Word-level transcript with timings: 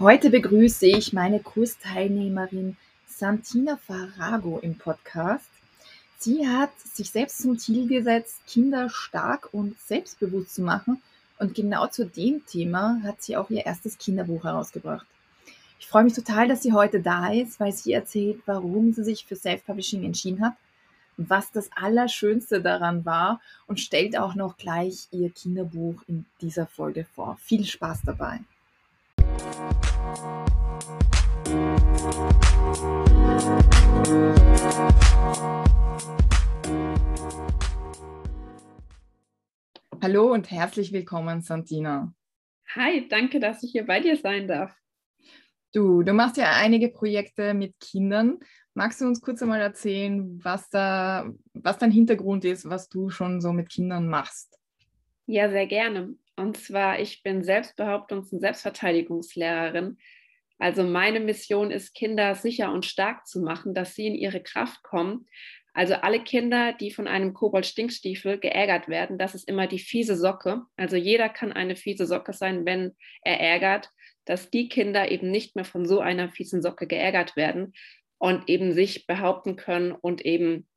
Heute 0.00 0.30
begrüße 0.30 0.86
ich 0.86 1.12
meine 1.12 1.40
Kursteilnehmerin 1.40 2.78
Santina 3.06 3.76
Farago 3.76 4.58
im 4.60 4.78
Podcast. 4.78 5.50
Sie 6.16 6.48
hat 6.48 6.70
sich 6.80 7.10
selbst 7.10 7.42
zum 7.42 7.58
Ziel 7.58 7.86
gesetzt, 7.86 8.40
Kinder 8.46 8.88
stark 8.88 9.52
und 9.52 9.78
selbstbewusst 9.78 10.54
zu 10.54 10.62
machen. 10.62 11.02
Und 11.38 11.54
genau 11.54 11.86
zu 11.86 12.06
dem 12.06 12.46
Thema 12.46 12.98
hat 13.02 13.20
sie 13.20 13.36
auch 13.36 13.50
ihr 13.50 13.66
erstes 13.66 13.98
Kinderbuch 13.98 14.44
herausgebracht. 14.44 15.06
Ich 15.78 15.86
freue 15.86 16.04
mich 16.04 16.14
total, 16.14 16.48
dass 16.48 16.62
sie 16.62 16.72
heute 16.72 17.00
da 17.00 17.30
ist, 17.30 17.60
weil 17.60 17.72
sie 17.72 17.92
erzählt, 17.92 18.40
warum 18.46 18.94
sie 18.94 19.04
sich 19.04 19.26
für 19.26 19.36
Self-Publishing 19.36 20.02
entschieden 20.02 20.42
hat, 20.42 20.54
was 21.18 21.52
das 21.52 21.68
Allerschönste 21.76 22.62
daran 22.62 23.04
war 23.04 23.38
und 23.66 23.80
stellt 23.80 24.16
auch 24.16 24.34
noch 24.34 24.56
gleich 24.56 25.08
ihr 25.10 25.28
Kinderbuch 25.28 26.02
in 26.06 26.24
dieser 26.40 26.66
Folge 26.66 27.04
vor. 27.14 27.36
Viel 27.42 27.66
Spaß 27.66 28.00
dabei. 28.06 28.40
Hallo 40.02 40.32
und 40.32 40.50
herzlich 40.50 40.94
willkommen, 40.94 41.42
Santina. 41.42 42.14
Hi, 42.74 43.06
danke, 43.06 43.38
dass 43.38 43.62
ich 43.62 43.72
hier 43.72 43.84
bei 43.84 44.00
dir 44.00 44.16
sein 44.16 44.48
darf. 44.48 44.74
Du, 45.74 46.02
du 46.02 46.14
machst 46.14 46.38
ja 46.38 46.52
einige 46.54 46.88
Projekte 46.88 47.52
mit 47.52 47.78
Kindern. 47.80 48.38
Magst 48.72 49.02
du 49.02 49.04
uns 49.04 49.20
kurz 49.20 49.42
einmal 49.42 49.60
erzählen, 49.60 50.42
was 50.42 50.70
da, 50.70 51.30
was 51.52 51.76
dein 51.76 51.90
Hintergrund 51.90 52.46
ist, 52.46 52.66
was 52.70 52.88
du 52.88 53.10
schon 53.10 53.42
so 53.42 53.52
mit 53.52 53.68
Kindern 53.68 54.08
machst? 54.08 54.58
Ja, 55.26 55.50
sehr 55.50 55.66
gerne. 55.66 56.14
Und 56.36 56.56
zwar, 56.56 56.98
ich 56.98 57.22
bin 57.22 57.42
Selbstbehauptungs- 57.42 58.32
und 58.32 58.40
Selbstverteidigungslehrerin. 58.40 59.98
Also 60.60 60.84
meine 60.84 61.20
Mission 61.20 61.70
ist, 61.70 61.94
Kinder 61.94 62.34
sicher 62.34 62.70
und 62.70 62.84
stark 62.84 63.26
zu 63.26 63.40
machen, 63.40 63.74
dass 63.74 63.94
sie 63.94 64.06
in 64.06 64.14
ihre 64.14 64.42
Kraft 64.42 64.82
kommen. 64.82 65.26
Also 65.72 65.94
alle 65.94 66.22
Kinder, 66.22 66.74
die 66.74 66.90
von 66.90 67.08
einem 67.08 67.32
Kobold-Stinkstiefel 67.32 68.38
geärgert 68.38 68.86
werden, 68.88 69.16
das 69.16 69.34
ist 69.34 69.48
immer 69.48 69.66
die 69.66 69.78
fiese 69.78 70.16
Socke. 70.16 70.62
Also 70.76 70.96
jeder 70.96 71.30
kann 71.30 71.52
eine 71.52 71.76
fiese 71.76 72.06
Socke 72.06 72.34
sein, 72.34 72.66
wenn 72.66 72.94
er 73.22 73.40
ärgert, 73.40 73.88
dass 74.26 74.50
die 74.50 74.68
Kinder 74.68 75.10
eben 75.10 75.30
nicht 75.30 75.56
mehr 75.56 75.64
von 75.64 75.86
so 75.86 76.00
einer 76.00 76.28
fiesen 76.28 76.60
Socke 76.60 76.86
geärgert 76.86 77.36
werden 77.36 77.72
und 78.18 78.50
eben 78.50 78.72
sich 78.72 79.06
behaupten 79.06 79.56
können 79.56 79.92
und 79.92 80.26
eben 80.26 80.68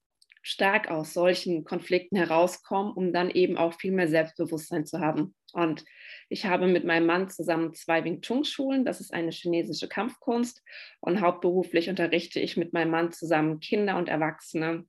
stark 0.41 0.89
aus 0.89 1.13
solchen 1.13 1.65
Konflikten 1.65 2.15
herauskommen, 2.15 2.93
um 2.93 3.11
dann 3.11 3.29
eben 3.29 3.57
auch 3.57 3.73
viel 3.73 3.91
mehr 3.91 4.07
Selbstbewusstsein 4.07 4.85
zu 4.85 4.99
haben. 4.99 5.35
Und 5.53 5.85
ich 6.29 6.45
habe 6.45 6.67
mit 6.67 6.83
meinem 6.83 7.05
Mann 7.05 7.29
zusammen 7.29 7.73
zwei 7.73 8.03
Wing 8.03 8.21
Chun 8.21 8.43
Schulen, 8.43 8.85
das 8.85 8.99
ist 8.99 9.13
eine 9.13 9.31
chinesische 9.31 9.87
Kampfkunst. 9.87 10.63
Und 10.99 11.21
hauptberuflich 11.21 11.89
unterrichte 11.89 12.39
ich 12.39 12.57
mit 12.57 12.73
meinem 12.73 12.91
Mann 12.91 13.11
zusammen 13.11 13.59
Kinder 13.59 13.97
und 13.97 14.09
Erwachsene 14.09 14.85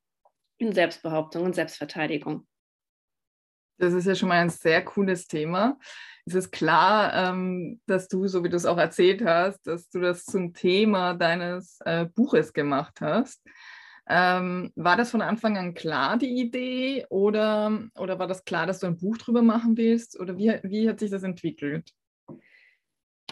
in 0.57 0.73
Selbstbehauptung 0.73 1.45
und 1.45 1.55
Selbstverteidigung. 1.55 2.47
Das 3.79 3.93
ist 3.93 4.07
ja 4.07 4.15
schon 4.15 4.29
mal 4.29 4.41
ein 4.41 4.51
sehr 4.51 4.85
cooles 4.85 5.27
Thema. 5.27 5.79
Es 6.27 6.35
ist 6.35 6.53
klar, 6.53 7.13
ähm, 7.31 7.81
dass 7.87 8.09
du, 8.09 8.27
so 8.27 8.45
wie 8.45 8.49
du 8.49 8.57
es 8.57 8.67
auch 8.67 8.79
erzählt 8.79 9.23
hast, 9.25 9.67
dass 9.67 9.91
du 9.91 10.01
das 10.01 10.25
zum 10.25 10.55
Thema 10.55 11.15
deines 11.15 11.79
äh, 11.85 12.07
Buches 12.07 12.53
gemacht 12.53 13.01
hast. 13.01 13.43
Ähm, 14.07 14.71
war 14.77 14.97
das 14.97 15.11
von 15.11 15.23
Anfang 15.23 15.57
an 15.57 15.75
klar, 15.75 16.19
die 16.19 16.41
Idee? 16.41 17.07
Oder, 17.09 17.89
oder 17.97 18.19
war 18.19 18.27
das 18.27 18.45
klar, 18.45 18.67
dass 18.67 18.81
du 18.81 18.87
ein 18.87 18.99
Buch 18.99 19.17
drüber 19.17 19.43
machen 19.43 19.77
willst? 19.77 20.19
Oder 20.19 20.37
wie, 20.37 20.53
wie 20.63 20.89
hat 20.89 21.01
sich 21.01 21.11
das 21.11 21.23
entwickelt? 21.23 21.91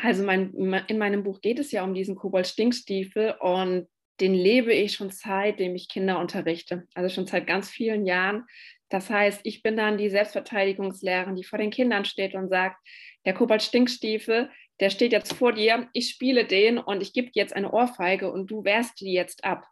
Also 0.00 0.24
mein, 0.24 0.52
in 0.88 0.98
meinem 0.98 1.22
Buch 1.22 1.40
geht 1.40 1.58
es 1.58 1.70
ja 1.70 1.84
um 1.84 1.94
diesen 1.94 2.16
Kobold-Stinkstiefel 2.16 3.36
und 3.40 3.88
den 4.20 4.34
lebe 4.34 4.72
ich 4.72 4.94
schon 4.94 5.10
seitdem 5.10 5.74
ich 5.74 5.88
Kinder 5.88 6.18
unterrichte. 6.18 6.84
Also 6.94 7.14
schon 7.14 7.26
seit 7.26 7.46
ganz 7.46 7.68
vielen 7.68 8.06
Jahren. 8.06 8.44
Das 8.88 9.10
heißt, 9.10 9.40
ich 9.44 9.62
bin 9.62 9.76
dann 9.76 9.98
die 9.98 10.10
Selbstverteidigungslehrerin, 10.10 11.36
die 11.36 11.44
vor 11.44 11.58
den 11.58 11.70
Kindern 11.70 12.04
steht 12.04 12.34
und 12.34 12.48
sagt, 12.48 12.76
der 13.24 13.34
Kobold-Stinkstiefel, 13.34 14.50
der 14.80 14.90
steht 14.90 15.12
jetzt 15.12 15.34
vor 15.34 15.52
dir, 15.52 15.88
ich 15.92 16.10
spiele 16.10 16.44
den 16.44 16.78
und 16.78 17.02
ich 17.02 17.12
gebe 17.12 17.30
dir 17.30 17.42
jetzt 17.42 17.54
eine 17.54 17.72
Ohrfeige 17.72 18.30
und 18.30 18.50
du 18.50 18.64
wehrst 18.64 19.00
die 19.00 19.12
jetzt 19.12 19.44
ab. 19.44 19.66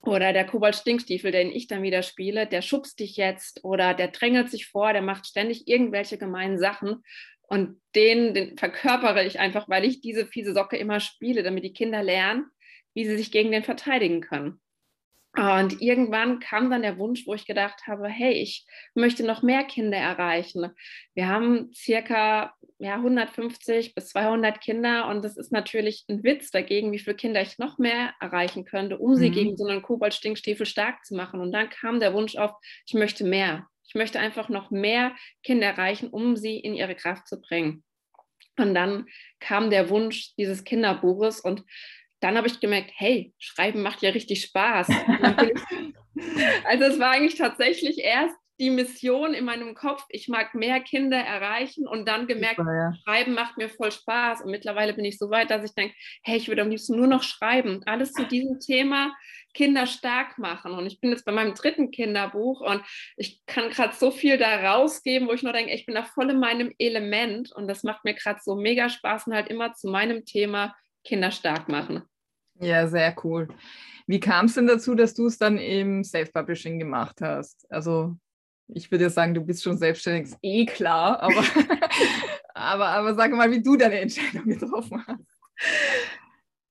Oder 0.00 0.32
der 0.32 0.46
Kobold-Stinkstiefel, 0.46 1.32
den 1.32 1.50
ich 1.50 1.66
dann 1.66 1.82
wieder 1.82 2.02
spiele, 2.02 2.46
der 2.46 2.62
schubst 2.62 3.00
dich 3.00 3.16
jetzt 3.16 3.64
oder 3.64 3.94
der 3.94 4.08
drängelt 4.08 4.50
sich 4.50 4.66
vor, 4.66 4.92
der 4.92 5.02
macht 5.02 5.26
ständig 5.26 5.66
irgendwelche 5.66 6.18
gemeinen 6.18 6.58
Sachen. 6.58 7.02
Und 7.42 7.80
den, 7.94 8.34
den 8.34 8.56
verkörpere 8.56 9.24
ich 9.24 9.38
einfach, 9.38 9.68
weil 9.68 9.84
ich 9.84 10.00
diese 10.00 10.26
fiese 10.26 10.52
Socke 10.52 10.76
immer 10.76 11.00
spiele, 11.00 11.42
damit 11.42 11.64
die 11.64 11.72
Kinder 11.72 12.02
lernen, 12.02 12.46
wie 12.94 13.04
sie 13.04 13.16
sich 13.16 13.30
gegen 13.30 13.52
den 13.52 13.62
verteidigen 13.62 14.20
können. 14.20 14.60
Und 15.36 15.82
irgendwann 15.82 16.40
kam 16.40 16.70
dann 16.70 16.80
der 16.80 16.98
Wunsch, 16.98 17.26
wo 17.26 17.34
ich 17.34 17.46
gedacht 17.46 17.86
habe, 17.86 18.08
hey, 18.08 18.32
ich 18.32 18.66
möchte 18.94 19.22
noch 19.22 19.42
mehr 19.42 19.64
Kinder 19.64 19.98
erreichen. 19.98 20.70
Wir 21.14 21.28
haben 21.28 21.70
circa 21.74 22.54
ja, 22.78 22.94
150 22.94 23.94
bis 23.94 24.08
200 24.08 24.60
Kinder 24.60 25.08
und 25.08 25.24
das 25.24 25.36
ist 25.36 25.52
natürlich 25.52 26.04
ein 26.08 26.22
Witz 26.24 26.50
dagegen, 26.50 26.92
wie 26.92 26.98
viele 26.98 27.16
Kinder 27.16 27.42
ich 27.42 27.58
noch 27.58 27.78
mehr 27.78 28.14
erreichen 28.20 28.64
könnte, 28.64 28.98
um 28.98 29.12
mhm. 29.12 29.16
sie 29.16 29.30
gegen 29.30 29.56
so 29.56 29.66
einen 29.66 29.82
Kobold-Stinkstiefel 29.82 30.66
stark 30.66 31.04
zu 31.04 31.14
machen. 31.14 31.40
Und 31.40 31.52
dann 31.52 31.68
kam 31.68 32.00
der 32.00 32.14
Wunsch 32.14 32.36
auf, 32.36 32.52
ich 32.86 32.94
möchte 32.94 33.24
mehr. 33.24 33.66
Ich 33.86 33.94
möchte 33.94 34.18
einfach 34.18 34.48
noch 34.48 34.70
mehr 34.70 35.14
Kinder 35.42 35.66
erreichen, 35.66 36.08
um 36.08 36.36
sie 36.36 36.58
in 36.58 36.74
ihre 36.74 36.94
Kraft 36.94 37.28
zu 37.28 37.40
bringen. 37.40 37.84
Und 38.58 38.74
dann 38.74 39.06
kam 39.38 39.70
der 39.70 39.90
Wunsch 39.90 40.34
dieses 40.36 40.64
Kinderbuches 40.64 41.40
und 41.40 41.62
dann 42.20 42.36
habe 42.36 42.46
ich 42.46 42.60
gemerkt, 42.60 42.92
hey, 42.94 43.32
Schreiben 43.38 43.82
macht 43.82 44.02
ja 44.02 44.10
richtig 44.10 44.42
Spaß. 44.42 44.88
also 46.64 46.84
es 46.84 46.98
war 46.98 47.10
eigentlich 47.10 47.36
tatsächlich 47.36 47.98
erst 47.98 48.36
die 48.58 48.70
Mission 48.70 49.34
in 49.34 49.44
meinem 49.44 49.74
Kopf, 49.74 50.04
ich 50.08 50.28
mag 50.28 50.54
mehr 50.54 50.80
Kinder 50.80 51.18
erreichen 51.18 51.86
und 51.86 52.08
dann 52.08 52.26
gemerkt, 52.26 52.56
Super, 52.56 52.74
ja. 52.74 52.94
Schreiben 53.04 53.34
macht 53.34 53.58
mir 53.58 53.68
voll 53.68 53.92
Spaß. 53.92 54.42
Und 54.42 54.50
mittlerweile 54.50 54.94
bin 54.94 55.04
ich 55.04 55.18
so 55.18 55.30
weit, 55.30 55.50
dass 55.50 55.62
ich 55.62 55.74
denke, 55.74 55.94
hey, 56.22 56.38
ich 56.38 56.48
würde 56.48 56.62
am 56.62 56.70
liebsten 56.70 56.96
nur 56.96 57.06
noch 57.06 57.22
schreiben. 57.22 57.82
Alles 57.84 58.12
zu 58.12 58.24
diesem 58.24 58.58
Thema 58.58 59.14
Kinder 59.52 59.86
stark 59.86 60.38
machen. 60.38 60.72
Und 60.72 60.86
ich 60.86 61.00
bin 61.00 61.10
jetzt 61.10 61.24
bei 61.24 61.32
meinem 61.32 61.54
dritten 61.54 61.90
Kinderbuch 61.90 62.60
und 62.60 62.82
ich 63.16 63.44
kann 63.46 63.70
gerade 63.70 63.94
so 63.94 64.10
viel 64.10 64.38
da 64.38 64.72
rausgeben, 64.72 65.28
wo 65.28 65.32
ich 65.32 65.42
nur 65.42 65.52
denke, 65.52 65.74
ich 65.74 65.86
bin 65.86 65.94
da 65.94 66.02
voll 66.02 66.30
in 66.30 66.40
meinem 66.40 66.72
Element 66.78 67.52
und 67.52 67.68
das 67.68 67.82
macht 67.82 68.04
mir 68.04 68.14
gerade 68.14 68.40
so 68.42 68.54
mega 68.54 68.88
Spaß 68.88 69.26
und 69.26 69.34
halt 69.34 69.48
immer 69.48 69.74
zu 69.74 69.88
meinem 69.88 70.24
Thema 70.24 70.74
Kinder 71.06 71.30
stark 71.30 71.68
machen. 71.68 72.02
Ja, 72.60 72.86
sehr 72.88 73.14
cool. 73.24 73.48
Wie 74.06 74.20
kam 74.20 74.46
es 74.46 74.54
denn 74.54 74.66
dazu, 74.66 74.94
dass 74.94 75.14
du 75.14 75.26
es 75.26 75.38
dann 75.38 75.58
im 75.58 76.04
Self-Publishing 76.04 76.78
gemacht 76.78 77.20
hast? 77.20 77.66
Also 77.70 78.16
ich 78.68 78.90
würde 78.90 79.04
ja 79.04 79.10
sagen, 79.10 79.34
du 79.34 79.42
bist 79.42 79.62
schon 79.62 79.78
selbstständig, 79.78 80.32
ist 80.32 80.38
eh 80.42 80.66
klar, 80.66 81.20
aber, 81.20 81.44
aber, 82.54 82.86
aber 82.88 83.14
sag 83.14 83.32
mal, 83.32 83.50
wie 83.50 83.62
du 83.62 83.76
deine 83.76 84.00
Entscheidung 84.00 84.46
getroffen 84.46 85.04
hast. 85.06 85.40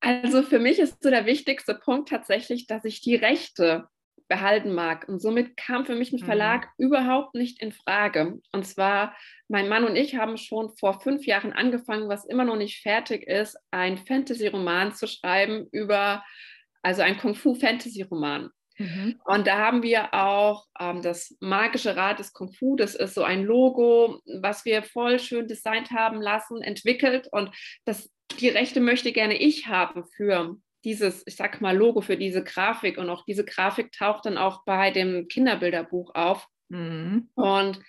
Also 0.01 0.43
für 0.43 0.59
mich 0.59 0.79
ist 0.79 1.01
so 1.01 1.09
der 1.09 1.25
wichtigste 1.25 1.73
Punkt 1.75 2.09
tatsächlich, 2.09 2.67
dass 2.67 2.85
ich 2.85 3.01
die 3.01 3.15
Rechte 3.15 3.87
behalten 4.35 4.73
mag. 4.73 5.07
Und 5.07 5.21
somit 5.21 5.55
kam 5.55 5.85
für 5.85 5.95
mich 5.95 6.11
ein 6.11 6.19
mhm. 6.19 6.25
Verlag 6.25 6.67
mhm. 6.77 6.87
überhaupt 6.87 7.35
nicht 7.35 7.61
in 7.61 7.71
Frage. 7.71 8.39
Und 8.51 8.67
zwar, 8.67 9.15
mein 9.47 9.69
Mann 9.69 9.85
und 9.85 9.95
ich 9.95 10.15
haben 10.15 10.37
schon 10.37 10.75
vor 10.77 10.99
fünf 10.99 11.25
Jahren 11.25 11.53
angefangen, 11.53 12.09
was 12.09 12.25
immer 12.25 12.43
noch 12.43 12.57
nicht 12.57 12.81
fertig 12.81 13.25
ist, 13.27 13.57
ein 13.71 13.97
Fantasy-Roman 13.97 14.93
zu 14.93 15.07
schreiben 15.07 15.67
über, 15.71 16.23
also 16.81 17.01
ein 17.01 17.17
Kung-Fu-Fantasy-Roman. 17.17 18.49
Mhm. 18.77 19.21
Und 19.23 19.47
da 19.47 19.57
haben 19.57 19.83
wir 19.83 20.13
auch 20.13 20.65
ähm, 20.77 21.01
das 21.01 21.37
magische 21.39 21.95
Rad 21.95 22.19
des 22.19 22.33
Kung 22.33 22.51
Fu, 22.51 22.75
das 22.75 22.93
ist 22.93 23.13
so 23.13 23.23
ein 23.23 23.45
Logo, 23.45 24.19
was 24.41 24.65
wir 24.65 24.83
voll 24.83 25.17
schön 25.19 25.47
designt 25.47 25.91
haben 25.91 26.21
lassen, 26.21 26.61
entwickelt. 26.61 27.29
Und 27.31 27.51
das, 27.85 28.11
die 28.37 28.49
Rechte 28.49 28.81
möchte 28.81 29.13
gerne 29.13 29.37
ich 29.37 29.67
haben 29.67 30.03
für 30.17 30.57
dieses, 30.85 31.23
ich 31.25 31.35
sag 31.35 31.59
mal, 31.59 31.75
Logo, 31.75 32.01
für 32.01 32.15
diese 32.15 32.43
Grafik. 32.43 32.97
Und 32.97 33.09
auch 33.09 33.25
diese 33.25 33.43
Grafik 33.43 33.91
taucht 33.91 34.25
dann 34.25 34.37
auch 34.37 34.63
bei 34.63 34.91
dem 34.91 35.27
Kinderbilderbuch 35.27 36.15
auf. 36.15 36.47
Mhm. 36.69 37.29
Und 37.35 37.79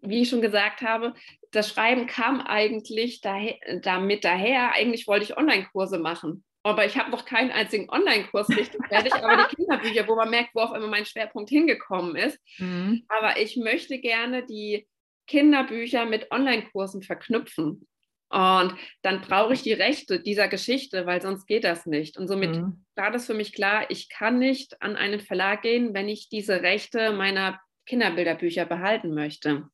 wie 0.00 0.22
ich 0.22 0.30
schon 0.30 0.42
gesagt 0.42 0.82
habe, 0.82 1.14
das 1.50 1.68
Schreiben 1.68 2.06
kam 2.06 2.40
eigentlich 2.40 3.20
daher, 3.20 3.56
damit 3.82 4.24
daher. 4.24 4.72
Eigentlich 4.72 5.06
wollte 5.06 5.24
ich 5.24 5.36
Online-Kurse 5.36 5.98
machen. 5.98 6.44
Aber 6.62 6.84
ich 6.84 6.98
habe 6.98 7.10
noch 7.10 7.24
keinen 7.24 7.50
einzigen 7.50 7.88
Online-Kurs 7.88 8.48
richtig 8.50 8.80
fertig, 8.88 9.14
aber 9.14 9.44
die 9.48 9.56
Kinderbücher, 9.56 10.08
wo 10.08 10.16
man 10.16 10.28
merkt, 10.28 10.54
wo 10.54 10.60
auch 10.60 10.74
immer 10.74 10.88
mein 10.88 11.06
Schwerpunkt 11.06 11.50
hingekommen 11.50 12.16
ist. 12.16 12.38
Mhm. 12.58 13.04
Aber 13.08 13.40
ich 13.40 13.56
möchte 13.56 13.98
gerne 14.00 14.44
die 14.44 14.86
Kinderbücher 15.26 16.04
mit 16.04 16.30
Online-Kursen 16.30 17.02
verknüpfen. 17.02 17.86
Und 18.30 18.74
dann 19.02 19.22
brauche 19.22 19.54
ich 19.54 19.62
die 19.62 19.72
Rechte 19.72 20.20
dieser 20.20 20.48
Geschichte, 20.48 21.06
weil 21.06 21.22
sonst 21.22 21.46
geht 21.46 21.64
das 21.64 21.86
nicht. 21.86 22.18
Und 22.18 22.28
somit 22.28 22.56
mhm. 22.56 22.84
war 22.94 23.10
das 23.10 23.26
für 23.26 23.34
mich 23.34 23.54
klar, 23.54 23.90
ich 23.90 24.10
kann 24.10 24.38
nicht 24.38 24.82
an 24.82 24.96
einen 24.96 25.20
Verlag 25.20 25.62
gehen, 25.62 25.94
wenn 25.94 26.08
ich 26.08 26.28
diese 26.28 26.60
Rechte 26.60 27.12
meiner 27.12 27.58
Kinderbilderbücher 27.86 28.66
behalten 28.66 29.14
möchte. 29.14 29.68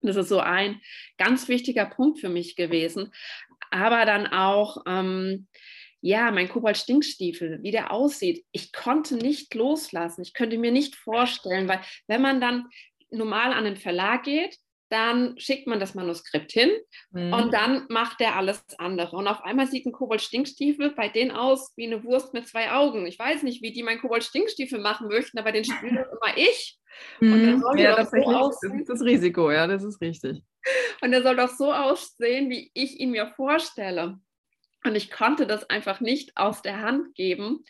Das 0.00 0.14
ist 0.14 0.28
so 0.28 0.38
ein 0.38 0.80
ganz 1.16 1.48
wichtiger 1.48 1.86
Punkt 1.86 2.20
für 2.20 2.28
mich 2.28 2.54
gewesen. 2.54 3.12
aber 3.70 4.06
dann 4.06 4.26
auch, 4.28 4.84
ähm, 4.86 5.48
ja, 6.00 6.30
mein 6.30 6.48
Kobalt-Stinkstiefel, 6.48 7.62
wie 7.62 7.72
der 7.72 7.92
aussieht. 7.92 8.44
Ich 8.52 8.72
konnte 8.72 9.16
nicht 9.16 9.52
loslassen. 9.54 10.22
Ich 10.22 10.32
könnte 10.32 10.56
mir 10.56 10.70
nicht 10.70 10.94
vorstellen, 10.94 11.68
weil 11.68 11.80
wenn 12.06 12.22
man 12.22 12.40
dann 12.40 12.68
normal 13.10 13.52
an 13.52 13.64
den 13.64 13.76
Verlag 13.76 14.22
geht, 14.22 14.56
dann 14.90 15.38
schickt 15.38 15.66
man 15.66 15.80
das 15.80 15.94
Manuskript 15.94 16.52
hin 16.52 16.70
mhm. 17.10 17.32
und 17.32 17.52
dann 17.52 17.86
macht 17.88 18.20
der 18.20 18.36
alles 18.36 18.64
andere. 18.78 19.16
Und 19.16 19.28
auf 19.28 19.42
einmal 19.42 19.66
sieht 19.66 19.86
ein 19.86 19.92
Kobold-Stinkstiefel 19.92 20.94
bei 20.94 21.08
denen 21.08 21.30
aus 21.30 21.72
wie 21.76 21.86
eine 21.86 22.04
Wurst 22.04 22.34
mit 22.34 22.48
zwei 22.48 22.72
Augen. 22.72 23.06
Ich 23.06 23.18
weiß 23.18 23.42
nicht, 23.42 23.62
wie 23.62 23.72
die 23.72 23.82
meinen 23.82 24.00
Kobold-Stinkstiefel 24.00 24.80
machen 24.80 25.08
möchten, 25.08 25.38
aber 25.38 25.52
den 25.52 25.64
spiele 25.64 26.08
immer 26.22 26.36
ich. 26.36 26.78
Und 27.20 27.46
dann 27.46 27.60
soll 27.60 27.80
ja, 27.80 27.96
das, 27.96 28.10
so 28.10 28.16
das 28.16 28.62
ist 28.62 28.88
das 28.88 29.02
Risiko, 29.02 29.50
ja, 29.50 29.66
das 29.66 29.84
ist 29.84 30.00
richtig. 30.00 30.42
Und 31.00 31.12
der 31.12 31.22
soll 31.22 31.36
doch 31.36 31.50
so 31.50 31.72
aussehen, 31.72 32.50
wie 32.50 32.70
ich 32.74 32.98
ihn 32.98 33.10
mir 33.10 33.28
vorstelle. 33.36 34.18
Und 34.88 34.96
ich 34.96 35.10
konnte 35.10 35.46
das 35.46 35.68
einfach 35.68 36.00
nicht 36.00 36.36
aus 36.36 36.62
der 36.62 36.80
Hand 36.80 37.14
geben. 37.14 37.64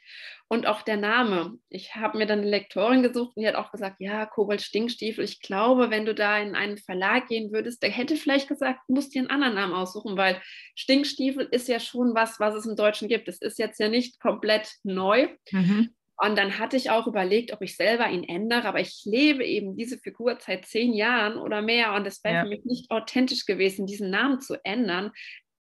Und 0.51 0.67
auch 0.67 0.81
der 0.81 0.97
Name. 0.97 1.59
Ich 1.69 1.95
habe 1.95 2.17
mir 2.17 2.25
dann 2.25 2.41
eine 2.41 2.49
Lektorin 2.49 3.03
gesucht 3.03 3.37
und 3.37 3.43
die 3.43 3.49
hat 3.49 3.55
auch 3.55 3.71
gesagt, 3.71 3.97
ja, 3.99 4.25
Kobold 4.25 4.63
Stinkstiefel, 4.63 5.23
ich 5.23 5.43
glaube, 5.43 5.91
wenn 5.91 6.07
du 6.07 6.15
da 6.15 6.39
in 6.39 6.55
einen 6.55 6.79
Verlag 6.79 7.29
gehen 7.29 7.53
würdest, 7.53 7.83
der 7.83 7.91
hätte 7.91 8.17
vielleicht 8.17 8.49
gesagt, 8.49 8.81
du 8.89 8.95
musst 8.95 9.15
dir 9.15 9.19
einen 9.19 9.31
anderen 9.31 9.57
Namen 9.57 9.75
aussuchen, 9.75 10.17
weil 10.17 10.41
Stinkstiefel 10.75 11.47
ist 11.51 11.69
ja 11.69 11.81
schon 11.81 12.15
was, 12.15 12.41
was 12.41 12.55
es 12.55 12.65
im 12.65 12.77
Deutschen 12.77 13.09
gibt. 13.09 13.29
Es 13.29 13.43
ist 13.43 13.59
jetzt 13.59 13.79
ja 13.79 13.91
nicht 13.91 14.21
komplett 14.21 14.73
neu. 14.85 15.29
Mhm. 15.51 15.91
Und 16.21 16.37
dann 16.37 16.59
hatte 16.59 16.77
ich 16.77 16.91
auch 16.91 17.07
überlegt, 17.07 17.53
ob 17.53 17.63
ich 17.63 17.77
selber 17.77 18.09
ihn 18.09 18.25
ändere, 18.25 18.65
aber 18.67 18.81
ich 18.81 19.03
lebe 19.05 19.45
eben 19.45 19.77
diese 19.77 19.99
Figur 19.99 20.37
seit 20.41 20.67
zehn 20.67 20.93
Jahren 20.93 21.39
oder 21.39 21.63
mehr 21.63 21.95
und 21.95 22.07
es 22.07 22.25
wäre 22.25 22.35
ja. 22.35 22.43
für 22.43 22.49
mich 22.49 22.65
nicht 22.65 22.91
authentisch 22.91 23.47
gewesen, 23.47 23.87
diesen 23.87 24.11
Namen 24.11 24.41
zu 24.41 24.57
ändern. 24.65 25.13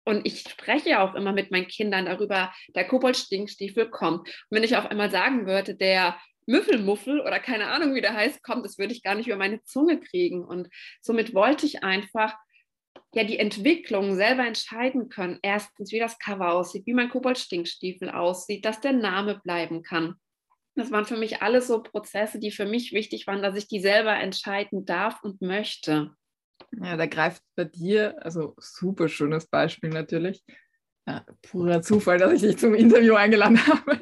Und 0.06 0.26
ich 0.26 0.42
spreche 0.42 1.00
auch 1.02 1.16
immer 1.16 1.34
mit 1.34 1.52
meinen 1.52 1.68
Kindern 1.68 2.06
darüber, 2.06 2.54
der 2.76 2.88
Kobold-Stinkstiefel 2.88 3.90
kommt. 3.90 4.28
Und 4.28 4.52
wenn 4.52 4.64
ich 4.64 4.78
auf 4.78 4.86
einmal 4.86 5.10
sagen 5.10 5.48
würde, 5.48 5.76
der 5.76 6.18
Müffelmuffel 6.46 7.22
oder 7.22 7.40
keine 7.40 7.68
Ahnung, 7.68 7.96
wie 7.96 8.02
der 8.02 8.14
heißt, 8.14 8.44
kommt, 8.44 8.66
das 8.66 8.78
würde 8.78 8.94
ich 8.94 9.02
gar 9.02 9.16
nicht 9.16 9.28
über 9.28 9.38
meine 9.38 9.64
Zunge 9.64 10.00
kriegen. 10.00 10.46
Und 10.46 10.70
somit 11.02 11.34
wollte 11.34 11.66
ich 11.66 11.84
einfach 11.84 12.36
ja 13.14 13.24
die 13.24 13.40
Entwicklung 13.40 14.16
selber 14.16 14.46
entscheiden 14.46 15.10
können. 15.10 15.40
Erstens, 15.42 15.92
wie 15.92 16.00
das 16.00 16.20
Cover 16.20 16.54
aussieht, 16.54 16.86
wie 16.86 16.94
mein 16.94 17.10
Kobold-Stinkstiefel 17.10 18.12
aussieht, 18.12 18.64
dass 18.64 18.82
der 18.82 18.94
Name 18.94 19.42
bleiben 19.44 19.82
kann. 19.82 20.16
Das 20.76 20.92
waren 20.92 21.06
für 21.06 21.18
mich 21.18 21.42
alles 21.42 21.68
so 21.68 21.82
Prozesse, 21.82 22.38
die 22.38 22.52
für 22.52 22.66
mich 22.66 22.92
wichtig 22.92 23.28
waren, 23.28 23.42
dass 23.42 23.56
ich 23.56 23.68
die 23.68 23.80
selber 23.80 24.14
entscheiden 24.16 24.86
darf 24.86 25.24
und 25.24 25.42
möchte. 25.42 26.12
Ja, 26.72 26.98
da 26.98 27.06
greift 27.06 27.42
bei 27.56 27.66
dir, 27.66 28.16
also 28.24 28.56
super 28.58 29.08
schönes 29.08 29.48
Beispiel 29.48 29.90
natürlich. 29.90 30.44
Ja, 31.08 31.24
purer 31.44 31.84
Zufall, 31.84 32.18
dass 32.18 32.34
ich 32.34 32.42
dich 32.42 32.58
zum 32.58 32.74
Interview 32.74 33.14
eingeladen 33.14 33.58
habe. 33.68 34.00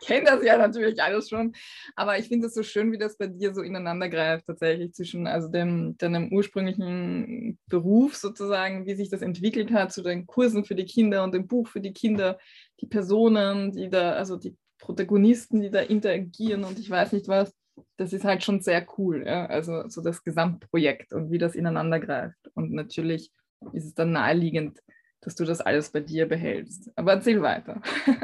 Ich 0.00 0.06
kenne 0.06 0.24
das 0.24 0.42
ja 0.42 0.56
natürlich 0.56 1.02
alles 1.02 1.28
schon, 1.28 1.52
aber 1.96 2.18
ich 2.18 2.28
finde 2.28 2.46
es 2.46 2.54
so 2.54 2.62
schön, 2.62 2.92
wie 2.92 2.98
das 2.98 3.18
bei 3.18 3.26
dir 3.26 3.52
so 3.52 3.60
ineinander 3.60 4.08
greift, 4.08 4.46
tatsächlich 4.46 4.94
zwischen 4.94 5.26
also 5.26 5.48
dem, 5.48 5.98
deinem 5.98 6.32
ursprünglichen 6.32 7.58
Beruf 7.66 8.16
sozusagen, 8.16 8.86
wie 8.86 8.94
sich 8.94 9.10
das 9.10 9.20
entwickelt 9.20 9.70
hat, 9.70 9.92
zu 9.92 10.02
den 10.02 10.26
Kursen 10.26 10.64
für 10.64 10.74
die 10.74 10.86
Kinder 10.86 11.24
und 11.24 11.34
dem 11.34 11.46
Buch 11.46 11.68
für 11.68 11.80
die 11.80 11.92
Kinder, 11.92 12.38
die 12.80 12.86
Personen, 12.86 13.72
die 13.72 13.90
da, 13.90 14.12
also 14.12 14.36
die 14.36 14.56
Protagonisten, 14.78 15.60
die 15.60 15.70
da 15.70 15.80
interagieren 15.80 16.64
und 16.64 16.78
ich 16.78 16.88
weiß 16.88 17.12
nicht 17.12 17.28
was, 17.28 17.52
das 17.96 18.12
ist 18.12 18.24
halt 18.24 18.42
schon 18.42 18.60
sehr 18.60 18.86
cool. 18.98 19.24
Ja? 19.26 19.46
Also 19.46 19.88
so 19.88 20.02
das 20.02 20.24
Gesamtprojekt 20.24 21.12
und 21.12 21.30
wie 21.30 21.38
das 21.38 21.54
ineinander 21.54 22.00
greift. 22.00 22.50
Und 22.54 22.72
natürlich 22.72 23.30
ist 23.72 23.84
es 23.84 23.94
dann 23.94 24.12
naheliegend, 24.12 24.80
dass 25.20 25.34
du 25.34 25.44
das 25.44 25.60
alles 25.60 25.90
bei 25.90 26.00
dir 26.00 26.26
behältst. 26.26 26.90
Aber 26.96 27.12
erzähl 27.12 27.42
weiter. 27.42 27.80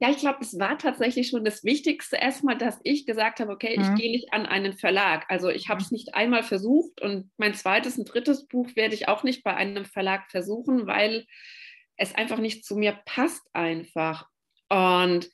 Ja, 0.00 0.10
ich 0.10 0.18
glaube, 0.18 0.38
es 0.42 0.56
war 0.58 0.78
tatsächlich 0.78 1.28
schon 1.28 1.44
das 1.44 1.64
Wichtigste 1.64 2.16
erstmal, 2.16 2.56
dass 2.56 2.78
ich 2.84 3.04
gesagt 3.04 3.40
habe, 3.40 3.50
okay, 3.50 3.74
ich 3.76 3.88
mhm. 3.88 3.94
gehe 3.96 4.12
nicht 4.12 4.32
an 4.32 4.46
einen 4.46 4.72
Verlag. 4.72 5.26
Also 5.28 5.48
ich 5.48 5.68
habe 5.68 5.80
es 5.80 5.90
mhm. 5.90 5.96
nicht 5.96 6.14
einmal 6.14 6.44
versucht 6.44 7.00
und 7.00 7.30
mein 7.36 7.54
zweites 7.54 7.98
und 7.98 8.04
drittes 8.04 8.46
Buch 8.46 8.68
werde 8.76 8.94
ich 8.94 9.08
auch 9.08 9.24
nicht 9.24 9.42
bei 9.42 9.54
einem 9.54 9.84
Verlag 9.84 10.30
versuchen, 10.30 10.86
weil 10.86 11.26
es 11.96 12.14
einfach 12.14 12.38
nicht 12.38 12.64
zu 12.64 12.76
mir 12.76 12.96
passt 13.06 13.42
einfach. 13.54 14.28
Und 14.68 15.28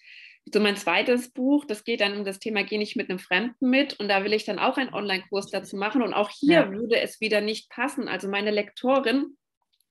so 0.52 0.60
mein 0.60 0.76
zweites 0.76 1.30
Buch, 1.30 1.64
das 1.64 1.84
geht 1.84 2.00
dann 2.00 2.16
um 2.16 2.24
das 2.24 2.38
Thema, 2.38 2.64
gehe 2.64 2.78
nicht 2.78 2.96
mit 2.96 3.08
einem 3.08 3.18
Fremden 3.18 3.70
mit 3.70 3.98
und 3.98 4.08
da 4.08 4.24
will 4.24 4.32
ich 4.32 4.44
dann 4.44 4.58
auch 4.58 4.76
einen 4.76 4.92
Online-Kurs 4.92 5.50
dazu 5.50 5.76
machen 5.76 6.02
und 6.02 6.12
auch 6.12 6.30
hier 6.30 6.60
ja. 6.60 6.70
würde 6.70 7.00
es 7.00 7.20
wieder 7.20 7.40
nicht 7.40 7.70
passen. 7.70 8.08
Also 8.08 8.28
meine 8.28 8.50
Lektorin, 8.50 9.36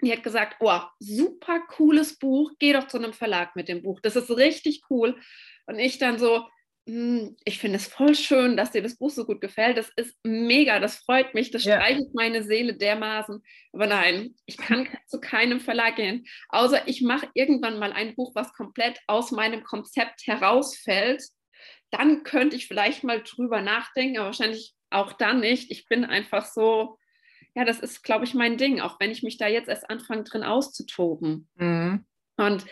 die 0.02 0.12
hat 0.12 0.24
gesagt, 0.24 0.58
oh, 0.60 0.80
super 1.00 1.60
cooles 1.70 2.20
Buch, 2.20 2.52
geh 2.60 2.74
doch 2.74 2.88
zu 2.88 2.98
einem 2.98 3.14
Verlag 3.14 3.56
mit 3.56 3.68
dem 3.68 3.82
Buch, 3.82 4.00
das 4.02 4.16
ist 4.16 4.30
richtig 4.30 4.82
cool. 4.90 5.20
Und 5.66 5.80
ich 5.80 5.98
dann 5.98 6.20
so, 6.20 6.46
ich 6.86 7.60
finde 7.60 7.78
es 7.78 7.88
voll 7.88 8.14
schön, 8.14 8.58
dass 8.58 8.72
dir 8.72 8.82
das 8.82 8.98
Buch 8.98 9.10
so 9.10 9.26
gut 9.26 9.40
gefällt. 9.40 9.78
Das 9.78 9.90
ist 9.96 10.18
mega, 10.24 10.80
das 10.80 10.98
freut 10.98 11.34
mich, 11.34 11.50
das 11.50 11.64
ja. 11.64 11.78
streichelt 11.78 12.14
meine 12.14 12.44
Seele 12.44 12.76
dermaßen. 12.76 13.42
Aber 13.72 13.88
nein, 13.88 14.36
ich 14.46 14.58
kann 14.58 14.88
zu 15.08 15.22
keinem 15.22 15.62
Verlag 15.62 15.96
gehen, 15.96 16.26
außer 16.50 16.88
ich 16.88 17.02
mache 17.02 17.30
irgendwann 17.34 17.80
mal 17.80 17.94
ein 17.94 18.16
Buch, 18.16 18.36
was 18.36 18.54
komplett 18.54 19.00
aus 19.08 19.32
meinem 19.32 19.64
Konzept 19.64 20.28
herausfällt. 20.28 21.24
Dann 21.90 22.24
könnte 22.24 22.58
ich 22.58 22.68
vielleicht 22.68 23.04
mal 23.04 23.24
drüber 23.24 23.62
nachdenken, 23.62 24.18
aber 24.18 24.28
wahrscheinlich 24.28 24.74
auch 24.90 25.14
dann 25.14 25.40
nicht. 25.40 25.72
Ich 25.72 25.86
bin 25.86 26.04
einfach 26.04 26.46
so, 26.46 26.98
ja, 27.56 27.64
das 27.64 27.80
ist, 27.80 28.04
glaube 28.04 28.26
ich, 28.26 28.34
mein 28.34 28.58
Ding, 28.58 28.82
auch 28.82 29.00
wenn 29.00 29.12
ich 29.12 29.24
mich 29.24 29.38
da 29.38 29.48
jetzt 29.48 29.70
erst 29.70 29.90
anfange, 29.90 30.24
drin 30.24 30.44
auszutoben. 30.44 31.48
Mhm. 31.56 32.06
Und 32.36 32.66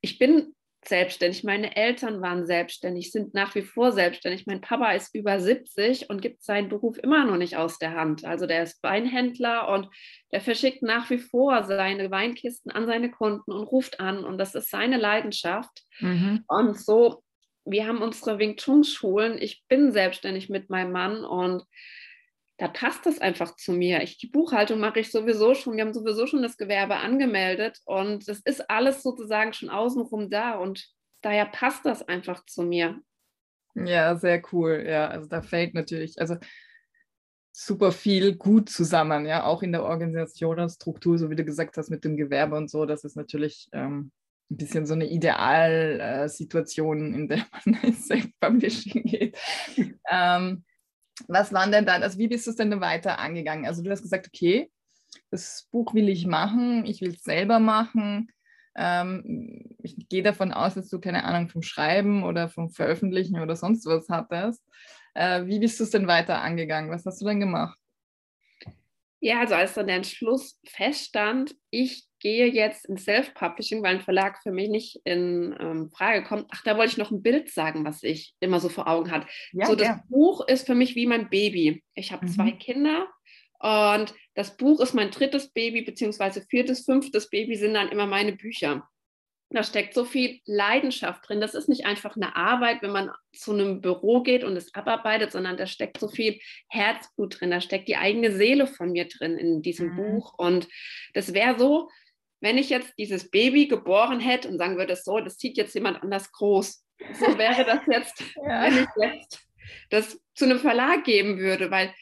ich 0.00 0.18
bin 0.18 0.54
selbstständig. 0.86 1.44
Meine 1.44 1.76
Eltern 1.76 2.20
waren 2.20 2.46
selbstständig, 2.46 3.10
sind 3.10 3.34
nach 3.34 3.54
wie 3.54 3.62
vor 3.62 3.92
selbstständig. 3.92 4.46
Mein 4.46 4.60
Papa 4.60 4.92
ist 4.92 5.14
über 5.14 5.40
70 5.40 6.08
und 6.08 6.22
gibt 6.22 6.42
seinen 6.42 6.68
Beruf 6.68 6.98
immer 6.98 7.24
noch 7.24 7.36
nicht 7.36 7.56
aus 7.56 7.78
der 7.78 7.94
Hand. 7.94 8.24
Also 8.24 8.46
der 8.46 8.62
ist 8.62 8.82
Weinhändler 8.82 9.68
und 9.68 9.88
der 10.32 10.40
verschickt 10.40 10.82
nach 10.82 11.10
wie 11.10 11.18
vor 11.18 11.64
seine 11.64 12.10
Weinkisten 12.10 12.70
an 12.70 12.86
seine 12.86 13.10
Kunden 13.10 13.52
und 13.52 13.64
ruft 13.64 14.00
an. 14.00 14.24
Und 14.24 14.38
das 14.38 14.54
ist 14.54 14.70
seine 14.70 14.96
Leidenschaft. 14.96 15.82
Mhm. 16.00 16.44
Und 16.46 16.78
so, 16.78 17.22
wir 17.64 17.86
haben 17.86 18.00
unsere 18.00 18.38
Wing 18.38 18.56
Chun 18.56 18.84
Schulen. 18.84 19.36
Ich 19.40 19.64
bin 19.68 19.92
selbstständig 19.92 20.48
mit 20.48 20.70
meinem 20.70 20.92
Mann 20.92 21.24
und 21.24 21.64
da 22.58 22.66
passt 22.66 23.06
das 23.06 23.20
einfach 23.20 23.56
zu 23.56 23.72
mir. 23.72 24.02
Ich, 24.02 24.18
die 24.18 24.26
Buchhaltung 24.26 24.80
mache 24.80 25.00
ich 25.00 25.12
sowieso 25.12 25.54
schon. 25.54 25.76
Wir 25.76 25.84
haben 25.84 25.94
sowieso 25.94 26.26
schon 26.26 26.42
das 26.42 26.56
Gewerbe 26.56 26.96
angemeldet 26.96 27.80
und 27.84 28.28
das 28.28 28.40
ist 28.40 28.68
alles 28.68 29.02
sozusagen 29.02 29.52
schon 29.52 29.70
außenrum 29.70 30.28
da 30.28 30.56
und 30.56 30.84
daher 31.22 31.46
passt 31.46 31.86
das 31.86 32.06
einfach 32.06 32.44
zu 32.46 32.62
mir. 32.62 33.00
Ja, 33.74 34.16
sehr 34.16 34.42
cool. 34.52 34.84
Ja, 34.88 35.06
also 35.06 35.28
da 35.28 35.40
fällt 35.40 35.74
natürlich, 35.74 36.20
also 36.20 36.36
super 37.52 37.92
viel 37.92 38.36
gut 38.36 38.70
zusammen, 38.70 39.26
ja, 39.26 39.44
auch 39.44 39.62
in 39.62 39.72
der 39.72 39.84
Organisation 39.84 40.58
und 40.58 40.70
Struktur, 40.70 41.16
so 41.16 41.30
wie 41.30 41.36
du 41.36 41.44
gesagt 41.44 41.76
hast, 41.76 41.90
mit 41.90 42.04
dem 42.04 42.16
Gewerbe 42.16 42.56
und 42.56 42.70
so. 42.70 42.86
Das 42.86 43.04
ist 43.04 43.16
natürlich 43.16 43.68
ähm, 43.72 44.10
ein 44.50 44.56
bisschen 44.56 44.84
so 44.84 44.94
eine 44.94 45.08
Idealsituation, 45.08 47.12
äh, 47.12 47.16
in 47.16 47.28
der 47.28 47.46
man 47.52 47.74
ins 47.82 48.06
Self-Publishing 48.06 49.04
geht. 49.04 49.38
ähm, 50.10 50.64
was 51.26 51.52
waren 51.52 51.72
denn 51.72 51.86
dann, 51.86 52.02
also 52.02 52.18
wie 52.18 52.28
bist 52.28 52.46
du 52.46 52.50
es 52.50 52.56
denn 52.56 52.80
weiter 52.80 53.18
angegangen? 53.18 53.66
Also 53.66 53.82
du 53.82 53.90
hast 53.90 54.02
gesagt, 54.02 54.28
okay, 54.28 54.70
das 55.30 55.68
Buch 55.70 55.94
will 55.94 56.08
ich 56.08 56.26
machen, 56.26 56.84
ich 56.86 57.00
will 57.00 57.14
es 57.14 57.22
selber 57.22 57.58
machen. 57.58 58.30
Ähm, 58.76 59.76
ich 59.82 60.08
gehe 60.08 60.22
davon 60.22 60.52
aus, 60.52 60.74
dass 60.74 60.88
du 60.88 61.00
keine 61.00 61.24
Ahnung 61.24 61.48
vom 61.48 61.62
Schreiben 61.62 62.22
oder 62.22 62.48
vom 62.48 62.70
Veröffentlichen 62.70 63.40
oder 63.40 63.56
sonst 63.56 63.86
was 63.86 64.08
hattest. 64.08 64.62
Äh, 65.14 65.46
wie 65.46 65.58
bist 65.58 65.80
du 65.80 65.84
es 65.84 65.90
denn 65.90 66.06
weiter 66.06 66.40
angegangen? 66.40 66.90
Was 66.90 67.04
hast 67.04 67.20
du 67.20 67.24
dann 67.24 67.40
gemacht? 67.40 67.78
Ja, 69.20 69.40
also 69.40 69.54
als 69.54 69.74
dann 69.74 69.88
der 69.88 69.96
Entschluss 69.96 70.60
feststand, 70.64 71.56
ich 71.70 72.07
gehe 72.20 72.46
jetzt 72.46 72.86
ins 72.86 73.04
Self-Publishing, 73.04 73.82
weil 73.82 73.96
ein 73.96 74.00
Verlag 74.02 74.42
für 74.42 74.52
mich 74.52 74.68
nicht 74.68 75.00
in 75.04 75.56
ähm, 75.60 75.90
Frage 75.90 76.24
kommt. 76.24 76.46
Ach, 76.52 76.62
da 76.64 76.76
wollte 76.76 76.92
ich 76.92 76.98
noch 76.98 77.10
ein 77.10 77.22
Bild 77.22 77.50
sagen, 77.50 77.84
was 77.84 78.02
ich 78.02 78.34
immer 78.40 78.60
so 78.60 78.68
vor 78.68 78.88
Augen 78.88 79.10
hatte. 79.10 79.26
Ja, 79.52 79.66
so, 79.66 79.74
das 79.74 79.88
ja. 79.88 80.02
Buch 80.08 80.46
ist 80.46 80.66
für 80.66 80.74
mich 80.74 80.94
wie 80.94 81.06
mein 81.06 81.30
Baby. 81.30 81.82
Ich 81.94 82.12
habe 82.12 82.26
mhm. 82.26 82.30
zwei 82.30 82.50
Kinder 82.52 83.08
und 83.60 84.14
das 84.34 84.56
Buch 84.56 84.80
ist 84.80 84.94
mein 84.94 85.10
drittes 85.10 85.50
Baby, 85.50 85.82
beziehungsweise 85.82 86.42
viertes, 86.42 86.84
fünftes 86.84 87.28
Baby 87.28 87.56
sind 87.56 87.74
dann 87.74 87.88
immer 87.88 88.06
meine 88.06 88.32
Bücher. 88.32 88.88
Da 89.50 89.62
steckt 89.62 89.94
so 89.94 90.04
viel 90.04 90.40
Leidenschaft 90.44 91.26
drin. 91.26 91.40
Das 91.40 91.54
ist 91.54 91.70
nicht 91.70 91.86
einfach 91.86 92.16
eine 92.16 92.36
Arbeit, 92.36 92.82
wenn 92.82 92.92
man 92.92 93.10
zu 93.32 93.52
einem 93.52 93.80
Büro 93.80 94.22
geht 94.22 94.44
und 94.44 94.56
es 94.56 94.74
abarbeitet, 94.74 95.32
sondern 95.32 95.56
da 95.56 95.66
steckt 95.66 95.98
so 95.98 96.08
viel 96.08 96.38
Herzblut 96.68 97.40
drin. 97.40 97.50
Da 97.50 97.62
steckt 97.62 97.88
die 97.88 97.96
eigene 97.96 98.30
Seele 98.32 98.66
von 98.66 98.92
mir 98.92 99.08
drin 99.08 99.38
in 99.38 99.62
diesem 99.62 99.92
mhm. 99.92 99.96
Buch. 99.96 100.34
Und 100.36 100.68
das 101.14 101.32
wäre 101.32 101.58
so, 101.58 101.88
wenn 102.40 102.58
ich 102.58 102.68
jetzt 102.70 102.92
dieses 102.98 103.30
Baby 103.30 103.66
geboren 103.66 104.20
hätte 104.20 104.48
und 104.48 104.58
sagen 104.58 104.76
würde, 104.76 104.96
so, 104.96 105.20
das 105.20 105.38
zieht 105.38 105.56
jetzt 105.56 105.74
jemand 105.74 106.02
anders 106.02 106.30
groß. 106.32 106.84
So 107.14 107.38
wäre 107.38 107.64
das 107.64 107.80
jetzt, 107.90 108.20
ja. 108.36 108.62
wenn 108.62 108.78
ich 108.78 108.88
jetzt 108.96 109.48
das 109.90 110.20
zu 110.34 110.44
einem 110.44 110.58
Verlag 110.58 111.04
geben 111.04 111.38
würde, 111.38 111.70
weil 111.70 111.92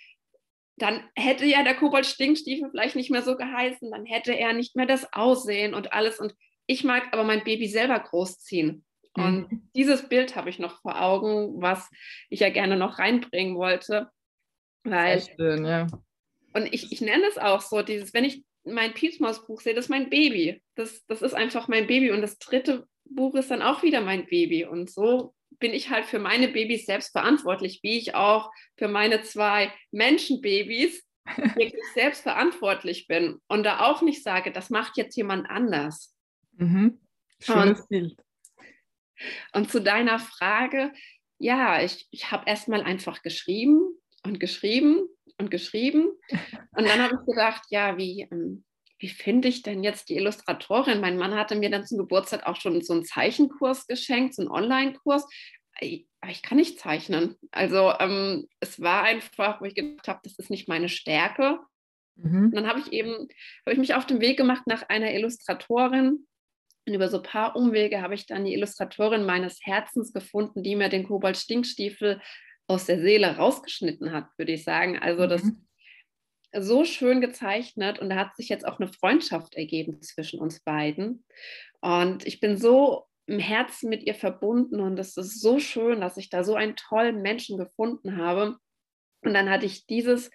dann 0.77 1.03
hätte 1.15 1.47
ja 1.47 1.63
der 1.63 1.75
Kobold-Stinkstiefel 1.75 2.71
vielleicht 2.71 2.97
nicht 2.97 3.11
mehr 3.11 3.23
so 3.23 3.37
geheißen, 3.37 3.91
dann 3.91 4.05
hätte 4.05 4.33
er 4.33 4.53
nicht 4.53 4.77
mehr 4.77 4.87
das 4.87 5.11
Aussehen 5.13 5.75
und 5.75 5.93
alles. 5.93 6.21
Und 6.21 6.35
ich 6.67 6.85
mag 6.85 7.05
aber 7.13 7.25
mein 7.25 7.45
Baby 7.45 7.67
selber 7.67 7.99
großziehen. 7.99 8.85
Und 9.15 9.51
mhm. 9.51 9.71
dieses 9.75 10.09
Bild 10.09 10.37
habe 10.37 10.51
ich 10.51 10.59
noch 10.59 10.83
vor 10.83 11.01
Augen, 11.01 11.63
was 11.63 11.89
ich 12.29 12.41
ja 12.41 12.51
gerne 12.51 12.77
noch 12.77 12.99
reinbringen 12.99 13.57
wollte. 13.57 14.11
Weil, 14.85 15.21
Sehr 15.21 15.35
schön, 15.37 15.65
ja. 15.65 15.87
Und 16.53 16.73
ich, 16.73 16.93
ich 16.93 17.01
nenne 17.01 17.25
es 17.27 17.39
auch 17.39 17.63
so, 17.63 17.83
dieses, 17.83 18.13
wenn 18.13 18.25
ich 18.25 18.45
mein 18.67 18.95
Piepsmaus-Buch 18.95 19.61
sehe, 19.61 19.75
das 19.75 19.87
ist 19.87 19.91
mein 19.91 20.11
Baby. 20.11 20.63
Das, 20.75 21.05
das 21.07 21.23
ist 21.23 21.35
einfach 21.35 21.69
mein 21.69 21.87
Baby. 21.87 22.11
Und 22.11 22.21
das 22.21 22.39
dritte 22.39 22.87
Buch 23.05 23.35
ist 23.35 23.51
dann 23.51 23.63
auch 23.63 23.83
wieder 23.83 24.01
mein 24.01 24.27
Baby. 24.27 24.65
Und 24.65 24.91
so 24.91 25.35
bin 25.59 25.73
ich 25.73 25.91
halt 25.91 26.07
für 26.07 26.19
meine 26.19 26.49
Babys 26.49 26.87
selbst 26.87 27.13
verantwortlich, 27.13 27.81
wie 27.83 27.99
ich 27.99 28.15
auch 28.15 28.51
für 28.77 28.89
meine 28.89 29.23
zwei 29.23 29.73
Menschenbabys 29.91 31.05
wirklich 31.37 31.83
selbst 31.95 32.23
verantwortlich 32.23 33.07
bin 33.07 33.41
und 33.49 33.65
da 33.65 33.81
auch 33.81 34.03
nicht 34.03 34.23
sage, 34.23 34.53
das 34.53 34.71
macht 34.71 34.97
jetzt 34.97 35.17
jemand 35.17 35.49
anders. 35.49 36.15
Mhm. 36.57 37.01
Schönes 37.41 37.81
und, 37.81 37.89
Bild. 37.89 38.17
Und 39.53 39.71
zu 39.71 39.81
deiner 39.81 40.19
Frage, 40.19 40.93
ja, 41.39 41.83
ich, 41.83 42.07
ich 42.11 42.31
habe 42.31 42.49
erstmal 42.49 42.83
einfach 42.83 43.23
geschrieben 43.23 43.81
und 44.25 44.41
geschrieben 44.41 45.09
und 45.39 45.51
geschrieben. 45.51 46.09
Und 46.77 46.87
dann 46.87 47.03
habe 47.03 47.15
ich 47.15 47.27
gedacht, 47.27 47.63
ja, 47.71 47.97
wie, 47.97 48.27
ähm, 48.31 48.65
wie 48.99 49.09
finde 49.09 49.49
ich 49.49 49.63
denn 49.63 49.85
jetzt 49.85 50.09
die 50.09 50.17
Illustratorin? 50.17 51.01
Mein 51.01 51.19
Mann 51.19 51.35
hatte 51.35 51.57
mir 51.57 51.71
dann 51.71 51.87
zum 51.87 51.99
Geburtstag 51.99 52.47
auch 52.47 52.57
schon 52.57 52.81
so 52.83 52.95
einen 52.95 53.05
Zeichenkurs 53.05 53.87
geschenkt, 53.87 54.35
so 54.35 54.43
einen 54.43 54.51
Online-Kurs. 54.51 55.27
Aber 56.21 56.33
ich 56.33 56.43
kann 56.43 56.57
nicht 56.57 56.79
zeichnen. 56.79 57.37
Also 57.51 57.93
ähm, 58.01 58.49
es 58.61 58.81
war 58.81 59.03
einfach, 59.03 59.61
wo 59.61 59.67
ich 59.67 59.75
gedacht 59.75 60.09
habe, 60.09 60.21
das 60.23 60.39
ist 60.39 60.51
nicht 60.51 60.69
meine 60.69 60.89
Stärke. 60.89 61.61
Mhm. 62.17 62.47
Und 62.47 62.55
dann 62.55 62.67
habe 62.67 62.81
ich 62.81 62.93
eben, 62.93 63.13
habe 63.13 63.73
ich 63.73 63.79
mich 63.79 63.95
auf 63.95 64.07
den 64.07 64.21
Weg 64.21 64.39
gemacht 64.39 64.63
nach 64.67 64.89
einer 64.89 65.13
Illustratorin. 65.13 66.27
Und 66.87 66.95
über 66.95 67.09
so 67.09 67.19
ein 67.19 67.23
paar 67.23 67.57
Umwege 67.57 68.01
habe 68.01 68.15
ich 68.15 68.27
dann 68.27 68.45
die 68.45 68.55
Illustratorin 68.55 69.27
meines 69.27 69.59
Herzens 69.63 70.13
gefunden, 70.13 70.63
die 70.63 70.77
mir 70.77 70.89
den 70.89 71.07
Kobold-Stinkstiefel 71.07 72.23
aus 72.69 72.87
der 72.87 73.01
Seele 73.01 73.37
rausgeschnitten 73.37 74.13
hat, 74.13 74.29
würde 74.37 74.53
ich 74.53 74.65
sagen. 74.65 74.99
Also 74.99 75.25
mhm. 75.25 75.29
das 75.29 75.43
so 76.59 76.85
schön 76.85 77.21
gezeichnet 77.21 77.99
und 77.99 78.11
da 78.11 78.17
hat 78.17 78.37
sich 78.37 78.49
jetzt 78.49 78.67
auch 78.67 78.79
eine 78.79 78.89
Freundschaft 78.89 79.55
ergeben 79.55 80.01
zwischen 80.03 80.41
uns 80.41 80.61
beiden. 80.61 81.25
Und 81.81 82.27
ich 82.27 82.41
bin 82.41 82.57
so 82.57 83.05
im 83.27 83.39
Herzen 83.39 83.91
mit 83.91 84.05
ihr 84.05 84.15
verbunden 84.15 84.81
und 84.81 84.99
es 84.99 85.17
ist 85.17 85.41
so 85.41 85.59
schön, 85.59 86.01
dass 86.01 86.17
ich 86.17 86.31
da 86.31 86.45
so 86.45 86.55
einen 86.55 86.77
tollen 86.77 87.23
Menschen 87.23 87.59
gefunden 87.59 88.17
habe. 88.17 88.57
Und 89.23 89.35
dann 89.35 89.51
hatte 89.51 89.67
ich 89.67 89.87
dieses 89.87 90.31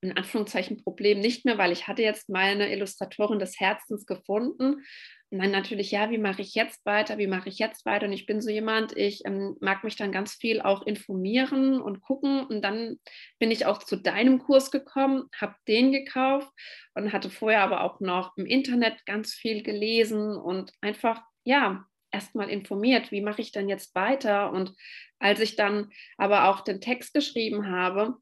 in 0.00 0.16
Anführungszeichen 0.16 0.82
Problem 0.82 1.20
nicht 1.20 1.44
mehr, 1.44 1.58
weil 1.58 1.72
ich 1.72 1.88
hatte 1.88 2.02
jetzt 2.02 2.28
meine 2.28 2.70
Illustratorin 2.72 3.38
des 3.38 3.58
Herzens 3.58 4.06
gefunden 4.06 4.82
und 5.30 5.40
dann 5.40 5.50
natürlich, 5.50 5.90
ja, 5.90 6.10
wie 6.10 6.18
mache 6.18 6.42
ich 6.42 6.54
jetzt 6.54 6.86
weiter? 6.86 7.18
Wie 7.18 7.26
mache 7.26 7.48
ich 7.48 7.58
jetzt 7.58 7.84
weiter? 7.84 8.06
Und 8.06 8.12
ich 8.12 8.26
bin 8.26 8.40
so 8.40 8.48
jemand, 8.48 8.96
ich 8.96 9.24
ähm, 9.24 9.56
mag 9.60 9.82
mich 9.82 9.96
dann 9.96 10.12
ganz 10.12 10.34
viel 10.34 10.60
auch 10.60 10.86
informieren 10.86 11.80
und 11.80 12.00
gucken. 12.00 12.46
Und 12.46 12.62
dann 12.62 13.00
bin 13.40 13.50
ich 13.50 13.66
auch 13.66 13.78
zu 13.78 13.96
deinem 13.96 14.38
Kurs 14.38 14.70
gekommen, 14.70 15.24
habe 15.36 15.56
den 15.66 15.90
gekauft 15.90 16.48
und 16.94 17.12
hatte 17.12 17.28
vorher 17.28 17.62
aber 17.62 17.82
auch 17.82 17.98
noch 17.98 18.36
im 18.36 18.46
Internet 18.46 19.04
ganz 19.04 19.34
viel 19.34 19.64
gelesen 19.64 20.36
und 20.36 20.72
einfach, 20.80 21.22
ja, 21.44 21.84
erstmal 22.12 22.48
informiert, 22.48 23.10
wie 23.10 23.20
mache 23.20 23.42
ich 23.42 23.50
dann 23.50 23.68
jetzt 23.68 23.96
weiter? 23.96 24.52
Und 24.52 24.74
als 25.18 25.40
ich 25.40 25.56
dann 25.56 25.90
aber 26.18 26.48
auch 26.48 26.60
den 26.60 26.80
Text 26.80 27.12
geschrieben 27.14 27.68
habe, 27.68 28.14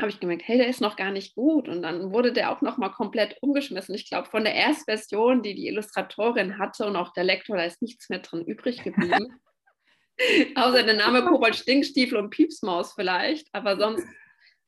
habe 0.00 0.10
ich 0.10 0.20
gemerkt, 0.20 0.42
hey, 0.46 0.58
der 0.58 0.68
ist 0.68 0.80
noch 0.80 0.96
gar 0.96 1.10
nicht 1.10 1.34
gut. 1.34 1.68
Und 1.68 1.82
dann 1.82 2.12
wurde 2.12 2.32
der 2.32 2.52
auch 2.52 2.60
noch 2.60 2.78
mal 2.78 2.90
komplett 2.90 3.36
umgeschmissen. 3.40 3.94
Ich 3.94 4.08
glaube, 4.08 4.28
von 4.28 4.44
der 4.44 4.54
Erstversion, 4.54 5.42
die 5.42 5.54
die 5.54 5.66
Illustratorin 5.66 6.58
hatte 6.58 6.86
und 6.86 6.96
auch 6.96 7.12
der 7.12 7.24
Lektor, 7.24 7.56
da 7.56 7.64
ist 7.64 7.82
nichts 7.82 8.08
mehr 8.08 8.20
drin 8.20 8.44
übrig 8.44 8.82
geblieben. 8.82 9.40
Außer 10.54 10.84
der 10.84 10.94
Name 10.94 11.24
Kobold 11.24 11.56
Stinkstiefel 11.56 12.18
und 12.18 12.30
Piepsmaus 12.30 12.92
vielleicht. 12.92 13.48
Aber 13.52 13.76
sonst 13.76 14.06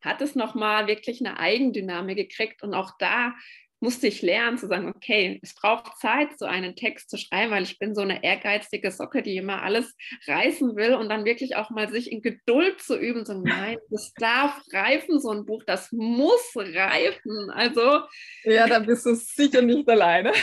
hat 0.00 0.20
es 0.20 0.34
noch 0.34 0.54
mal 0.54 0.88
wirklich 0.88 1.20
eine 1.20 1.38
Eigendynamik 1.38 2.16
gekriegt. 2.16 2.62
Und 2.62 2.74
auch 2.74 2.92
da 2.98 3.34
musste 3.80 4.06
ich 4.06 4.20
lernen 4.20 4.58
zu 4.58 4.68
sagen, 4.68 4.88
okay, 4.88 5.40
es 5.42 5.54
braucht 5.54 5.98
Zeit, 5.98 6.38
so 6.38 6.44
einen 6.44 6.76
Text 6.76 7.10
zu 7.10 7.16
schreiben, 7.16 7.50
weil 7.50 7.62
ich 7.62 7.78
bin 7.78 7.94
so 7.94 8.02
eine 8.02 8.22
ehrgeizige 8.22 8.90
Socke, 8.90 9.22
die 9.22 9.36
immer 9.36 9.62
alles 9.62 9.96
reißen 10.26 10.76
will 10.76 10.94
und 10.94 11.08
dann 11.08 11.24
wirklich 11.24 11.56
auch 11.56 11.70
mal 11.70 11.90
sich 11.90 12.12
in 12.12 12.20
Geduld 12.20 12.80
zu 12.80 12.98
üben, 12.98 13.24
so 13.24 13.40
nein, 13.40 13.78
das 13.90 14.12
darf 14.14 14.60
reifen, 14.72 15.18
so 15.20 15.30
ein 15.30 15.46
Buch, 15.46 15.62
das 15.64 15.90
muss 15.92 16.52
reifen. 16.54 17.50
Also 17.50 18.02
ja, 18.44 18.66
da 18.66 18.80
bist 18.80 19.06
du 19.06 19.14
sicher 19.14 19.62
nicht 19.62 19.88
alleine. 19.88 20.32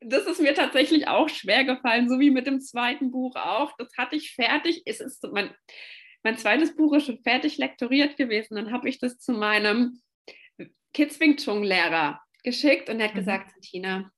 das 0.00 0.26
ist 0.26 0.40
mir 0.40 0.54
tatsächlich 0.54 1.06
auch 1.06 1.28
schwer 1.28 1.64
gefallen, 1.64 2.08
so 2.08 2.18
wie 2.18 2.30
mit 2.30 2.46
dem 2.46 2.60
zweiten 2.60 3.10
Buch 3.10 3.36
auch. 3.36 3.72
Das 3.78 3.88
hatte 3.96 4.16
ich 4.16 4.34
fertig. 4.34 4.82
Es 4.86 5.00
ist 5.00 5.24
mein, 5.32 5.54
mein 6.24 6.36
zweites 6.36 6.74
Buch 6.74 6.94
ist 6.94 7.06
schon 7.06 7.22
fertig 7.22 7.58
lektoriert 7.58 8.16
gewesen. 8.16 8.56
Dann 8.56 8.72
habe 8.72 8.88
ich 8.88 8.98
das 8.98 9.18
zu 9.18 9.32
meinem 9.32 10.00
Kids 10.92 11.20
Wing 11.20 11.36
Chun 11.36 11.62
Lehrer 11.62 12.20
geschickt 12.44 12.88
und 12.88 13.00
er 13.00 13.08
hat 13.08 13.14
mhm. 13.14 13.18
gesagt, 13.18 13.52
Tina, 13.62 14.10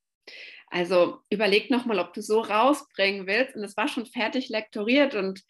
also 0.70 1.18
überleg 1.30 1.70
nochmal, 1.70 1.98
ob 1.98 2.14
du 2.14 2.22
so 2.22 2.40
rausbringen 2.40 3.26
willst. 3.26 3.56
Und 3.56 3.64
es 3.64 3.76
war 3.76 3.88
schon 3.88 4.06
fertig 4.06 4.48
lektoriert 4.48 5.14
und 5.14 5.42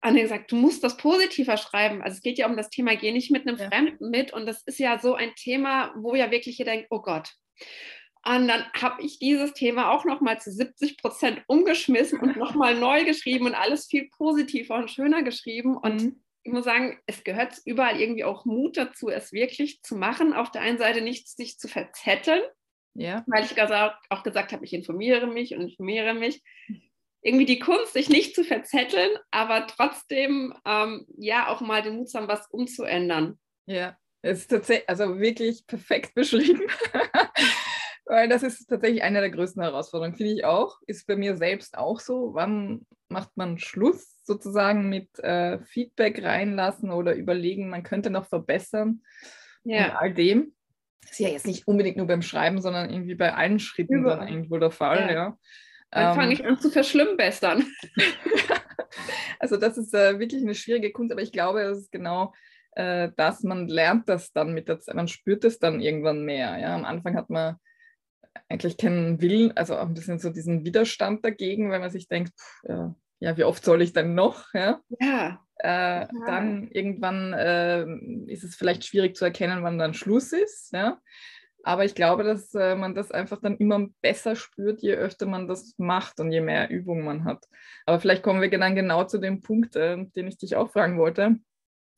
Anne 0.00 0.22
gesagt, 0.22 0.50
du 0.50 0.56
musst 0.56 0.82
das 0.82 0.96
positiver 0.96 1.56
schreiben. 1.56 2.02
Also 2.02 2.16
es 2.16 2.22
geht 2.22 2.38
ja 2.38 2.46
um 2.46 2.56
das 2.56 2.70
Thema, 2.70 2.94
geh 2.96 3.12
nicht 3.12 3.30
mit 3.30 3.46
einem 3.46 3.58
ja. 3.58 3.68
Fremden 3.68 4.10
mit. 4.10 4.32
Und 4.32 4.46
das 4.46 4.62
ist 4.62 4.78
ja 4.78 4.98
so 4.98 5.14
ein 5.14 5.34
Thema, 5.34 5.94
wo 5.96 6.14
ja 6.14 6.30
wirklich 6.30 6.58
ihr 6.58 6.64
denkt, 6.64 6.88
oh 6.90 7.00
Gott. 7.00 7.32
Und 8.26 8.48
dann 8.48 8.64
habe 8.72 9.02
ich 9.02 9.18
dieses 9.18 9.52
Thema 9.52 9.90
auch 9.90 10.06
nochmal 10.06 10.40
zu 10.40 10.50
70 10.50 10.96
Prozent 10.96 11.42
umgeschmissen 11.46 12.18
und 12.20 12.36
nochmal 12.36 12.74
neu 12.74 13.04
geschrieben 13.04 13.44
und 13.46 13.54
alles 13.54 13.86
viel 13.86 14.08
positiver 14.16 14.76
und 14.76 14.90
schöner 14.90 15.22
geschrieben. 15.22 15.76
Und 15.76 16.02
mhm 16.02 16.23
ich 16.44 16.52
muss 16.52 16.64
sagen, 16.64 16.98
es 17.06 17.24
gehört 17.24 17.54
überall 17.64 17.98
irgendwie 17.98 18.24
auch 18.24 18.44
Mut 18.44 18.76
dazu, 18.76 19.08
es 19.08 19.32
wirklich 19.32 19.82
zu 19.82 19.96
machen. 19.96 20.34
Auf 20.34 20.50
der 20.50 20.60
einen 20.60 20.78
Seite 20.78 21.00
nicht 21.00 21.26
sich 21.28 21.58
zu 21.58 21.68
verzetteln, 21.68 22.42
ja. 22.94 23.24
weil 23.26 23.44
ich 23.44 23.60
auch 24.10 24.22
gesagt 24.22 24.52
habe, 24.52 24.64
ich 24.64 24.74
informiere 24.74 25.26
mich 25.26 25.54
und 25.54 25.62
informiere 25.62 26.12
mich. 26.12 26.42
Irgendwie 27.22 27.46
die 27.46 27.58
Kunst, 27.58 27.94
sich 27.94 28.10
nicht 28.10 28.34
zu 28.34 28.44
verzetteln, 28.44 29.10
aber 29.30 29.66
trotzdem 29.66 30.54
ähm, 30.66 31.06
ja 31.16 31.48
auch 31.48 31.62
mal 31.62 31.80
den 31.80 31.96
Mut 31.96 32.10
zu 32.10 32.18
haben, 32.18 32.28
was 32.28 32.46
umzuändern. 32.50 33.38
Ja, 33.64 33.96
es 34.20 34.40
ist 34.40 34.48
tatsächlich, 34.48 34.86
also 34.86 35.18
wirklich 35.18 35.66
perfekt 35.66 36.14
beschrieben. 36.14 36.62
Weil 38.06 38.28
das 38.28 38.42
ist 38.42 38.66
tatsächlich 38.66 39.02
eine 39.02 39.20
der 39.20 39.30
größten 39.30 39.62
Herausforderungen, 39.62 40.16
finde 40.16 40.32
ich 40.32 40.44
auch. 40.44 40.78
Ist 40.86 41.06
bei 41.06 41.16
mir 41.16 41.36
selbst 41.36 41.78
auch 41.78 42.00
so. 42.00 42.34
Wann 42.34 42.86
macht 43.08 43.36
man 43.36 43.58
Schluss 43.58 44.22
sozusagen 44.24 44.88
mit 44.88 45.18
äh, 45.20 45.58
Feedback 45.60 46.22
reinlassen 46.22 46.90
oder 46.90 47.14
überlegen, 47.14 47.70
man 47.70 47.82
könnte 47.82 48.10
noch 48.10 48.26
verbessern 48.26 49.02
ja. 49.64 49.86
und 49.86 49.90
all 49.92 50.14
dem? 50.14 50.54
Ist 51.10 51.20
ja 51.20 51.28
jetzt 51.28 51.46
nicht 51.46 51.66
unbedingt 51.66 51.96
nur 51.96 52.06
beim 52.06 52.22
Schreiben, 52.22 52.60
sondern 52.60 52.90
irgendwie 52.90 53.14
bei 53.14 53.34
allen 53.34 53.58
Schritten 53.58 54.00
Über. 54.00 54.16
dann 54.16 54.28
irgendwo 54.28 54.58
der 54.58 54.70
Fall, 54.70 55.06
ja. 55.06 55.12
ja. 55.12 55.38
Dann 55.90 56.10
ähm, 56.10 56.14
fange 56.14 56.32
ich 56.32 56.44
an 56.44 56.58
zu 56.58 56.70
verschlimmbessern. 56.70 57.64
also 59.38 59.56
das 59.56 59.78
ist 59.78 59.94
äh, 59.94 60.18
wirklich 60.18 60.42
eine 60.42 60.54
schwierige 60.54 60.92
Kunst, 60.92 61.12
aber 61.12 61.22
ich 61.22 61.32
glaube, 61.32 61.62
es 61.62 61.78
ist 61.78 61.92
genau 61.92 62.32
äh, 62.72 63.10
das, 63.16 63.42
man 63.42 63.68
lernt 63.68 64.08
das 64.08 64.32
dann 64.32 64.52
mit 64.52 64.68
der 64.68 64.80
Zeit, 64.80 64.94
man 64.94 65.08
spürt 65.08 65.44
es 65.44 65.58
dann 65.58 65.80
irgendwann 65.80 66.24
mehr. 66.24 66.58
Ja? 66.58 66.74
Am 66.74 66.84
Anfang 66.84 67.16
hat 67.16 67.30
man 67.30 67.56
eigentlich 68.48 68.76
keinen 68.76 69.20
Willen, 69.20 69.56
also 69.56 69.76
auch 69.76 69.86
ein 69.86 69.94
bisschen 69.94 70.18
so 70.18 70.30
diesen 70.30 70.64
Widerstand 70.64 71.24
dagegen, 71.24 71.70
weil 71.70 71.80
man 71.80 71.90
sich 71.90 72.08
denkt, 72.08 72.32
pff, 72.38 72.62
ja, 72.68 72.94
ja, 73.20 73.36
wie 73.36 73.44
oft 73.44 73.64
soll 73.64 73.82
ich 73.82 73.92
denn 73.92 74.14
noch? 74.14 74.52
Ja. 74.52 74.80
ja. 75.00 75.40
Äh. 75.58 76.06
Dann 76.26 76.68
irgendwann 76.70 77.32
äh, 77.32 77.86
ist 78.26 78.44
es 78.44 78.56
vielleicht 78.56 78.84
schwierig 78.84 79.16
zu 79.16 79.24
erkennen, 79.24 79.62
wann 79.62 79.78
dann 79.78 79.94
Schluss 79.94 80.32
ist. 80.32 80.72
Ja. 80.72 81.00
Aber 81.62 81.84
ich 81.84 81.94
glaube, 81.94 82.24
dass 82.24 82.54
äh, 82.54 82.74
man 82.74 82.94
das 82.94 83.10
einfach 83.10 83.40
dann 83.40 83.56
immer 83.56 83.88
besser 84.02 84.36
spürt, 84.36 84.82
je 84.82 84.94
öfter 84.94 85.26
man 85.26 85.48
das 85.48 85.74
macht 85.78 86.20
und 86.20 86.30
je 86.30 86.42
mehr 86.42 86.68
Übung 86.68 87.02
man 87.04 87.24
hat. 87.24 87.46
Aber 87.86 87.98
vielleicht 87.98 88.22
kommen 88.22 88.42
wir 88.42 88.50
dann 88.50 88.74
genau 88.74 89.04
zu 89.04 89.18
dem 89.18 89.40
Punkt, 89.40 89.74
äh, 89.74 90.04
den 90.14 90.28
ich 90.28 90.36
dich 90.36 90.56
auch 90.56 90.70
fragen 90.70 90.98
wollte. 90.98 91.36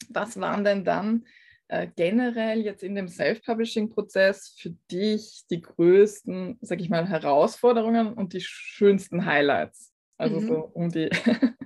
Was 0.09 0.39
waren 0.41 0.63
denn 0.63 0.85
dann 0.85 1.25
äh, 1.69 1.89
generell 1.97 2.61
jetzt 2.61 2.83
in 2.83 2.95
dem 2.95 3.09
Self-Publishing-Prozess 3.09 4.57
für 4.59 4.71
dich 4.91 5.43
die 5.51 5.61
größten, 5.61 6.59
sag 6.61 6.81
ich 6.81 6.89
mal, 6.89 7.09
Herausforderungen 7.09 8.13
und 8.13 8.33
die 8.33 8.41
schönsten 8.41 9.27
Highlights? 9.27 9.93
Also 10.17 10.41
mhm. 10.41 10.47
so 10.47 10.55
um 10.75 10.91
die. 10.91 11.11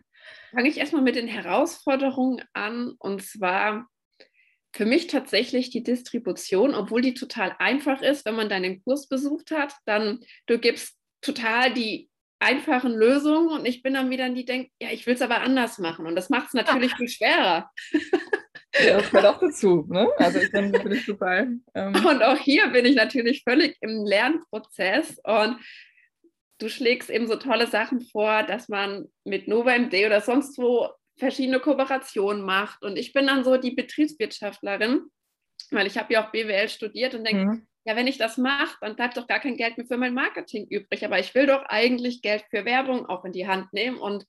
Fange 0.52 0.68
ich 0.68 0.78
erstmal 0.78 1.02
mit 1.02 1.16
den 1.16 1.28
Herausforderungen 1.28 2.42
an 2.52 2.94
und 2.98 3.22
zwar 3.22 3.86
für 4.72 4.86
mich 4.86 5.06
tatsächlich 5.08 5.70
die 5.70 5.82
Distribution, 5.82 6.74
obwohl 6.74 7.02
die 7.02 7.14
total 7.14 7.54
einfach 7.58 8.02
ist, 8.02 8.24
wenn 8.24 8.36
man 8.36 8.48
deinen 8.48 8.82
Kurs 8.82 9.08
besucht 9.08 9.50
hat, 9.50 9.74
dann 9.84 10.20
du 10.46 10.58
gibst 10.58 10.96
total 11.20 11.72
die 11.72 12.08
einfachen 12.38 12.92
Lösungen 12.92 13.50
und 13.50 13.66
ich 13.66 13.82
bin 13.82 13.94
dann 13.94 14.10
wieder 14.10 14.28
die, 14.28 14.36
die 14.36 14.44
denkt, 14.44 14.72
ja, 14.80 14.88
ich 14.90 15.06
will 15.06 15.14
es 15.14 15.22
aber 15.22 15.42
anders 15.42 15.78
machen 15.78 16.06
und 16.06 16.16
das 16.16 16.30
macht 16.30 16.48
es 16.48 16.54
natürlich 16.54 16.94
viel 16.94 17.08
schwerer. 17.08 17.70
Das 18.72 19.10
gehört 19.10 19.26
auch 19.26 19.40
dazu. 19.40 19.86
Ne? 19.88 20.08
Also 20.16 20.38
ich 20.38 20.52
bin, 20.52 20.72
bin 20.72 20.92
ich 20.92 21.04
total. 21.04 21.58
Ähm 21.74 21.94
und 22.06 22.22
auch 22.22 22.38
hier 22.38 22.68
bin 22.68 22.84
ich 22.84 22.94
natürlich 22.94 23.42
völlig 23.42 23.76
im 23.80 24.04
Lernprozess 24.04 25.20
und 25.24 25.58
du 26.58 26.68
schlägst 26.68 27.10
eben 27.10 27.26
so 27.26 27.36
tolle 27.36 27.66
Sachen 27.66 28.00
vor, 28.00 28.42
dass 28.42 28.68
man 28.68 29.08
mit 29.24 29.48
NovaMD 29.48 29.94
oder 30.06 30.20
sonst 30.20 30.58
wo 30.58 30.88
verschiedene 31.18 31.60
Kooperationen 31.60 32.42
macht. 32.42 32.82
Und 32.82 32.96
ich 32.96 33.12
bin 33.12 33.26
dann 33.26 33.44
so 33.44 33.56
die 33.56 33.72
Betriebswirtschaftlerin, 33.72 35.02
weil 35.70 35.86
ich 35.86 35.98
habe 35.98 36.12
ja 36.12 36.24
auch 36.24 36.32
BWL 36.32 36.68
studiert 36.68 37.14
und 37.14 37.24
denke, 37.24 37.44
mhm. 37.44 37.66
ja, 37.84 37.96
wenn 37.96 38.06
ich 38.06 38.18
das 38.18 38.38
mache, 38.38 38.76
dann 38.80 38.96
bleibt 38.96 39.16
doch 39.16 39.26
gar 39.26 39.40
kein 39.40 39.56
Geld 39.56 39.76
mehr 39.76 39.86
für 39.86 39.96
mein 39.98 40.14
Marketing 40.14 40.66
übrig. 40.68 41.04
Aber 41.04 41.18
ich 41.18 41.34
will 41.34 41.46
doch 41.46 41.62
eigentlich 41.66 42.22
Geld 42.22 42.44
für 42.50 42.64
Werbung 42.64 43.06
auch 43.06 43.24
in 43.24 43.32
die 43.32 43.46
Hand 43.46 43.72
nehmen 43.72 43.98
und 43.98 44.26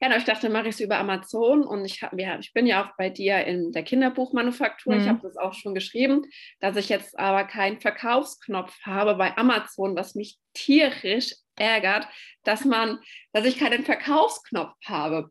ja, 0.00 0.16
ich 0.16 0.24
dachte, 0.24 0.48
mache 0.48 0.68
ich 0.68 0.74
es 0.74 0.80
über 0.80 0.98
Amazon 0.98 1.62
und 1.62 1.84
ich, 1.84 2.02
hab, 2.02 2.18
ja, 2.18 2.38
ich 2.38 2.52
bin 2.54 2.66
ja 2.66 2.84
auch 2.84 2.96
bei 2.96 3.10
dir 3.10 3.44
in 3.44 3.70
der 3.72 3.82
Kinderbuchmanufaktur. 3.82 4.94
Mhm. 4.94 5.00
Ich 5.00 5.08
habe 5.08 5.20
das 5.22 5.36
auch 5.36 5.52
schon 5.52 5.74
geschrieben, 5.74 6.22
dass 6.60 6.76
ich 6.76 6.88
jetzt 6.88 7.18
aber 7.18 7.44
keinen 7.44 7.80
Verkaufsknopf 7.80 8.74
habe 8.82 9.14
bei 9.16 9.36
Amazon, 9.36 9.94
was 9.96 10.14
mich 10.14 10.38
tierisch 10.54 11.34
ärgert, 11.56 12.08
dass 12.44 12.64
man, 12.64 12.98
dass 13.32 13.44
ich 13.44 13.58
keinen 13.58 13.84
Verkaufsknopf 13.84 14.74
habe. 14.86 15.30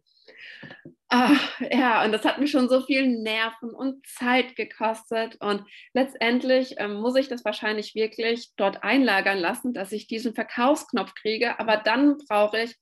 Ach, 1.08 1.60
ja, 1.72 2.06
und 2.06 2.12
das 2.12 2.24
hat 2.24 2.40
mich 2.40 2.52
schon 2.52 2.70
so 2.70 2.82
viel 2.82 3.08
Nerven 3.08 3.72
und 3.72 4.06
Zeit 4.06 4.56
gekostet. 4.56 5.38
Und 5.40 5.64
letztendlich 5.94 6.76
ähm, 6.78 6.94
muss 6.94 7.16
ich 7.16 7.28
das 7.28 7.44
wahrscheinlich 7.44 7.96
wirklich 7.96 8.52
dort 8.56 8.84
einlagern 8.84 9.40
lassen, 9.40 9.74
dass 9.74 9.92
ich 9.92 10.06
diesen 10.06 10.36
Verkaufsknopf 10.36 11.16
kriege. 11.16 11.60
Aber 11.60 11.78
dann 11.78 12.18
brauche 12.28 12.62
ich 12.62 12.76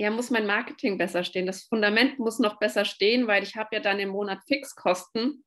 ja, 0.00 0.10
muss 0.10 0.30
mein 0.30 0.46
Marketing 0.46 0.96
besser 0.96 1.24
stehen. 1.24 1.44
Das 1.44 1.64
Fundament 1.64 2.18
muss 2.18 2.38
noch 2.38 2.58
besser 2.58 2.86
stehen, 2.86 3.26
weil 3.26 3.42
ich 3.42 3.56
habe 3.56 3.76
ja 3.76 3.80
dann 3.80 3.98
im 3.98 4.08
Monat 4.08 4.38
Fixkosten. 4.46 5.44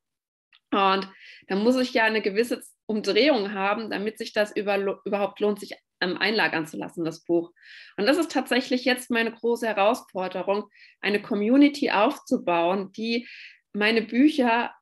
Und 0.70 1.08
da 1.48 1.56
muss 1.56 1.74
ich 1.76 1.92
ja 1.92 2.04
eine 2.04 2.22
gewisse 2.22 2.62
Umdrehung 2.86 3.52
haben, 3.52 3.90
damit 3.90 4.16
sich 4.16 4.32
das 4.32 4.54
über, 4.54 4.78
überhaupt 5.04 5.40
lohnt, 5.40 5.58
sich 5.58 5.74
einlagern 5.98 6.68
zu 6.68 6.76
lassen, 6.76 7.04
das 7.04 7.24
Buch. 7.24 7.50
Und 7.96 8.06
das 8.06 8.16
ist 8.16 8.30
tatsächlich 8.30 8.84
jetzt 8.84 9.10
meine 9.10 9.32
große 9.32 9.66
Herausforderung, 9.66 10.68
eine 11.00 11.20
Community 11.20 11.90
aufzubauen, 11.90 12.92
die 12.92 13.26
meine 13.72 14.02
Bücher 14.02 14.72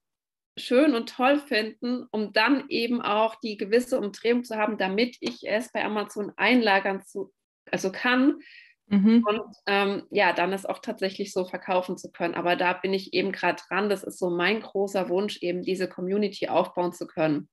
schön 0.58 0.94
und 0.94 1.08
toll 1.08 1.38
finden, 1.38 2.06
um 2.10 2.34
dann 2.34 2.68
eben 2.68 3.00
auch 3.00 3.36
die 3.36 3.56
gewisse 3.56 3.98
Umdrehung 3.98 4.44
zu 4.44 4.56
haben, 4.56 4.76
damit 4.76 5.16
ich 5.20 5.48
es 5.48 5.72
bei 5.72 5.82
Amazon 5.82 6.30
einlagern 6.36 7.02
zu, 7.06 7.32
also 7.70 7.90
kann, 7.90 8.38
Mhm. 8.86 9.24
Und 9.26 9.56
ähm, 9.66 10.02
ja, 10.10 10.32
dann 10.32 10.52
es 10.52 10.66
auch 10.66 10.78
tatsächlich 10.78 11.32
so 11.32 11.44
verkaufen 11.44 11.96
zu 11.96 12.10
können. 12.10 12.34
Aber 12.34 12.56
da 12.56 12.72
bin 12.72 12.92
ich 12.92 13.14
eben 13.14 13.32
gerade 13.32 13.62
dran. 13.68 13.88
Das 13.88 14.02
ist 14.02 14.18
so 14.18 14.30
mein 14.30 14.60
großer 14.60 15.08
Wunsch, 15.08 15.38
eben 15.42 15.62
diese 15.62 15.88
Community 15.88 16.48
aufbauen 16.48 16.92
zu 16.92 17.06
können. 17.06 17.48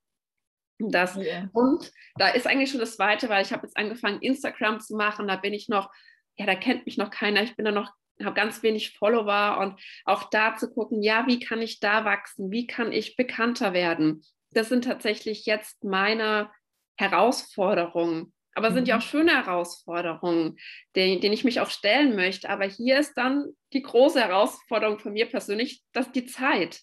Das, 0.79 1.17
yeah. 1.17 1.49
Und 1.53 1.91
da 2.15 2.29
ist 2.29 2.47
eigentlich 2.47 2.71
schon 2.71 2.79
das 2.79 2.95
Zweite, 2.95 3.27
weil 3.29 3.43
ich 3.43 3.51
habe 3.51 3.65
jetzt 3.65 3.77
angefangen, 3.77 4.21
Instagram 4.21 4.79
zu 4.79 4.95
machen. 4.95 5.27
Da 5.27 5.35
bin 5.35 5.53
ich 5.53 5.67
noch, 5.67 5.91
ja, 6.37 6.45
da 6.45 6.55
kennt 6.55 6.85
mich 6.85 6.97
noch 6.97 7.09
keiner. 7.09 7.43
Ich 7.43 7.55
bin 7.55 7.65
da 7.65 7.71
noch, 7.71 7.91
habe 8.23 8.35
ganz 8.35 8.63
wenig 8.63 8.97
Follower 8.97 9.59
und 9.59 9.79
auch 10.05 10.29
da 10.29 10.55
zu 10.55 10.73
gucken, 10.73 11.01
ja, 11.01 11.27
wie 11.27 11.39
kann 11.39 11.61
ich 11.61 11.79
da 11.79 12.05
wachsen? 12.05 12.51
Wie 12.51 12.67
kann 12.67 12.91
ich 12.91 13.15
bekannter 13.15 13.73
werden? 13.73 14.23
Das 14.51 14.69
sind 14.69 14.85
tatsächlich 14.85 15.45
jetzt 15.45 15.83
meine 15.83 16.49
Herausforderungen 16.97 18.33
aber 18.55 18.69
es 18.69 18.73
sind 18.73 18.87
ja 18.87 18.97
auch 18.97 19.01
mhm. 19.01 19.09
schöne 19.09 19.35
Herausforderungen, 19.35 20.57
denen, 20.95 21.21
denen 21.21 21.33
ich 21.33 21.43
mich 21.43 21.59
auch 21.59 21.69
stellen 21.69 22.15
möchte. 22.15 22.49
Aber 22.49 22.65
hier 22.65 22.99
ist 22.99 23.13
dann 23.13 23.45
die 23.73 23.81
große 23.81 24.19
Herausforderung 24.19 24.99
von 24.99 25.13
mir 25.13 25.27
persönlich, 25.27 25.83
dass 25.93 26.11
die 26.11 26.25
Zeit. 26.25 26.81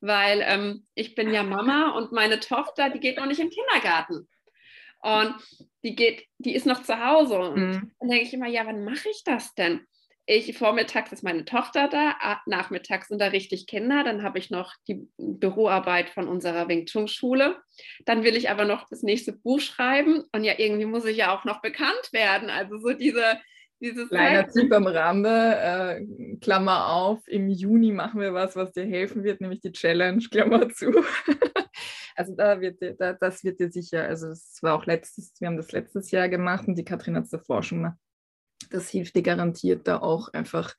Weil 0.00 0.42
ähm, 0.44 0.86
ich 0.94 1.14
bin 1.14 1.32
ja 1.32 1.42
Mama 1.44 1.90
und 1.90 2.12
meine 2.12 2.40
Tochter, 2.40 2.90
die 2.90 3.00
geht 3.00 3.16
noch 3.16 3.26
nicht 3.26 3.40
im 3.40 3.50
Kindergarten. 3.50 4.28
Und 5.02 5.34
die 5.82 5.94
geht, 5.94 6.26
die 6.38 6.54
ist 6.54 6.66
noch 6.66 6.82
zu 6.82 6.98
Hause. 6.98 7.38
Und 7.38 7.56
mhm. 7.56 7.92
dann 8.00 8.08
denke 8.08 8.24
ich 8.24 8.34
immer, 8.34 8.48
ja, 8.48 8.66
wann 8.66 8.84
mache 8.84 9.08
ich 9.10 9.22
das 9.24 9.54
denn? 9.54 9.86
Ich 10.26 10.56
vormittags 10.56 11.12
ist 11.12 11.22
meine 11.22 11.44
Tochter 11.44 11.88
da, 11.88 12.16
nachmittags 12.46 13.10
unterrichte 13.10 13.54
ich 13.54 13.66
Kinder, 13.66 14.04
dann 14.04 14.22
habe 14.22 14.38
ich 14.38 14.50
noch 14.50 14.74
die 14.88 15.06
Büroarbeit 15.18 16.08
von 16.08 16.28
unserer 16.28 16.68
Wing 16.68 16.86
Chun 16.86 17.08
Schule. 17.08 17.56
Dann 18.06 18.24
will 18.24 18.36
ich 18.36 18.50
aber 18.50 18.64
noch 18.64 18.88
das 18.88 19.02
nächste 19.02 19.32
Buch 19.32 19.60
schreiben 19.60 20.24
und 20.32 20.44
ja, 20.44 20.54
irgendwie 20.56 20.86
muss 20.86 21.04
ich 21.04 21.18
ja 21.18 21.36
auch 21.36 21.44
noch 21.44 21.60
bekannt 21.60 22.08
werden. 22.12 22.48
Also 22.48 22.78
so 22.78 22.92
diese 22.92 23.38
dieses 23.80 24.08
Kleiner 24.08 24.48
Tipp 24.48 24.72
am 24.72 24.86
Rande, 24.86 25.28
äh, 25.28 26.36
Klammer 26.40 26.88
auf, 26.88 27.20
im 27.26 27.50
Juni 27.50 27.92
machen 27.92 28.20
wir 28.20 28.32
was, 28.32 28.56
was 28.56 28.72
dir 28.72 28.84
helfen 28.86 29.24
wird, 29.24 29.42
nämlich 29.42 29.60
die 29.60 29.72
Challenge, 29.72 30.22
Klammer 30.30 30.70
zu. 30.70 30.90
also 32.16 32.34
da 32.34 32.60
wird 32.62 32.80
dir, 32.80 32.94
da, 32.94 33.12
das 33.12 33.44
wird 33.44 33.60
dir 33.60 33.70
sicher, 33.70 34.04
also 34.04 34.28
es 34.28 34.58
war 34.62 34.74
auch 34.74 34.86
letztes, 34.86 35.34
wir 35.38 35.48
haben 35.48 35.58
das 35.58 35.72
letztes 35.72 36.10
Jahr 36.12 36.30
gemacht 36.30 36.66
und 36.66 36.76
die 36.76 36.84
Katrin 36.84 37.16
hat 37.16 37.24
es 37.24 37.30
davor 37.30 37.62
schon 37.62 37.82
mal 37.82 37.98
das 38.68 38.88
hilft 38.88 39.16
dir 39.16 39.22
garantiert 39.22 39.86
da 39.86 39.98
auch 39.98 40.32
einfach 40.32 40.74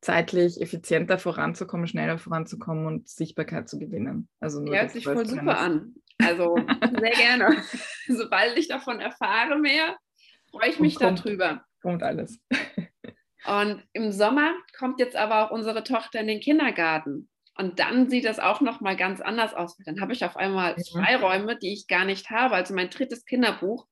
zeitlich 0.00 0.60
effizienter 0.60 1.18
voranzukommen, 1.18 1.86
schneller 1.86 2.18
voranzukommen 2.18 2.86
und 2.86 3.08
Sichtbarkeit 3.08 3.68
zu 3.68 3.78
gewinnen. 3.78 4.28
Also 4.40 4.60
nur 4.60 4.74
Hört 4.74 4.90
sich 4.90 5.04
voll 5.04 5.26
super 5.26 5.58
an. 5.58 5.94
Also 6.18 6.56
sehr 6.56 7.12
gerne. 7.12 7.62
Sobald 8.08 8.58
ich 8.58 8.68
davon 8.68 9.00
erfahre 9.00 9.58
mehr, 9.58 9.96
freue 10.50 10.70
ich 10.70 10.80
mich 10.80 10.96
kommt, 10.96 11.20
darüber. 11.20 11.64
Kommt 11.80 12.02
alles. 12.02 12.40
Und 13.46 13.82
im 13.92 14.12
Sommer 14.12 14.52
kommt 14.78 15.00
jetzt 15.00 15.16
aber 15.16 15.46
auch 15.46 15.50
unsere 15.50 15.82
Tochter 15.82 16.20
in 16.20 16.28
den 16.28 16.40
Kindergarten. 16.40 17.28
Und 17.56 17.80
dann 17.80 18.08
sieht 18.08 18.24
das 18.24 18.38
auch 18.38 18.60
noch 18.60 18.80
mal 18.80 18.96
ganz 18.96 19.20
anders 19.20 19.52
aus. 19.52 19.76
Dann 19.84 20.00
habe 20.00 20.12
ich 20.12 20.24
auf 20.24 20.36
einmal. 20.36 20.76
Freiräume, 20.92 21.56
die 21.56 21.72
ich 21.72 21.86
gar 21.86 22.04
nicht 22.04 22.30
habe. 22.30 22.54
Also 22.54 22.74
mein 22.74 22.90
drittes 22.90 23.24
Kinderbuch 23.24 23.86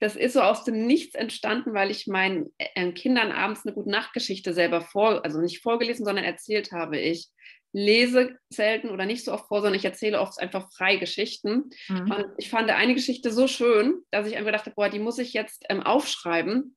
das 0.00 0.16
ist 0.16 0.32
so 0.32 0.40
aus 0.40 0.64
dem 0.64 0.86
Nichts 0.86 1.14
entstanden, 1.14 1.74
weil 1.74 1.90
ich 1.90 2.06
meinen 2.06 2.52
äh, 2.58 2.92
Kindern 2.92 3.32
abends 3.32 3.64
eine 3.64 3.74
gute 3.74 3.90
Nachtgeschichte 3.90 4.54
selber 4.54 4.80
vor, 4.80 5.24
also 5.24 5.40
nicht 5.40 5.62
vorgelesen, 5.62 6.04
sondern 6.04 6.24
erzählt 6.24 6.72
habe. 6.72 6.98
Ich 6.98 7.28
lese 7.72 8.36
selten 8.48 8.88
oder 8.88 9.06
nicht 9.06 9.24
so 9.24 9.32
oft 9.32 9.46
vor, 9.46 9.60
sondern 9.60 9.78
ich 9.78 9.84
erzähle 9.84 10.20
oft 10.20 10.40
einfach 10.40 10.72
frei 10.72 10.96
Geschichten. 10.96 11.70
Mhm. 11.88 12.10
Und 12.10 12.26
ich 12.38 12.50
fand 12.50 12.70
eine 12.70 12.94
Geschichte 12.94 13.30
so 13.30 13.46
schön, 13.46 14.02
dass 14.10 14.26
ich 14.26 14.36
einfach 14.36 14.52
dachte, 14.52 14.72
boah, 14.74 14.88
die 14.88 14.98
muss 14.98 15.18
ich 15.18 15.34
jetzt 15.34 15.64
ähm, 15.68 15.82
aufschreiben. 15.82 16.76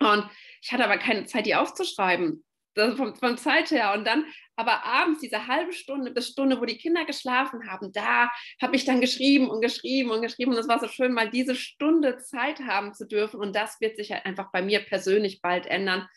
Und 0.00 0.28
ich 0.60 0.72
hatte 0.72 0.84
aber 0.84 0.98
keine 0.98 1.26
Zeit, 1.26 1.46
die 1.46 1.54
aufzuschreiben. 1.54 2.44
Das 2.74 2.94
vom, 2.96 3.14
vom 3.14 3.36
Zeit 3.36 3.70
her. 3.70 3.92
Und 3.94 4.06
dann 4.06 4.24
aber 4.56 4.84
abends, 4.84 5.20
diese 5.20 5.46
halbe 5.46 5.72
Stunde 5.72 6.10
bis 6.10 6.28
Stunde, 6.28 6.60
wo 6.60 6.64
die 6.64 6.78
Kinder 6.78 7.04
geschlafen 7.04 7.70
haben, 7.70 7.92
da 7.92 8.28
habe 8.60 8.76
ich 8.76 8.84
dann 8.84 9.00
geschrieben 9.00 9.48
und 9.48 9.60
geschrieben 9.60 10.10
und 10.10 10.22
geschrieben. 10.22 10.52
Und 10.52 10.58
es 10.58 10.68
war 10.68 10.80
so 10.80 10.88
schön, 10.88 11.12
mal 11.12 11.30
diese 11.30 11.54
Stunde 11.54 12.18
Zeit 12.18 12.60
haben 12.60 12.92
zu 12.92 13.06
dürfen. 13.06 13.40
Und 13.40 13.54
das 13.54 13.80
wird 13.80 13.96
sich 13.96 14.12
halt 14.12 14.26
einfach 14.26 14.50
bei 14.52 14.62
mir 14.62 14.80
persönlich 14.80 15.40
bald 15.42 15.66
ändern, 15.66 16.08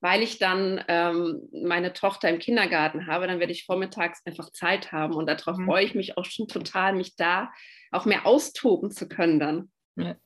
weil 0.00 0.22
ich 0.22 0.38
dann 0.38 0.82
ähm, 0.88 1.48
meine 1.52 1.92
Tochter 1.92 2.30
im 2.30 2.38
Kindergarten 2.38 3.06
habe. 3.06 3.26
Dann 3.26 3.38
werde 3.38 3.52
ich 3.52 3.66
vormittags 3.66 4.22
einfach 4.24 4.50
Zeit 4.50 4.92
haben. 4.92 5.14
Und 5.14 5.26
darauf 5.26 5.58
mhm. 5.58 5.66
freue 5.66 5.84
ich 5.84 5.94
mich 5.94 6.16
auch 6.16 6.24
schon 6.24 6.48
total, 6.48 6.94
mich 6.94 7.16
da 7.16 7.52
auch 7.90 8.06
mehr 8.06 8.24
austoben 8.24 8.90
zu 8.90 9.08
können 9.08 9.38
dann. 9.38 9.70
Ja. 9.96 10.16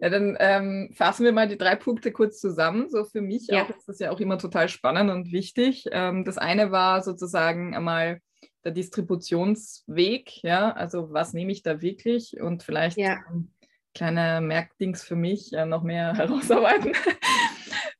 Ja, 0.00 0.10
dann 0.10 0.36
ähm, 0.38 0.90
fassen 0.94 1.24
wir 1.24 1.32
mal 1.32 1.48
die 1.48 1.58
drei 1.58 1.76
Punkte 1.76 2.12
kurz 2.12 2.40
zusammen. 2.40 2.88
So 2.90 3.04
für 3.04 3.20
mich 3.20 3.46
ja. 3.48 3.64
auch 3.64 3.70
ist 3.70 3.88
das 3.88 3.98
ja 3.98 4.10
auch 4.10 4.20
immer 4.20 4.38
total 4.38 4.68
spannend 4.68 5.10
und 5.10 5.32
wichtig. 5.32 5.86
Ähm, 5.90 6.24
das 6.24 6.38
eine 6.38 6.70
war 6.70 7.02
sozusagen 7.02 7.74
einmal 7.74 8.20
der 8.64 8.72
Distributionsweg, 8.72 10.42
ja, 10.42 10.72
also 10.72 11.12
was 11.12 11.32
nehme 11.32 11.52
ich 11.52 11.62
da 11.62 11.80
wirklich 11.80 12.40
und 12.40 12.62
vielleicht 12.62 12.98
ja. 12.98 13.18
ähm, 13.30 13.50
kleine 13.94 14.40
Merkdings 14.40 15.02
für 15.02 15.16
mich 15.16 15.52
äh, 15.52 15.66
noch 15.66 15.82
mehr 15.82 16.14
herausarbeiten. 16.16 16.92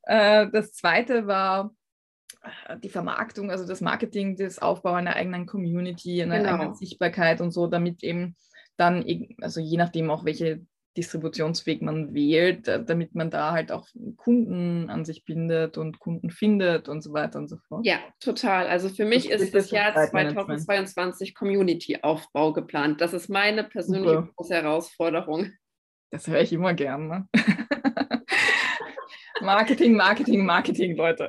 äh, 0.03 0.47
das 0.51 0.73
zweite 0.73 1.27
war 1.27 1.73
äh, 2.67 2.77
die 2.79 2.89
Vermarktung, 2.89 3.51
also 3.51 3.65
das 3.65 3.81
Marketing, 3.81 4.35
das 4.35 4.59
Aufbau 4.59 4.93
einer 4.93 5.15
eigenen 5.15 5.45
Community, 5.45 6.21
einer 6.21 6.37
genau. 6.39 6.53
eigenen 6.53 6.75
Sichtbarkeit 6.75 7.41
und 7.41 7.51
so, 7.51 7.67
damit 7.67 8.03
eben 8.03 8.35
dann, 8.77 9.05
also 9.41 9.59
je 9.59 9.77
nachdem 9.77 10.09
auch 10.09 10.23
welche 10.23 10.61
Distributionsweg 10.99 11.81
man 11.81 12.13
wählt, 12.13 12.67
äh, 12.67 12.83
damit 12.83 13.15
man 13.15 13.31
da 13.31 13.53
halt 13.53 13.71
auch 13.71 13.87
Kunden 14.17 14.89
an 14.89 15.05
sich 15.05 15.23
bindet 15.23 15.77
und 15.77 15.99
Kunden 15.99 16.29
findet 16.29 16.89
und 16.89 17.01
so 17.01 17.13
weiter 17.13 17.39
und 17.39 17.47
so 17.47 17.55
fort. 17.55 17.85
Ja, 17.85 17.99
total. 18.19 18.67
Also 18.67 18.89
für 18.89 19.05
mich 19.05 19.29
das 19.29 19.41
ist 19.41 19.55
das 19.55 19.71
Jahr 19.71 19.93
2022 19.93 21.33
Community-Aufbau 21.35 22.51
geplant. 22.51 22.99
Das 22.99 23.13
ist 23.13 23.29
meine 23.29 23.63
persönliche 23.63 24.15
Super. 24.15 24.29
große 24.35 24.53
Herausforderung. 24.53 25.53
Das 26.11 26.27
höre 26.27 26.41
ich 26.41 26.51
immer 26.51 26.73
gern. 26.73 27.07
Ne? 27.07 27.27
Marketing, 29.41 29.95
Marketing, 29.95 30.45
Marketing, 30.45 30.97
Leute. 30.97 31.27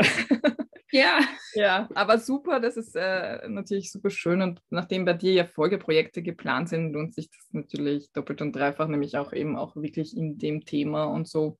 Ja. 0.90 1.20
Ja, 1.54 1.88
aber 1.94 2.18
super, 2.18 2.60
das 2.60 2.76
ist 2.76 2.94
äh, 2.94 3.48
natürlich 3.48 3.90
super 3.90 4.10
schön 4.10 4.42
und 4.42 4.60
nachdem 4.70 5.04
bei 5.04 5.14
dir 5.14 5.32
ja 5.32 5.44
Folgeprojekte 5.44 6.22
geplant 6.22 6.68
sind, 6.68 6.92
lohnt 6.92 7.14
sich 7.14 7.30
das 7.30 7.48
natürlich 7.52 8.10
doppelt 8.12 8.42
und 8.42 8.54
dreifach, 8.54 8.88
nämlich 8.88 9.16
auch 9.16 9.32
eben 9.32 9.56
auch 9.56 9.76
wirklich 9.76 10.16
in 10.16 10.38
dem 10.38 10.64
Thema 10.64 11.04
und 11.04 11.28
so. 11.28 11.58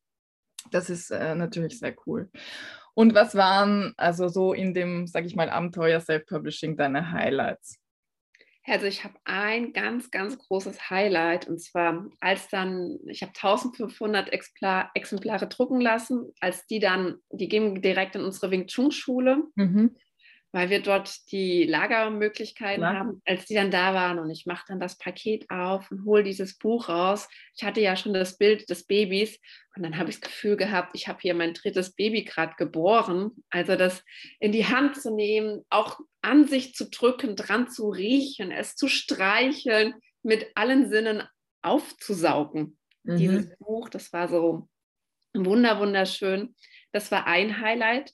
Das 0.70 0.90
ist 0.90 1.10
äh, 1.10 1.34
natürlich 1.34 1.78
sehr 1.78 1.94
cool. 2.06 2.30
Und 2.94 3.14
was 3.14 3.34
waren 3.34 3.94
also 3.96 4.28
so 4.28 4.52
in 4.52 4.74
dem, 4.74 5.06
sag 5.06 5.24
ich 5.24 5.34
mal, 5.34 5.48
Abenteuer 5.48 6.00
Self-Publishing 6.00 6.76
deine 6.76 7.12
Highlights? 7.12 7.78
Also 8.70 8.86
ich 8.86 9.04
habe 9.04 9.14
ein 9.24 9.72
ganz, 9.72 10.10
ganz 10.10 10.38
großes 10.38 10.90
Highlight 10.90 11.48
und 11.48 11.60
zwar, 11.60 12.06
als 12.20 12.48
dann, 12.48 12.98
ich 13.06 13.22
habe 13.22 13.32
1500 13.34 14.32
Exemplar, 14.32 14.90
Exemplare 14.94 15.48
drucken 15.48 15.80
lassen, 15.80 16.32
als 16.40 16.66
die 16.66 16.78
dann, 16.78 17.16
die 17.30 17.48
gehen 17.48 17.82
direkt 17.82 18.14
in 18.14 18.22
unsere 18.22 18.50
Wing 18.50 18.66
Chun 18.66 18.92
Schule. 18.92 19.44
Mhm 19.56 19.96
weil 20.52 20.68
wir 20.68 20.82
dort 20.82 21.30
die 21.30 21.64
Lagermöglichkeiten 21.64 22.82
Klar. 22.82 22.98
haben, 22.98 23.22
als 23.24 23.46
die 23.46 23.54
dann 23.54 23.70
da 23.70 23.94
waren. 23.94 24.18
Und 24.18 24.30
ich 24.30 24.46
mache 24.46 24.64
dann 24.68 24.80
das 24.80 24.98
Paket 24.98 25.48
auf 25.50 25.90
und 25.90 26.04
hole 26.04 26.24
dieses 26.24 26.58
Buch 26.58 26.88
raus. 26.88 27.28
Ich 27.54 27.62
hatte 27.62 27.80
ja 27.80 27.94
schon 27.96 28.12
das 28.12 28.36
Bild 28.36 28.68
des 28.68 28.84
Babys 28.84 29.38
und 29.76 29.84
dann 29.84 29.96
habe 29.96 30.10
ich 30.10 30.18
das 30.20 30.30
Gefühl 30.30 30.56
gehabt, 30.56 30.90
ich 30.94 31.06
habe 31.06 31.20
hier 31.20 31.34
mein 31.34 31.54
drittes 31.54 31.94
Baby 31.94 32.24
gerade 32.24 32.54
geboren. 32.56 33.30
Also 33.50 33.76
das 33.76 34.04
in 34.40 34.50
die 34.50 34.66
Hand 34.66 35.00
zu 35.00 35.14
nehmen, 35.14 35.64
auch 35.70 36.00
an 36.22 36.46
sich 36.46 36.74
zu 36.74 36.90
drücken, 36.90 37.36
dran 37.36 37.68
zu 37.68 37.88
riechen, 37.88 38.50
es 38.50 38.74
zu 38.74 38.88
streicheln, 38.88 39.94
mit 40.22 40.48
allen 40.54 40.90
Sinnen 40.90 41.22
aufzusaugen. 41.62 42.76
Mhm. 43.04 43.16
Dieses 43.16 43.56
Buch, 43.58 43.88
das 43.88 44.12
war 44.12 44.28
so 44.28 44.68
wunder, 45.32 45.78
wunderschön. 45.78 46.54
Das 46.92 47.10
war 47.12 47.26
ein 47.26 47.60
Highlight. 47.60 48.12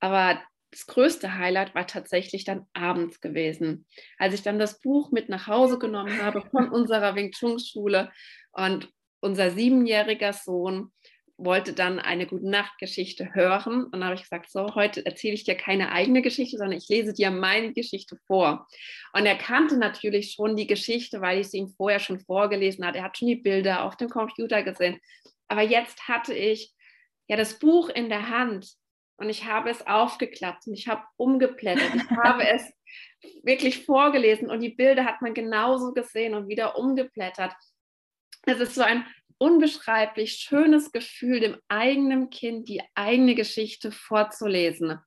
Aber 0.00 0.40
das 0.72 0.86
größte 0.86 1.36
Highlight 1.38 1.74
war 1.74 1.86
tatsächlich 1.86 2.44
dann 2.44 2.66
abends 2.72 3.20
gewesen, 3.20 3.86
als 4.18 4.34
ich 4.34 4.42
dann 4.42 4.58
das 4.58 4.80
Buch 4.80 5.12
mit 5.12 5.28
nach 5.28 5.46
Hause 5.46 5.78
genommen 5.78 6.20
habe 6.20 6.42
von 6.50 6.68
unserer 6.72 7.14
Wing 7.14 7.30
Chun 7.30 7.60
Schule 7.60 8.10
und 8.52 8.90
unser 9.20 9.50
siebenjähriger 9.50 10.32
Sohn 10.32 10.90
wollte 11.36 11.72
dann 11.72 11.98
eine 11.98 12.26
gute 12.26 12.48
Nachtgeschichte 12.48 13.34
hören 13.34 13.84
und 13.84 13.92
dann 13.92 14.04
habe 14.04 14.14
ich 14.14 14.22
gesagt, 14.22 14.50
so 14.50 14.74
heute 14.74 15.04
erzähle 15.04 15.34
ich 15.34 15.44
dir 15.44 15.56
keine 15.56 15.92
eigene 15.92 16.22
Geschichte, 16.22 16.56
sondern 16.56 16.78
ich 16.78 16.88
lese 16.88 17.12
dir 17.12 17.30
meine 17.30 17.72
Geschichte 17.72 18.16
vor. 18.26 18.66
Und 19.12 19.26
er 19.26 19.36
kannte 19.36 19.76
natürlich 19.76 20.32
schon 20.32 20.56
die 20.56 20.66
Geschichte, 20.66 21.20
weil 21.20 21.40
ich 21.40 21.48
sie 21.48 21.58
ihm 21.58 21.68
vorher 21.68 22.00
schon 22.00 22.20
vorgelesen 22.20 22.86
hatte. 22.86 22.98
Er 22.98 23.04
hat 23.04 23.18
schon 23.18 23.28
die 23.28 23.36
Bilder 23.36 23.84
auf 23.84 23.96
dem 23.96 24.08
Computer 24.08 24.62
gesehen. 24.62 24.98
Aber 25.48 25.62
jetzt 25.62 26.08
hatte 26.08 26.32
ich 26.32 26.72
ja 27.28 27.36
das 27.36 27.58
Buch 27.58 27.88
in 27.88 28.08
der 28.08 28.28
Hand 28.28 28.68
und 29.16 29.28
ich 29.28 29.44
habe 29.44 29.70
es 29.70 29.86
aufgeklappt 29.86 30.66
und 30.66 30.74
ich 30.74 30.88
habe 30.88 31.04
umgeblättert. 31.16 31.94
Ich 31.94 32.10
habe 32.10 32.46
es 32.46 32.72
wirklich 33.42 33.84
vorgelesen 33.84 34.50
und 34.50 34.60
die 34.60 34.70
Bilder 34.70 35.04
hat 35.04 35.22
man 35.22 35.34
genauso 35.34 35.92
gesehen 35.92 36.34
und 36.34 36.48
wieder 36.48 36.76
umgeblättert. 36.76 37.54
Es 38.44 38.58
ist 38.58 38.74
so 38.74 38.82
ein 38.82 39.06
unbeschreiblich 39.38 40.34
schönes 40.34 40.92
Gefühl, 40.92 41.40
dem 41.40 41.56
eigenen 41.68 42.30
Kind 42.30 42.68
die 42.68 42.82
eigene 42.94 43.34
Geschichte 43.34 43.92
vorzulesen. 43.92 44.98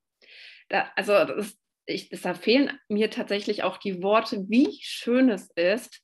Da, 0.69 0.91
also 0.95 1.13
das, 1.13 1.57
ich, 1.85 2.09
da 2.09 2.33
fehlen 2.33 2.77
mir 2.89 3.09
tatsächlich 3.09 3.63
auch 3.63 3.77
die 3.77 4.01
Worte, 4.01 4.45
wie 4.49 4.77
schön 4.81 5.29
es 5.29 5.49
ist, 5.55 6.01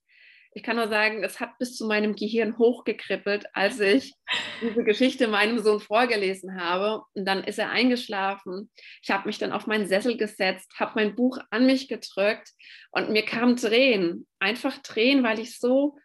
ich 0.53 0.63
kann 0.63 0.75
nur 0.75 0.89
sagen, 0.89 1.23
es 1.23 1.39
hat 1.39 1.57
bis 1.59 1.77
zu 1.77 1.87
meinem 1.87 2.15
Gehirn 2.15 2.57
hochgekribbelt, 2.57 3.45
als 3.53 3.79
ich 3.79 4.13
diese 4.61 4.83
Geschichte 4.83 5.27
meinem 5.27 5.59
Sohn 5.59 5.79
vorgelesen 5.79 6.59
habe. 6.59 7.03
Und 7.13 7.25
dann 7.25 7.43
ist 7.43 7.57
er 7.57 7.69
eingeschlafen. 7.69 8.69
Ich 9.01 9.11
habe 9.11 9.27
mich 9.27 9.37
dann 9.37 9.53
auf 9.53 9.65
meinen 9.65 9.87
Sessel 9.87 10.17
gesetzt, 10.17 10.73
habe 10.77 10.93
mein 10.95 11.15
Buch 11.15 11.39
an 11.51 11.65
mich 11.65 11.87
gedrückt 11.87 12.49
und 12.91 13.11
mir 13.11 13.23
kamen 13.23 13.55
Tränen. 13.55 14.27
Einfach 14.39 14.77
Tränen, 14.79 15.23
weil 15.23 15.39
ich 15.39 15.57
so 15.57 15.97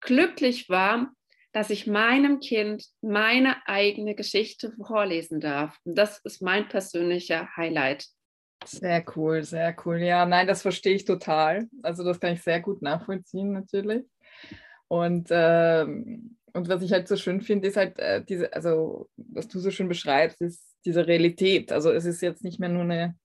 glücklich 0.00 0.70
war, 0.70 1.12
dass 1.52 1.70
ich 1.70 1.86
meinem 1.86 2.40
Kind 2.40 2.84
meine 3.02 3.66
eigene 3.68 4.14
Geschichte 4.14 4.72
vorlesen 4.86 5.40
darf. 5.40 5.78
Und 5.84 5.96
das 5.96 6.18
ist 6.24 6.40
mein 6.40 6.68
persönlicher 6.68 7.48
Highlight. 7.56 8.06
Sehr 8.64 9.04
cool, 9.14 9.42
sehr 9.42 9.76
cool. 9.84 9.98
Ja, 9.98 10.24
nein, 10.24 10.46
das 10.46 10.62
verstehe 10.62 10.94
ich 10.94 11.04
total. 11.04 11.68
Also 11.82 12.02
das 12.04 12.18
kann 12.20 12.32
ich 12.32 12.42
sehr 12.42 12.60
gut 12.60 12.82
nachvollziehen 12.82 13.52
natürlich. 13.52 14.04
Und, 14.88 15.28
ähm, 15.30 16.36
und 16.52 16.68
was 16.68 16.82
ich 16.82 16.92
halt 16.92 17.08
so 17.08 17.16
schön 17.16 17.40
finde, 17.40 17.68
ist 17.68 17.76
halt 17.76 17.98
äh, 17.98 18.24
diese, 18.24 18.52
also 18.52 19.08
was 19.16 19.48
du 19.48 19.58
so 19.58 19.70
schön 19.70 19.88
beschreibst, 19.88 20.40
ist 20.40 20.62
diese 20.84 21.06
Realität. 21.06 21.72
Also 21.72 21.90
es 21.90 22.04
ist 22.04 22.22
jetzt 22.22 22.44
nicht 22.44 22.58
mehr 22.60 22.68
nur 22.68 22.82
eine, 22.82 23.16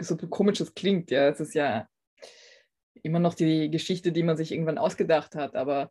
so 0.00 0.16
komisch 0.16 0.60
es 0.60 0.74
klingt, 0.74 1.10
ja, 1.10 1.28
es 1.28 1.40
ist 1.40 1.54
ja 1.54 1.86
immer 3.02 3.18
noch 3.18 3.34
die 3.34 3.70
Geschichte, 3.70 4.12
die 4.12 4.22
man 4.22 4.36
sich 4.36 4.52
irgendwann 4.52 4.78
ausgedacht 4.78 5.34
hat, 5.34 5.54
aber 5.56 5.90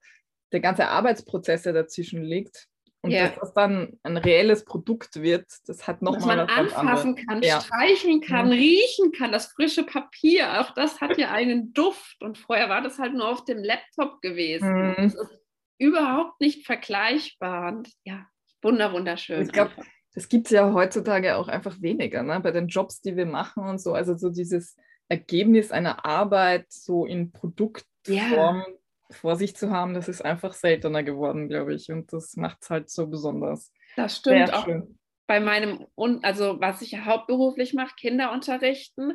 der 0.51 0.59
ganze 0.59 0.87
Arbeitsprozess, 0.87 1.63
der 1.63 1.73
dazwischen 1.73 2.23
liegt, 2.23 2.67
und 3.03 3.11
ja. 3.11 3.27
dass 3.27 3.39
das 3.39 3.53
dann 3.53 3.99
ein 4.03 4.17
reelles 4.17 4.63
Produkt 4.63 5.21
wird, 5.21 5.47
das 5.65 5.87
hat 5.87 6.03
nochmal. 6.03 6.37
Dass 6.37 6.47
man 6.47 6.67
anfassen 6.67 7.15
kann, 7.15 7.41
ja. 7.41 7.59
streicheln 7.59 8.21
kann, 8.21 8.49
ja. 8.49 8.53
riechen 8.53 9.11
kann, 9.11 9.31
das 9.31 9.47
frische 9.47 9.83
Papier, 9.83 10.61
auch 10.61 10.71
das 10.75 11.01
hat 11.01 11.17
ja 11.17 11.31
einen 11.31 11.73
Duft. 11.73 12.21
Und 12.21 12.37
vorher 12.37 12.69
war 12.69 12.81
das 12.81 12.99
halt 12.99 13.13
nur 13.13 13.27
auf 13.27 13.43
dem 13.43 13.63
Laptop 13.63 14.21
gewesen. 14.21 14.71
Mhm. 14.71 14.95
Das 14.97 15.15
ist 15.15 15.39
überhaupt 15.79 16.39
nicht 16.39 16.65
vergleichbar. 16.65 17.73
Und 17.73 17.89
ja, 18.03 18.27
wunder, 18.61 18.93
wunderschön. 18.93 19.41
Ich 19.41 19.51
glaube, 19.51 19.71
das 20.13 20.29
gibt 20.29 20.47
es 20.47 20.51
ja 20.51 20.71
heutzutage 20.71 21.37
auch 21.37 21.47
einfach 21.47 21.81
weniger, 21.81 22.21
ne? 22.21 22.39
bei 22.39 22.51
den 22.51 22.67
Jobs, 22.67 23.01
die 23.01 23.15
wir 23.15 23.25
machen 23.25 23.63
und 23.63 23.81
so. 23.81 23.93
Also 23.93 24.15
so 24.15 24.29
dieses 24.29 24.77
Ergebnis 25.09 25.71
einer 25.71 26.05
Arbeit 26.05 26.67
so 26.69 27.05
in 27.05 27.31
Produktform 27.31 28.63
vor 29.13 29.35
sich 29.35 29.55
zu 29.55 29.71
haben, 29.71 29.93
das 29.93 30.07
ist 30.07 30.23
einfach 30.23 30.53
seltener 30.53 31.03
geworden, 31.03 31.49
glaube 31.49 31.73
ich. 31.73 31.91
Und 31.91 32.11
das 32.13 32.35
macht 32.35 32.59
es 32.61 32.69
halt 32.69 32.89
so 32.89 33.07
besonders. 33.07 33.71
Das 33.95 34.17
stimmt 34.17 34.47
Sehr 34.47 34.57
auch. 34.57 34.65
Schön. 34.65 34.97
Bei 35.27 35.39
meinem, 35.39 35.85
also 36.23 36.59
was 36.59 36.81
ich 36.81 36.97
hauptberuflich 36.99 37.73
mache, 37.73 37.95
Kinder 37.95 38.31
unterrichten, 38.31 39.13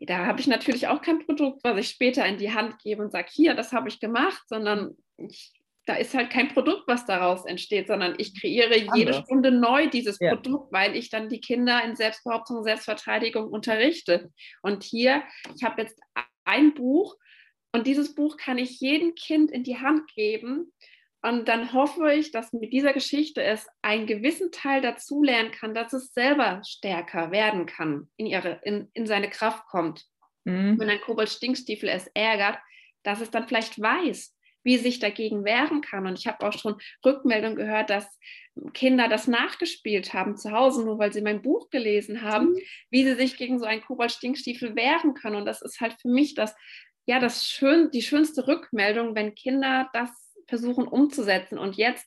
da 0.00 0.26
habe 0.26 0.40
ich 0.40 0.46
natürlich 0.46 0.86
auch 0.86 1.02
kein 1.02 1.18
Produkt, 1.24 1.64
was 1.64 1.76
ich 1.78 1.88
später 1.88 2.24
in 2.24 2.38
die 2.38 2.52
Hand 2.52 2.78
gebe 2.78 3.02
und 3.02 3.10
sage, 3.10 3.28
hier, 3.30 3.54
das 3.54 3.72
habe 3.72 3.88
ich 3.88 3.98
gemacht, 3.98 4.42
sondern 4.46 4.96
ich, 5.16 5.52
da 5.86 5.94
ist 5.94 6.14
halt 6.14 6.30
kein 6.30 6.48
Produkt, 6.48 6.84
was 6.86 7.06
daraus 7.06 7.44
entsteht, 7.46 7.88
sondern 7.88 8.14
ich 8.18 8.40
kreiere 8.40 8.74
Anders. 8.74 8.96
jede 8.96 9.14
Stunde 9.14 9.50
neu 9.50 9.88
dieses 9.88 10.18
ja. 10.20 10.34
Produkt, 10.34 10.72
weil 10.72 10.94
ich 10.94 11.10
dann 11.10 11.28
die 11.28 11.40
Kinder 11.40 11.82
in 11.84 11.96
Selbstbehauptung, 11.96 12.62
Selbstverteidigung 12.62 13.48
unterrichte. 13.48 14.30
Und 14.62 14.84
hier, 14.84 15.24
ich 15.56 15.64
habe 15.64 15.82
jetzt 15.82 15.98
ein 16.44 16.74
Buch, 16.74 17.16
und 17.72 17.86
dieses 17.86 18.14
Buch 18.14 18.36
kann 18.36 18.58
ich 18.58 18.80
jedem 18.80 19.14
Kind 19.14 19.50
in 19.50 19.62
die 19.62 19.78
Hand 19.78 20.08
geben. 20.14 20.72
Und 21.20 21.48
dann 21.48 21.72
hoffe 21.72 22.12
ich, 22.14 22.30
dass 22.30 22.52
mit 22.52 22.72
dieser 22.72 22.92
Geschichte 22.92 23.42
es 23.42 23.66
einen 23.82 24.06
gewissen 24.06 24.52
Teil 24.52 24.80
dazu 24.80 25.22
lernen 25.22 25.50
kann, 25.50 25.74
dass 25.74 25.92
es 25.92 26.14
selber 26.14 26.62
stärker 26.66 27.32
werden 27.32 27.66
kann, 27.66 28.08
in, 28.16 28.26
ihre, 28.26 28.60
in, 28.62 28.88
in 28.94 29.06
seine 29.06 29.28
Kraft 29.28 29.66
kommt. 29.66 30.06
Mhm. 30.44 30.78
Wenn 30.78 30.88
ein 30.88 31.00
Kobold-Stinkstiefel 31.00 31.88
es 31.88 32.06
ärgert, 32.14 32.58
dass 33.02 33.20
es 33.20 33.30
dann 33.30 33.48
vielleicht 33.48 33.80
weiß, 33.80 34.34
wie 34.62 34.76
es 34.76 34.82
sich 34.82 35.00
dagegen 35.00 35.44
wehren 35.44 35.80
kann. 35.80 36.06
Und 36.06 36.18
ich 36.18 36.26
habe 36.26 36.46
auch 36.46 36.52
schon 36.52 36.76
Rückmeldungen 37.04 37.56
gehört, 37.56 37.90
dass 37.90 38.06
Kinder 38.74 39.08
das 39.08 39.26
nachgespielt 39.26 40.14
haben 40.14 40.36
zu 40.36 40.52
Hause, 40.52 40.84
nur 40.84 40.98
weil 40.98 41.12
sie 41.12 41.22
mein 41.22 41.42
Buch 41.42 41.70
gelesen 41.70 42.22
haben, 42.22 42.50
mhm. 42.50 42.58
wie 42.90 43.04
sie 43.04 43.14
sich 43.14 43.36
gegen 43.36 43.58
so 43.58 43.64
einen 43.64 43.82
Kobold-Stinkstiefel 43.82 44.76
wehren 44.76 45.14
können. 45.14 45.36
Und 45.36 45.46
das 45.46 45.62
ist 45.62 45.80
halt 45.80 45.96
für 46.00 46.08
mich 46.08 46.34
das 46.34 46.54
ja, 47.08 47.18
das 47.18 47.48
schön, 47.48 47.90
die 47.90 48.02
schönste 48.02 48.46
Rückmeldung, 48.46 49.14
wenn 49.14 49.34
Kinder 49.34 49.88
das 49.94 50.10
versuchen 50.46 50.86
umzusetzen. 50.86 51.58
Und 51.58 51.78
jetzt 51.78 52.06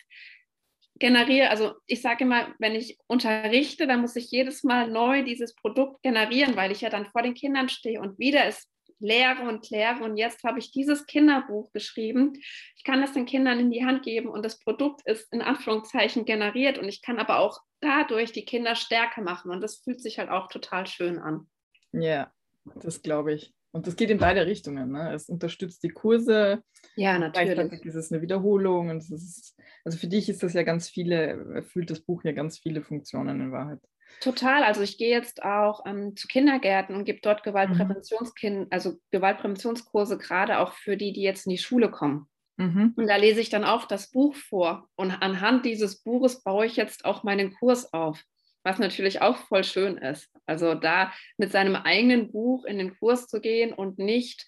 generiere, 1.00 1.50
also 1.50 1.74
ich 1.88 2.04
sage 2.04 2.24
immer, 2.24 2.54
wenn 2.60 2.76
ich 2.76 3.00
unterrichte, 3.08 3.88
dann 3.88 4.02
muss 4.02 4.16
ich 4.16 4.30
jedes 4.30 4.64
Mal 4.64 4.92
neu 4.92 5.24
dieses 5.24 5.56
Produkt 5.56 6.04
generieren, 6.04 6.56
weil 6.56 6.72
ich 6.72 6.82
ja 6.82 6.92
dann 6.92 7.08
vor 7.08 7.24
den 7.24 7.34
Kindern 7.34 7.68
stehe 7.68 8.00
und 8.00 8.20
wieder 8.20 8.46
es 8.46 8.70
lehre 9.00 9.42
und 9.50 9.68
lehre. 9.72 10.04
Und 10.04 10.18
jetzt 10.18 10.44
habe 10.44 10.60
ich 10.60 10.72
dieses 10.72 11.08
Kinderbuch 11.08 11.72
geschrieben. 11.72 12.34
Ich 12.76 12.84
kann 12.84 13.02
das 13.02 13.14
den 13.14 13.26
Kindern 13.26 13.60
in 13.60 13.72
die 13.72 13.84
Hand 13.84 14.04
geben 14.04 14.30
und 14.30 14.46
das 14.46 14.60
Produkt 14.60 15.02
ist 15.08 15.34
in 15.34 15.42
Anführungszeichen 15.42 16.26
generiert. 16.26 16.78
Und 16.78 16.88
ich 16.88 17.02
kann 17.02 17.18
aber 17.18 17.40
auch 17.40 17.60
dadurch 17.80 18.34
die 18.34 18.46
Kinder 18.46 18.76
stärker 18.76 19.24
machen. 19.24 19.50
Und 19.50 19.62
das 19.62 19.78
fühlt 19.78 20.00
sich 20.00 20.20
halt 20.20 20.30
auch 20.30 20.48
total 20.48 20.86
schön 20.86 21.18
an. 21.18 21.50
Ja, 21.92 22.32
das 22.76 23.02
glaube 23.02 23.34
ich. 23.34 23.52
Und 23.72 23.88
das 23.88 23.96
geht 23.96 24.10
in 24.10 24.18
beide 24.18 24.46
Richtungen. 24.46 24.92
Ne? 24.92 25.14
Es 25.14 25.30
unterstützt 25.30 25.84
die 25.84 25.90
Kurse. 25.90 26.62
Ja, 26.96 27.18
natürlich. 27.18 27.86
Ist 27.86 27.96
es 27.96 28.12
eine 28.12 28.22
Wiederholung. 28.22 28.90
Und 28.90 28.98
es 28.98 29.12
ist, 29.12 29.60
also 29.86 29.98
für 29.98 30.08
dich 30.08 30.28
ist 30.28 30.44
das 30.44 30.54
ja 30.54 30.64
ganz 30.64 30.90
viele, 30.90 31.56
erfüllt 31.56 31.90
das 31.90 32.02
Buch 32.02 32.24
ja 32.24 32.34
ganz 32.34 32.60
viele 32.60 32.82
Funktionen 32.82 33.40
in 33.40 33.52
Wahrheit. 33.52 33.80
Total. 34.20 34.64
Also 34.64 34.82
ich 34.82 34.98
gehe 34.98 35.10
jetzt 35.10 35.44
auch 35.44 35.86
ähm, 35.86 36.16
zu 36.18 36.28
Kindergärten 36.28 36.96
und 36.96 37.06
gebe 37.06 37.20
dort 37.22 37.44
Gewaltpräventionskind, 37.44 38.60
mhm. 38.60 38.68
also 38.70 38.98
Gewaltpräventionskurse, 39.12 40.18
gerade 40.18 40.60
auch 40.60 40.74
für 40.74 40.98
die, 40.98 41.14
die 41.14 41.22
jetzt 41.22 41.48
in 41.48 41.52
die 41.52 41.58
Schule 41.58 41.90
kommen. 41.90 42.28
Mhm. 42.58 42.94
Und 42.96 43.08
da 43.08 43.16
lese 43.16 43.40
ich 43.40 43.50
dann 43.50 43.64
auch 43.64 43.86
das 43.86 44.12
Buch 44.12 44.36
vor. 44.36 44.88
Und 44.96 45.12
anhand 45.12 45.66
dieses 45.66 46.04
Buches 46.04 46.44
baue 46.44 46.66
ich 46.66 46.76
jetzt 46.76 47.06
auch 47.06 47.24
meinen 47.24 47.54
Kurs 47.54 47.94
auf 47.94 48.22
was 48.64 48.80
natürlich 48.80 49.22
auch 49.22 49.38
voll 49.38 49.64
schön 49.64 49.98
ist. 49.98 50.30
Also 50.46 50.76
da 50.76 51.12
mit 51.38 51.52
seinem 51.52 51.76
eigenen 51.76 52.32
Buch 52.32 52.66
in 52.66 52.78
den 52.78 52.98
Kurs 52.98 53.28
zu 53.28 53.42
gehen 53.42 53.74
und 53.74 54.00
nicht 54.00 54.46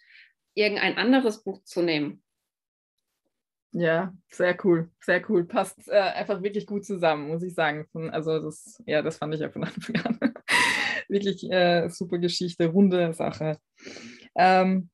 irgendein 0.54 0.98
anderes 0.98 1.44
Buch 1.44 1.64
zu 1.64 1.82
nehmen. 1.82 2.24
Ja, 3.76 4.14
sehr 4.30 4.56
cool, 4.64 4.92
sehr 5.02 5.28
cool. 5.30 5.46
Passt 5.46 5.88
äh, 5.88 6.00
einfach 6.00 6.44
wirklich 6.44 6.68
gut 6.68 6.86
zusammen, 6.86 7.28
muss 7.28 7.42
ich 7.42 7.56
sagen. 7.56 7.88
Also 8.12 8.40
das, 8.40 8.80
ja, 8.86 9.02
das 9.02 9.18
fand 9.18 9.34
ich 9.34 9.42
ja 9.42 9.50
von 9.50 9.64
Anfang 9.64 9.96
an 9.96 10.20
wirklich 11.10 11.50
äh, 11.52 11.90
super 11.90 12.20
Geschichte, 12.20 12.68
runde 12.68 13.14
Sache. 13.14 13.58
Ähm, 14.36 14.92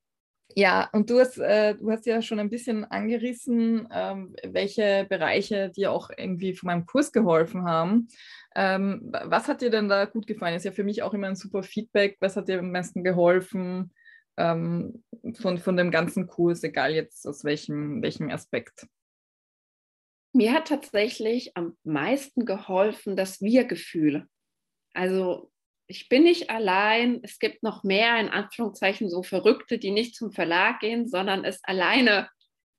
Ja, 0.55 0.89
und 0.93 1.09
du 1.09 1.19
hast, 1.19 1.37
äh, 1.37 1.75
du 1.75 1.91
hast 1.91 2.05
ja 2.05 2.21
schon 2.21 2.39
ein 2.39 2.49
bisschen 2.49 2.83
angerissen, 2.85 3.87
ähm, 3.91 4.35
welche 4.43 5.05
Bereiche 5.07 5.69
dir 5.69 5.91
auch 5.91 6.09
irgendwie 6.15 6.53
von 6.55 6.67
meinem 6.67 6.85
Kurs 6.85 7.11
geholfen 7.11 7.65
haben. 7.65 8.07
Ähm, 8.55 9.13
was 9.25 9.47
hat 9.47 9.61
dir 9.61 9.69
denn 9.69 9.89
da 9.89 10.05
gut 10.05 10.25
gefallen? 10.25 10.55
Ist 10.55 10.65
ja 10.65 10.71
für 10.71 10.83
mich 10.83 11.03
auch 11.03 11.13
immer 11.13 11.27
ein 11.27 11.35
super 11.35 11.61
Feedback. 11.61 12.17
Was 12.19 12.35
hat 12.35 12.47
dir 12.47 12.59
am 12.59 12.71
meisten 12.71 13.03
geholfen 13.03 13.93
ähm, 14.37 15.03
von, 15.39 15.59
von 15.59 15.77
dem 15.77 15.91
ganzen 15.91 16.25
Kurs, 16.25 16.63
egal 16.63 16.93
jetzt 16.93 17.27
aus 17.27 17.43
welchem, 17.43 18.01
welchem 18.01 18.31
Aspekt? 18.31 18.87
Mir 20.33 20.53
hat 20.53 20.67
tatsächlich 20.67 21.55
am 21.55 21.77
meisten 21.83 22.45
geholfen 22.45 23.15
das 23.15 23.41
Wir-Gefühl. 23.41 24.25
Also 24.93 25.48
ich 25.89 26.07
bin 26.07 26.23
nicht 26.23 26.51
allein, 26.51 27.19
es 27.23 27.39
gibt 27.39 27.63
noch 27.63 27.83
mehr 27.83 28.19
in 28.19 28.29
Anführungszeichen 28.29 29.09
so 29.09 29.23
Verrückte, 29.23 29.79
die 29.79 29.89
nicht 29.89 30.15
zum 30.15 30.31
Verlag 30.31 30.81
gehen, 30.81 31.07
sondern 31.07 31.43
es 31.43 31.63
alleine 31.63 32.29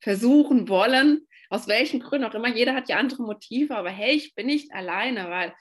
versuchen 0.00 0.68
wollen, 0.68 1.26
aus 1.50 1.66
welchen 1.66 1.98
Gründen 1.98 2.28
auch 2.28 2.34
immer. 2.34 2.54
Jeder 2.54 2.72
hat 2.72 2.88
ja 2.88 2.98
andere 2.98 3.24
Motive, 3.24 3.76
aber 3.76 3.90
hey, 3.90 4.12
ich 4.12 4.36
bin 4.36 4.46
nicht 4.46 4.72
alleine, 4.72 5.28
weil 5.28 5.52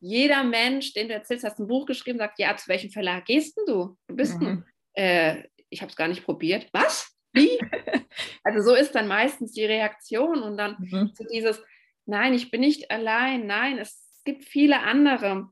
jeder 0.00 0.44
Mensch, 0.44 0.92
den 0.92 1.08
du 1.08 1.14
erzählst, 1.14 1.46
hast 1.46 1.58
ein 1.58 1.66
Buch 1.66 1.86
geschrieben, 1.86 2.18
sagt, 2.18 2.38
ja, 2.38 2.54
zu 2.56 2.68
welchem 2.68 2.90
Verlag 2.90 3.24
gehst 3.24 3.56
denn 3.56 3.64
du? 3.66 3.96
Du 4.06 4.14
bist 4.14 4.38
mhm. 4.38 4.46
ein, 4.46 4.64
äh, 4.92 5.48
ich 5.70 5.80
habe 5.80 5.90
es 5.90 5.96
gar 5.96 6.08
nicht 6.08 6.24
probiert. 6.24 6.68
Was? 6.72 7.16
Wie? 7.32 7.58
also 8.44 8.60
so 8.60 8.74
ist 8.74 8.94
dann 8.94 9.08
meistens 9.08 9.52
die 9.52 9.64
Reaktion 9.64 10.42
und 10.42 10.58
dann 10.58 10.76
mhm. 10.78 11.10
so 11.14 11.24
dieses, 11.24 11.62
nein, 12.04 12.34
ich 12.34 12.50
bin 12.50 12.60
nicht 12.60 12.90
allein, 12.90 13.46
nein, 13.46 13.78
es 13.78 14.20
gibt 14.24 14.44
viele 14.44 14.80
andere. 14.80 15.48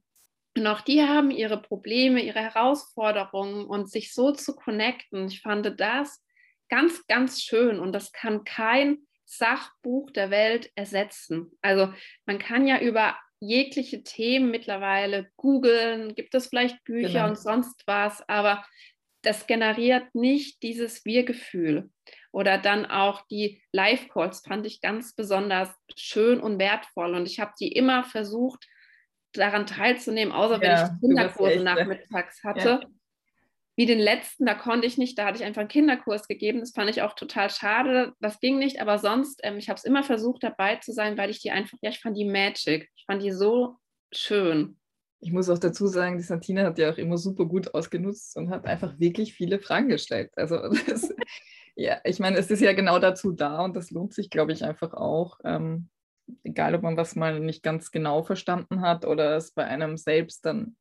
Und 0.56 0.66
auch 0.66 0.80
die 0.80 1.02
haben 1.02 1.30
ihre 1.30 1.60
Probleme, 1.60 2.22
ihre 2.22 2.40
Herausforderungen 2.40 3.66
und 3.66 3.90
sich 3.90 4.14
so 4.14 4.32
zu 4.32 4.56
connecten. 4.56 5.28
Ich 5.28 5.42
fand 5.42 5.78
das 5.78 6.22
ganz, 6.68 7.06
ganz 7.06 7.42
schön 7.42 7.78
und 7.78 7.92
das 7.92 8.12
kann 8.12 8.44
kein 8.44 8.98
Sachbuch 9.24 10.10
der 10.10 10.30
Welt 10.30 10.70
ersetzen. 10.74 11.52
Also 11.60 11.92
man 12.24 12.38
kann 12.38 12.66
ja 12.66 12.80
über 12.80 13.16
jegliche 13.40 14.02
Themen 14.02 14.50
mittlerweile 14.50 15.30
googeln, 15.36 16.14
gibt 16.14 16.34
es 16.34 16.46
vielleicht 16.46 16.82
Bücher 16.84 17.08
genau. 17.08 17.28
und 17.28 17.38
sonst 17.38 17.82
was, 17.86 18.26
aber 18.28 18.64
das 19.22 19.46
generiert 19.46 20.14
nicht 20.14 20.62
dieses 20.62 21.04
Wir-Gefühl. 21.04 21.90
Oder 22.32 22.58
dann 22.58 22.86
auch 22.86 23.26
die 23.26 23.62
Live-Calls 23.72 24.40
fand 24.46 24.66
ich 24.66 24.80
ganz 24.80 25.14
besonders 25.14 25.74
schön 25.96 26.40
und 26.40 26.58
wertvoll. 26.58 27.14
Und 27.14 27.26
ich 27.26 27.40
habe 27.40 27.52
die 27.58 27.72
immer 27.72 28.04
versucht, 28.04 28.66
daran 29.40 29.66
teilzunehmen, 29.66 30.32
außer 30.32 30.60
wenn 30.60 30.72
ich 30.72 31.00
Kinderkurse 31.00 31.62
nachmittags 31.62 32.42
hatte. 32.44 32.68
Ja. 32.68 32.80
Wie 33.78 33.86
den 33.86 33.98
letzten, 33.98 34.46
da 34.46 34.54
konnte 34.54 34.86
ich 34.86 34.96
nicht, 34.96 35.18
da 35.18 35.26
hatte 35.26 35.38
ich 35.38 35.44
einfach 35.44 35.60
einen 35.60 35.68
Kinderkurs 35.68 36.28
gegeben. 36.28 36.60
Das 36.60 36.72
fand 36.72 36.88
ich 36.88 37.02
auch 37.02 37.12
total 37.12 37.50
schade. 37.50 38.14
Das 38.20 38.40
ging 38.40 38.58
nicht, 38.58 38.80
aber 38.80 38.98
sonst, 38.98 39.40
ähm, 39.42 39.58
ich 39.58 39.68
habe 39.68 39.76
es 39.76 39.84
immer 39.84 40.02
versucht, 40.02 40.42
dabei 40.42 40.76
zu 40.76 40.92
sein, 40.92 41.18
weil 41.18 41.28
ich 41.28 41.40
die 41.40 41.50
einfach, 41.50 41.76
ja, 41.82 41.90
ich 41.90 42.00
fand 42.00 42.16
die 42.16 42.24
Magic. 42.24 42.90
Ich 42.96 43.04
fand 43.04 43.22
die 43.22 43.32
so 43.32 43.76
schön. 44.12 44.78
Ich 45.20 45.30
muss 45.30 45.50
auch 45.50 45.58
dazu 45.58 45.86
sagen, 45.86 46.16
die 46.16 46.22
Santina 46.22 46.64
hat 46.64 46.78
ja 46.78 46.90
auch 46.90 46.96
immer 46.96 47.18
super 47.18 47.44
gut 47.44 47.74
ausgenutzt 47.74 48.36
und 48.38 48.48
hat 48.48 48.64
einfach 48.64 48.98
wirklich 48.98 49.34
viele 49.34 49.58
Fragen 49.58 49.88
gestellt. 49.88 50.30
Also 50.36 50.56
das, 50.86 51.14
ja, 51.74 52.00
ich 52.04 52.18
meine, 52.18 52.38
es 52.38 52.50
ist 52.50 52.60
ja 52.60 52.72
genau 52.72 52.98
dazu 52.98 53.32
da 53.32 53.62
und 53.62 53.76
das 53.76 53.90
lohnt 53.90 54.14
sich, 54.14 54.30
glaube 54.30 54.52
ich, 54.52 54.64
einfach 54.64 54.94
auch. 54.94 55.38
Ähm, 55.44 55.90
egal 56.44 56.74
ob 56.74 56.82
man 56.82 56.96
was 56.96 57.16
mal 57.16 57.40
nicht 57.40 57.62
ganz 57.62 57.90
genau 57.90 58.22
verstanden 58.22 58.80
hat 58.80 59.04
oder 59.04 59.36
es 59.36 59.52
bei 59.52 59.64
einem 59.64 59.96
selbst 59.96 60.44
dann 60.44 60.76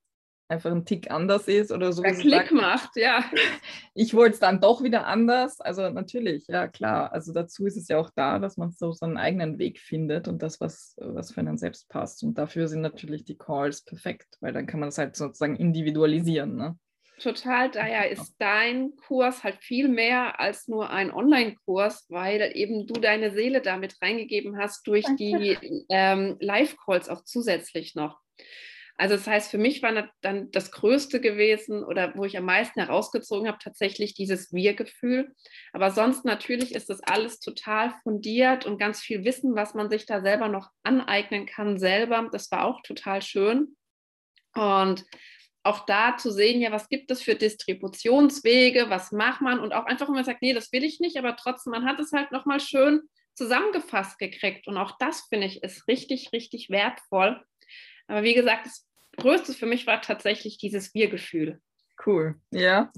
einfach 0.48 0.72
ein 0.72 0.86
Tick 0.86 1.10
anders 1.10 1.48
ist 1.48 1.72
oder 1.72 1.92
so. 1.92 2.04
Der 2.04 2.14
Klick 2.14 2.50
sagt, 2.50 2.52
macht, 2.52 2.96
ja. 2.96 3.24
Ich 3.94 4.14
wollte 4.14 4.34
es 4.34 4.40
dann 4.40 4.62
doch 4.62 4.84
wieder 4.84 5.08
anders. 5.08 5.60
Also 5.62 5.90
natürlich, 5.90 6.48
ja 6.48 6.68
klar. 6.68 7.12
Also 7.14 7.34
dazu 7.34 7.66
ist 7.66 7.78
es 7.78 7.88
ja 7.88 7.98
auch 7.98 8.10
da, 8.16 8.40
dass 8.40 8.58
man 8.58 8.72
so 8.72 8.92
seinen 8.92 9.18
eigenen 9.18 9.58
Weg 9.58 9.80
findet 9.80 10.28
und 10.28 10.44
das, 10.44 10.60
was, 10.60 10.96
was 10.98 11.32
für 11.32 11.40
einen 11.40 11.58
selbst 11.58 11.90
passt. 11.90 12.24
Und 12.24 12.38
dafür 12.38 12.68
sind 12.68 12.82
natürlich 12.82 13.24
die 13.24 13.38
Calls 13.38 13.84
perfekt, 13.84 14.38
weil 14.42 14.54
dann 14.54 14.68
kann 14.68 14.80
man 14.80 14.90
es 14.90 14.98
halt 14.98 15.16
sozusagen 15.16 15.56
individualisieren. 15.56 16.56
Ne? 16.56 16.78
Total, 17.20 17.72
daher 17.72 18.10
ist 18.12 18.36
dein 18.40 18.96
Kurs 18.98 19.44
halt 19.44 19.58
viel 19.62 19.88
mehr 19.88 20.40
als 20.40 20.68
nur 20.68 20.90
ein 20.90 21.14
Online-Kurs, 21.14 22.08
weil 22.10 22.52
eben 22.56 22.88
du 22.88 22.94
deine 22.94 23.32
Seele 23.32 23.62
damit 23.62 24.02
reingegeben 24.02 24.58
hast 24.58 24.86
durch 24.86 25.06
die 25.18 25.58
ähm, 25.90 26.36
Live-Calls 26.40 27.08
auch 27.08 27.24
zusätzlich 27.24 27.96
noch. 27.96 28.20
Also 28.98 29.16
das 29.16 29.28
heißt, 29.28 29.52
für 29.52 29.58
mich 29.58 29.84
war 29.84 30.10
dann 30.22 30.52
das 30.52 30.72
Größte 30.72 31.20
gewesen 31.20 31.84
oder 31.84 32.14
wo 32.16 32.24
ich 32.24 32.38
am 32.38 32.46
meisten 32.46 32.80
herausgezogen 32.80 33.48
habe, 33.48 33.58
tatsächlich 33.62 34.14
dieses 34.14 34.54
Wir-Gefühl. 34.54 35.34
Aber 35.74 35.92
sonst 35.92 36.24
natürlich 36.24 36.74
ist 36.74 36.90
das 36.90 37.02
alles 37.04 37.40
total 37.40 37.94
fundiert 38.04 38.66
und 38.66 38.78
ganz 38.78 39.02
viel 39.02 39.26
Wissen, 39.26 39.56
was 39.56 39.74
man 39.74 39.90
sich 39.90 40.06
da 40.06 40.22
selber 40.22 40.48
noch 40.48 40.70
aneignen 40.84 41.46
kann, 41.46 41.78
selber. 41.78 42.30
Das 42.32 42.50
war 42.52 42.64
auch 42.64 42.82
total 42.84 43.22
schön. 43.22 43.76
Und 44.54 45.06
auch 45.66 45.86
da 45.86 46.16
zu 46.18 46.32
sehen, 46.32 46.62
ja, 46.62 46.72
was 46.72 46.90
gibt 46.90 47.10
es 47.10 47.24
für 47.24 47.36
Distributionswege, 47.36 48.90
was 48.90 49.12
macht 49.12 49.42
man 49.42 49.60
und 49.60 49.74
auch 49.74 49.86
einfach, 49.86 50.08
wenn 50.08 50.16
man 50.16 50.24
sagt, 50.24 50.42
nee, 50.42 50.54
das 50.54 50.72
will 50.72 50.84
ich 50.84 51.00
nicht, 51.00 51.18
aber 51.18 51.36
trotzdem, 51.36 51.72
man 51.72 51.86
hat 51.86 52.00
es 52.00 52.12
halt 52.12 52.32
nochmal 52.32 52.60
schön 52.60 53.02
zusammengefasst 53.34 54.20
gekriegt 54.20 54.68
und 54.68 54.78
auch 54.78 54.98
das 55.00 55.22
finde 55.22 55.48
ich 55.48 55.64
ist 55.64 55.88
richtig, 55.88 56.32
richtig 56.32 56.70
wertvoll. 56.70 57.44
Aber 58.08 58.24
wie 58.24 58.36
gesagt, 58.36 58.68
das 58.68 58.88
Größte 59.18 59.54
für 59.54 59.66
mich 59.66 59.88
war 59.88 60.02
tatsächlich 60.02 60.58
dieses 60.58 60.94
Wir-Gefühl. 60.94 61.60
Cool, 62.06 62.36
ja. 62.52 62.92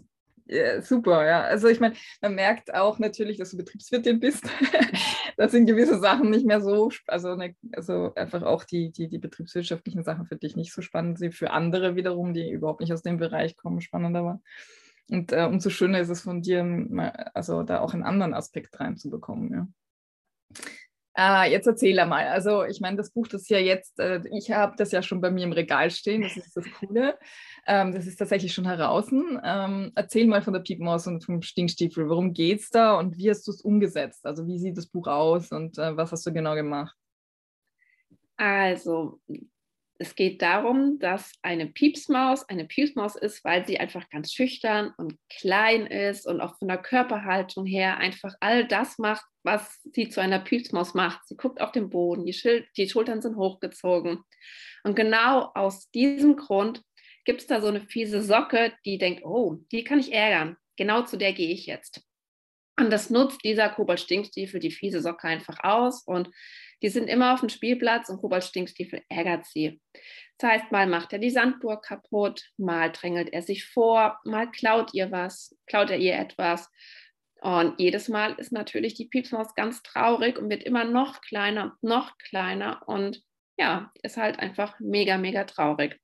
Ja, 0.50 0.82
super, 0.82 1.26
ja. 1.26 1.42
Also 1.42 1.68
ich 1.68 1.80
meine, 1.80 1.96
man 2.22 2.36
merkt 2.36 2.74
auch 2.74 3.00
natürlich, 3.00 3.38
dass 3.38 3.52
du 3.52 3.58
Betriebswirtin 3.58 4.20
bist. 4.20 4.46
das 5.38 5.52
sind 5.52 5.68
gewisse 5.68 6.00
Sachen 6.00 6.32
nicht 6.32 6.46
mehr 6.46 6.62
so, 6.62 6.92
also, 7.06 7.36
ne, 7.36 7.56
also 7.72 8.14
einfach 8.16 8.42
auch 8.42 8.64
die, 8.64 8.92
die, 8.92 9.08
die 9.08 9.20
betriebswirtschaftlichen 9.20 10.04
Sachen 10.04 10.26
für 10.26 10.36
dich 10.36 10.56
nicht 10.56 10.74
so 10.74 10.82
spannend 10.82 11.20
sind, 11.20 11.36
für 11.36 11.52
andere 11.52 11.96
wiederum, 11.96 12.34
die 12.34 12.52
überhaupt 12.52 12.82
nicht 12.82 12.92
aus 12.92 13.04
dem 13.04 13.18
Bereich 13.18 13.56
kommen, 13.56 13.80
spannender 13.80 14.26
war. 14.26 14.42
Und 15.10 15.32
äh, 15.32 15.46
umso 15.46 15.70
schöner 15.70 16.00
ist 16.00 16.10
es 16.10 16.22
von 16.22 16.42
dir, 16.42 16.66
also 17.34 17.64
da 17.64 17.80
auch 17.80 17.94
einen 17.94 18.04
anderen 18.04 18.34
Aspekt 18.34 18.80
reinzubekommen, 18.80 19.54
ja. 19.54 19.68
Ah, 21.20 21.46
jetzt 21.46 21.66
erzähl 21.66 21.96
mal. 22.06 22.28
Also 22.28 22.64
ich 22.64 22.80
meine, 22.80 22.96
das 22.96 23.10
Buch, 23.10 23.28
das 23.28 23.50
ja 23.50 23.58
jetzt, 23.58 24.00
äh, 24.00 24.22
ich 24.38 24.52
habe 24.52 24.76
das 24.78 24.92
ja 24.92 25.02
schon 25.02 25.20
bei 25.20 25.32
mir 25.32 25.46
im 25.46 25.52
Regal 25.52 25.90
stehen, 25.90 26.22
das 26.22 26.38
ist 26.38 26.56
das 26.56 26.66
Coole. 26.80 27.18
Ähm, 27.66 27.92
das 27.92 28.06
ist 28.06 28.18
tatsächlich 28.18 28.54
schon 28.54 28.68
heraus. 28.68 29.12
Ähm, 29.12 29.92
erzähl 29.96 30.28
mal 30.28 30.44
von 30.44 30.54
der 30.54 30.60
Piepmaus 30.60 31.08
und 31.08 31.26
vom 31.26 31.42
Stinkstiefel. 31.42 32.08
Worum 32.08 32.34
geht 32.34 32.60
es 32.60 32.70
da 32.70 33.00
und 33.00 33.18
wie 33.18 33.32
hast 33.32 33.48
du 33.48 33.52
es 33.52 33.62
umgesetzt? 33.62 34.28
Also 34.28 34.46
wie 34.46 34.60
sieht 34.60 34.78
das 34.78 34.86
Buch 34.86 35.08
aus 35.08 35.52
und 35.52 35.80
äh, 35.80 35.98
was 35.98 36.12
hast 36.12 36.24
du 36.28 36.32
genau 36.32 36.54
gemacht? 36.54 36.96
Also 38.36 39.20
es 40.00 40.16
geht 40.16 40.42
darum, 40.42 41.00
dass 41.00 41.32
eine 41.42 41.68
Piepsmaus 41.68 42.48
eine 42.48 42.66
Piepsmaus 42.66 43.16
ist, 43.16 43.44
weil 43.44 43.66
sie 43.66 43.80
einfach 43.80 44.10
ganz 44.10 44.32
schüchtern 44.32 44.94
und 44.98 45.18
klein 45.30 45.88
ist 45.88 46.28
und 46.28 46.42
auch 46.42 46.58
von 46.58 46.68
der 46.68 46.78
Körperhaltung 46.78 47.66
her 47.66 47.98
einfach 47.98 48.34
all 48.40 48.68
das 48.68 48.98
macht, 48.98 49.26
was 49.44 49.82
sie 49.94 50.10
zu 50.10 50.22
einer 50.22 50.40
Piepsmaus 50.40 50.94
macht. 50.94 51.28
Sie 51.28 51.36
guckt 51.36 51.62
auf 51.62 51.72
den 51.72 51.90
Boden, 51.90 52.26
die, 52.26 52.34
Schil 52.34 52.66
die 52.78 52.90
Schultern 52.90 53.22
sind 53.22 53.36
hochgezogen. 53.36 54.24
Und 54.84 54.96
genau 54.96 55.52
aus 55.56 55.90
diesem 55.92 56.36
Grund 56.36 56.84
gibt 57.26 57.42
es 57.42 57.48
da 57.48 57.60
so 57.60 57.68
eine 57.68 57.82
fiese 57.82 58.22
Socke, 58.22 58.74
die 58.86 58.98
denkt, 58.98 59.24
oh, 59.26 59.58
die 59.72 59.84
kann 59.84 60.00
ich 60.00 60.14
ärgern. 60.14 60.58
Genau 60.78 61.02
zu 61.02 61.18
der 61.18 61.34
gehe 61.34 61.52
ich 61.52 61.66
jetzt. 61.66 62.07
Und 62.80 62.92
das 62.92 63.10
nutzt 63.10 63.44
dieser 63.44 63.70
Kobold-Stinkstiefel 63.70 64.60
die 64.60 64.72
fiese 64.72 65.02
Socke 65.02 65.28
einfach 65.28 65.64
aus 65.64 66.04
und 66.04 66.30
die 66.84 66.90
sind 66.90 67.08
immer 67.08 67.34
auf 67.34 67.40
dem 67.40 67.50
Spielplatz 67.50 68.10
und 68.10 68.22
Kobold 68.22 68.44
Stinkstiefel 68.44 69.02
ärgert 69.10 69.46
sie. 69.46 69.82
Das 70.38 70.52
heißt, 70.52 70.72
mal 70.72 70.86
macht 70.86 71.12
er 71.12 71.20
die 71.20 71.32
Sandburg 71.32 71.84
kaputt, 71.84 72.52
mal 72.58 72.92
drängelt 72.92 73.34
er 73.34 73.42
sich 73.42 73.66
vor, 73.66 74.20
mal 74.24 74.52
klaut 74.52 74.94
ihr 74.94 75.12
was, 75.12 75.58
klaut 75.66 75.90
er 75.90 75.98
ihr 75.98 76.16
etwas. 76.16 76.70
Und 77.42 77.80
jedes 77.80 78.10
Mal 78.10 78.34
ist 78.34 78.52
natürlich 78.52 78.94
die 78.94 79.08
Piepsmaus 79.08 79.56
ganz 79.56 79.82
traurig 79.82 80.38
und 80.38 80.50
wird 80.50 80.64
immer 80.64 80.84
noch 80.84 81.22
kleiner, 81.22 81.76
noch 81.82 82.18
kleiner 82.18 82.84
und 82.88 83.24
ja, 83.58 83.92
ist 84.04 84.18
halt 84.18 84.38
einfach 84.38 84.80
mega, 84.80 85.18
mega 85.18 85.46
traurig. 85.46 86.00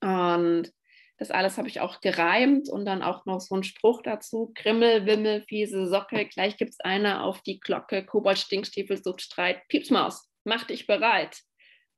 Und 0.00 0.72
das 1.18 1.30
alles 1.30 1.56
habe 1.56 1.68
ich 1.68 1.80
auch 1.80 2.00
gereimt 2.00 2.68
und 2.68 2.84
dann 2.84 3.02
auch 3.02 3.24
noch 3.24 3.40
so 3.40 3.54
ein 3.54 3.64
Spruch 3.64 4.02
dazu. 4.02 4.52
Grimmel, 4.54 5.06
Wimmel, 5.06 5.44
fiese 5.48 5.86
Socke, 5.86 6.26
gleich 6.26 6.56
gibt 6.58 6.72
es 6.72 6.80
eine 6.80 7.22
auf 7.22 7.40
die 7.42 7.58
Glocke. 7.58 8.04
Kobold, 8.04 8.38
Stinkstiefel, 8.38 9.02
sucht 9.02 9.22
Streit. 9.22 9.66
Piepsmaus, 9.68 10.28
mach 10.44 10.64
dich 10.64 10.86
bereit. 10.86 11.38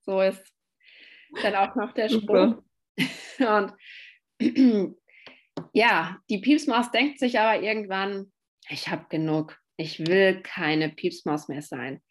So 0.02 0.20
ist 0.20 0.42
dann 1.42 1.57
auch 1.57 1.74
noch 1.74 1.92
der 1.92 2.09
Spruch. 2.09 2.62
Und 3.38 3.72
ja, 5.72 6.18
die 6.31 6.38
Piepsmaus 6.38 6.90
denkt 6.92 7.18
sich 7.18 7.40
aber 7.40 7.61
irgendwann, 7.62 8.33
ich 8.68 8.88
habe 8.88 9.07
genug. 9.09 9.59
Ich 9.76 10.07
will 10.07 10.42
keine 10.42 10.90
Piepsmaus 10.90 11.48
mehr 11.48 11.62
sein. 11.62 12.02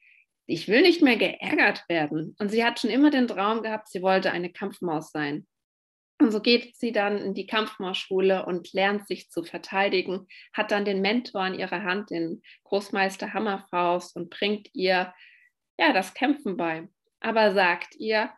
Ich 0.46 0.68
will 0.68 0.82
nicht 0.82 1.02
mehr 1.02 1.18
geärgert 1.18 1.84
werden. 1.90 2.36
Und 2.40 2.50
sie 2.50 2.64
hat 2.64 2.80
schon 2.80 2.90
immer 2.90 3.12
den 3.12 3.28
Traum 3.28 3.64
gehabt, 3.64 3.90
sie 3.90 4.02
wollte 4.02 4.32
eine 4.32 4.52
Kampfmaus 4.52 5.12
sein. 5.12 5.46
Und 6.20 6.32
so 6.32 6.42
geht 6.42 6.76
sie 6.76 6.92
dann 6.92 7.20
in 7.20 7.34
die 7.36 7.46
Kampfmausschule 7.46 8.46
und 8.46 8.74
lernt 8.74 9.08
sich 9.08 9.30
zu 9.30 9.44
verteidigen, 9.44 10.28
hat 10.52 10.72
dann 10.72 10.84
den 10.84 11.02
Mentor 11.02 11.46
in 11.46 11.54
ihrer 11.54 11.84
Hand, 11.84 12.10
den 12.10 12.42
Großmeister 12.64 13.34
Hammerfaust, 13.34 14.16
und 14.16 14.30
bringt 14.30 14.70
ihr 14.74 15.14
ja 15.78 15.94
das 15.94 16.16
Kämpfen 16.16 16.58
bei. 16.58 16.88
Aber 17.20 17.54
sagt 17.54 17.96
ihr, 17.96 18.32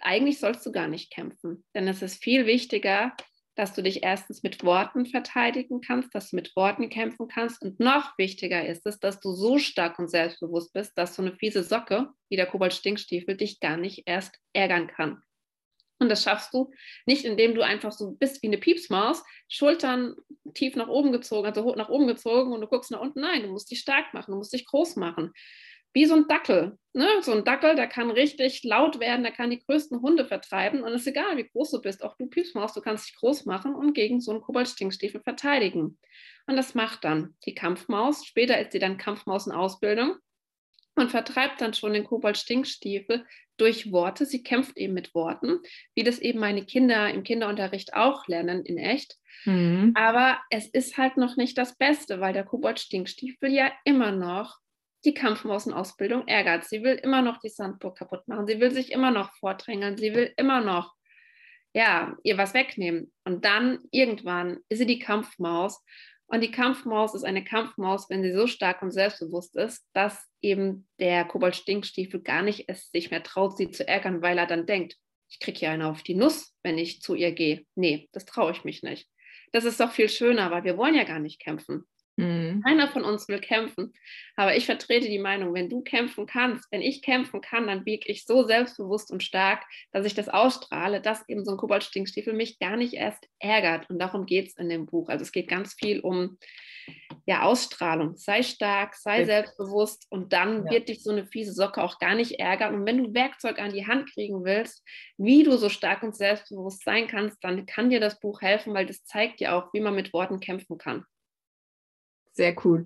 eigentlich 0.00 0.38
sollst 0.38 0.64
du 0.66 0.72
gar 0.72 0.88
nicht 0.88 1.10
kämpfen, 1.10 1.64
denn 1.74 1.88
es 1.88 2.02
ist 2.02 2.22
viel 2.22 2.46
wichtiger, 2.46 3.16
dass 3.58 3.74
du 3.74 3.82
dich 3.82 4.04
erstens 4.04 4.44
mit 4.44 4.62
Worten 4.62 5.04
verteidigen 5.04 5.80
kannst, 5.80 6.14
dass 6.14 6.30
du 6.30 6.36
mit 6.36 6.54
Worten 6.54 6.88
kämpfen 6.90 7.26
kannst. 7.26 7.60
Und 7.60 7.80
noch 7.80 8.16
wichtiger 8.16 8.64
ist 8.64 8.86
es, 8.86 9.00
dass 9.00 9.18
du 9.18 9.32
so 9.32 9.58
stark 9.58 9.98
und 9.98 10.08
selbstbewusst 10.08 10.72
bist, 10.72 10.96
dass 10.96 11.16
so 11.16 11.22
eine 11.22 11.34
fiese 11.34 11.64
Socke 11.64 12.08
wie 12.28 12.36
der 12.36 12.46
Kobold-Stinkstiefel 12.46 13.36
dich 13.36 13.58
gar 13.58 13.76
nicht 13.76 14.04
erst 14.06 14.38
ärgern 14.52 14.86
kann. 14.86 15.22
Und 15.98 16.08
das 16.08 16.22
schaffst 16.22 16.54
du 16.54 16.70
nicht, 17.06 17.24
indem 17.24 17.54
du 17.54 17.62
einfach 17.62 17.92
so 17.92 18.12
bist 18.12 18.42
wie 18.42 18.46
eine 18.46 18.58
Piepsmaus, 18.58 19.24
Schultern 19.48 20.14
tief 20.54 20.76
nach 20.76 20.88
oben 20.88 21.12
gezogen, 21.12 21.46
also 21.46 21.64
hoch 21.64 21.76
nach 21.76 21.88
oben 21.88 22.06
gezogen 22.06 22.52
und 22.52 22.60
du 22.60 22.66
guckst 22.66 22.90
nach 22.90 23.00
unten. 23.00 23.20
Nein, 23.20 23.42
du 23.42 23.48
musst 23.48 23.70
dich 23.70 23.80
stark 23.80 24.14
machen, 24.14 24.30
du 24.30 24.36
musst 24.36 24.52
dich 24.52 24.66
groß 24.66 24.96
machen. 24.96 25.32
Wie 25.94 26.04
so 26.04 26.14
ein 26.14 26.28
Dackel. 26.28 26.78
Ne? 26.92 27.08
So 27.22 27.32
ein 27.32 27.44
Dackel, 27.44 27.74
der 27.74 27.88
kann 27.88 28.10
richtig 28.10 28.62
laut 28.62 29.00
werden, 29.00 29.22
der 29.22 29.32
kann 29.32 29.50
die 29.50 29.58
größten 29.58 30.00
Hunde 30.00 30.26
vertreiben. 30.26 30.82
Und 30.82 30.92
es 30.92 31.00
ist 31.00 31.08
egal, 31.08 31.36
wie 31.36 31.48
groß 31.48 31.70
du 31.72 31.80
bist. 31.80 32.04
Auch 32.04 32.16
du 32.16 32.26
Piepsmaus, 32.26 32.74
du 32.74 32.80
kannst 32.80 33.08
dich 33.08 33.16
groß 33.16 33.46
machen 33.46 33.74
und 33.74 33.94
gegen 33.94 34.20
so 34.20 34.30
einen 34.30 34.42
Koboldstinkstiefel 34.42 35.22
verteidigen. 35.22 35.98
Und 36.46 36.56
das 36.56 36.74
macht 36.74 37.04
dann 37.04 37.34
die 37.46 37.54
Kampfmaus. 37.54 38.24
Später 38.26 38.60
ist 38.60 38.72
sie 38.72 38.78
dann 38.78 38.98
Kampfmaus 38.98 39.46
in 39.46 39.52
Ausbildung 39.52 40.16
und 40.98 41.10
vertreibt 41.10 41.60
dann 41.60 41.74
schon 41.74 41.92
den 41.92 42.04
Kobold-Stinkstiefel 42.04 43.24
durch 43.56 43.90
Worte. 43.92 44.26
Sie 44.26 44.42
kämpft 44.42 44.76
eben 44.76 44.94
mit 44.94 45.14
Worten, 45.14 45.60
wie 45.94 46.04
das 46.04 46.18
eben 46.18 46.38
meine 46.38 46.64
Kinder 46.64 47.10
im 47.10 47.22
Kinderunterricht 47.22 47.94
auch 47.94 48.26
lernen 48.28 48.64
in 48.64 48.78
echt. 48.78 49.16
Mhm. 49.44 49.92
Aber 49.94 50.38
es 50.50 50.66
ist 50.66 50.96
halt 50.96 51.16
noch 51.16 51.36
nicht 51.36 51.58
das 51.58 51.76
Beste, 51.76 52.20
weil 52.20 52.32
der 52.32 52.44
Kobold-Stinkstiefel 52.44 53.52
ja 53.52 53.72
immer 53.84 54.12
noch 54.12 54.58
die 55.04 55.14
Kampfmausenausbildung 55.14 56.26
ärgert. 56.26 56.64
Sie 56.64 56.82
will 56.82 56.94
immer 56.94 57.22
noch 57.22 57.38
die 57.38 57.48
Sandburg 57.48 57.96
kaputt 57.98 58.26
machen. 58.26 58.46
Sie 58.46 58.60
will 58.60 58.72
sich 58.72 58.92
immer 58.92 59.10
noch 59.10 59.32
vordrängeln. 59.34 59.96
Sie 59.96 60.14
will 60.14 60.32
immer 60.36 60.60
noch 60.60 60.94
ja, 61.74 62.16
ihr 62.22 62.38
was 62.38 62.54
wegnehmen. 62.54 63.12
Und 63.24 63.44
dann 63.44 63.78
irgendwann 63.90 64.58
ist 64.68 64.78
sie 64.78 64.86
die 64.86 64.98
Kampfmaus 64.98 65.84
und 66.28 66.42
die 66.42 66.50
Kampfmaus 66.50 67.14
ist 67.14 67.24
eine 67.24 67.42
Kampfmaus, 67.42 68.10
wenn 68.10 68.22
sie 68.22 68.32
so 68.32 68.46
stark 68.46 68.82
und 68.82 68.90
selbstbewusst 68.90 69.56
ist, 69.56 69.86
dass 69.94 70.26
eben 70.42 70.86
der 71.00 71.24
Kobold-Stinkstiefel 71.24 72.20
gar 72.20 72.42
nicht 72.42 72.68
es 72.68 72.90
sich 72.90 73.10
mehr 73.10 73.22
traut, 73.22 73.56
sie 73.56 73.70
zu 73.70 73.88
ärgern, 73.88 74.20
weil 74.20 74.36
er 74.36 74.46
dann 74.46 74.66
denkt, 74.66 74.96
ich 75.30 75.40
kriege 75.40 75.58
hier 75.58 75.70
eine 75.70 75.88
auf 75.88 76.02
die 76.02 76.14
Nuss, 76.14 76.54
wenn 76.62 76.76
ich 76.76 77.00
zu 77.00 77.14
ihr 77.14 77.32
gehe. 77.32 77.64
Nee, 77.74 78.08
das 78.12 78.26
traue 78.26 78.52
ich 78.52 78.64
mich 78.64 78.82
nicht. 78.82 79.08
Das 79.52 79.64
ist 79.64 79.80
doch 79.80 79.90
viel 79.90 80.10
schöner, 80.10 80.50
weil 80.50 80.64
wir 80.64 80.76
wollen 80.76 80.94
ja 80.94 81.04
gar 81.04 81.18
nicht 81.18 81.40
kämpfen. 81.40 81.84
Mhm. 82.18 82.62
Keiner 82.66 82.88
von 82.88 83.04
uns 83.04 83.28
will 83.28 83.38
kämpfen. 83.38 83.92
Aber 84.34 84.56
ich 84.56 84.66
vertrete 84.66 85.08
die 85.08 85.20
Meinung, 85.20 85.54
wenn 85.54 85.68
du 85.68 85.82
kämpfen 85.82 86.26
kannst, 86.26 86.66
wenn 86.72 86.82
ich 86.82 87.00
kämpfen 87.00 87.40
kann, 87.40 87.68
dann 87.68 87.84
biege 87.84 88.10
ich 88.10 88.26
so 88.26 88.42
selbstbewusst 88.42 89.12
und 89.12 89.22
stark, 89.22 89.64
dass 89.92 90.04
ich 90.04 90.14
das 90.14 90.28
ausstrahle, 90.28 91.00
dass 91.00 91.28
eben 91.28 91.44
so 91.44 91.52
ein 91.52 91.56
Koboldstinkstiefel 91.56 92.32
mich 92.32 92.58
gar 92.58 92.76
nicht 92.76 92.94
erst 92.94 93.28
ärgert. 93.38 93.88
Und 93.88 94.00
darum 94.00 94.26
geht 94.26 94.48
es 94.48 94.56
in 94.56 94.68
dem 94.68 94.86
Buch. 94.86 95.08
Also 95.08 95.22
es 95.22 95.30
geht 95.30 95.46
ganz 95.46 95.74
viel 95.74 96.00
um 96.00 96.38
ja, 97.24 97.42
Ausstrahlung. 97.42 98.16
Sei 98.16 98.42
stark, 98.42 98.96
sei 98.96 99.24
selbstbewusst 99.24 100.06
und 100.10 100.32
dann 100.32 100.64
ja. 100.64 100.72
wird 100.72 100.88
dich 100.88 101.04
so 101.04 101.12
eine 101.12 101.24
fiese 101.24 101.52
Socke 101.52 101.84
auch 101.84 102.00
gar 102.00 102.16
nicht 102.16 102.40
ärgern. 102.40 102.74
Und 102.74 102.86
wenn 102.86 102.98
du 102.98 103.14
Werkzeug 103.14 103.60
an 103.60 103.72
die 103.72 103.86
Hand 103.86 104.12
kriegen 104.12 104.44
willst, 104.44 104.82
wie 105.18 105.44
du 105.44 105.56
so 105.56 105.68
stark 105.68 106.02
und 106.02 106.16
selbstbewusst 106.16 106.82
sein 106.82 107.06
kannst, 107.06 107.44
dann 107.44 107.64
kann 107.66 107.90
dir 107.90 108.00
das 108.00 108.18
Buch 108.18 108.40
helfen, 108.40 108.74
weil 108.74 108.86
das 108.86 109.04
zeigt 109.04 109.38
dir 109.38 109.54
auch, 109.54 109.72
wie 109.72 109.80
man 109.80 109.94
mit 109.94 110.12
Worten 110.12 110.40
kämpfen 110.40 110.78
kann 110.78 111.04
sehr 112.38 112.54
cool. 112.64 112.84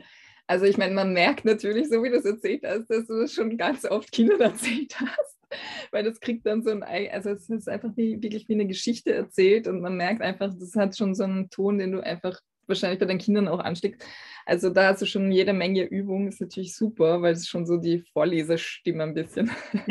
Also 0.49 0.65
ich 0.65 0.77
meine, 0.77 0.95
man 0.95 1.12
merkt 1.12 1.45
natürlich, 1.45 1.88
so 1.88 2.03
wie 2.03 2.11
du 2.11 2.17
es 2.17 2.25
erzählt 2.25 2.65
hast, 2.67 2.91
dass 2.91 3.07
du 3.07 3.21
das 3.21 3.33
schon 3.33 3.57
ganz 3.57 3.85
oft 3.85 4.11
Kindern 4.11 4.41
erzählt 4.41 4.99
hast, 4.99 5.38
weil 5.93 6.03
das 6.03 6.19
kriegt 6.19 6.45
dann 6.47 6.65
so 6.65 6.71
ein, 6.71 6.83
also 6.83 7.31
es 7.31 7.49
ist 7.49 7.69
einfach 7.69 7.91
wie, 7.97 8.21
wirklich 8.21 8.49
wie 8.49 8.55
eine 8.55 8.67
Geschichte 8.67 9.15
erzählt 9.15 9.69
und 9.69 9.81
man 9.81 9.97
merkt 9.97 10.21
einfach, 10.21 10.53
das 10.59 10.75
hat 10.75 10.97
schon 10.97 11.15
so 11.15 11.23
einen 11.25 11.49
Ton, 11.51 11.79
den 11.79 11.93
du 11.93 12.01
einfach 12.01 12.41
wahrscheinlich 12.67 12.99
bei 12.99 13.07
den 13.07 13.19
Kindern 13.19 13.49
auch 13.49 13.61
ansteckst. 13.61 14.05
Also 14.47 14.71
da 14.71 14.88
hast 14.88 15.03
du 15.03 15.07
schon 15.07 15.31
jede 15.31 15.53
Menge 15.53 15.85
Übung, 15.85 16.27
ist 16.27 16.41
natürlich 16.41 16.75
super, 16.75 17.23
weil 17.23 17.35
es 17.35 17.47
schon 17.47 17.67
so 17.67 17.77
die 17.77 18.03
Vorleserstimme 18.12 19.05
ein 19.05 19.15
bisschen. 19.15 19.51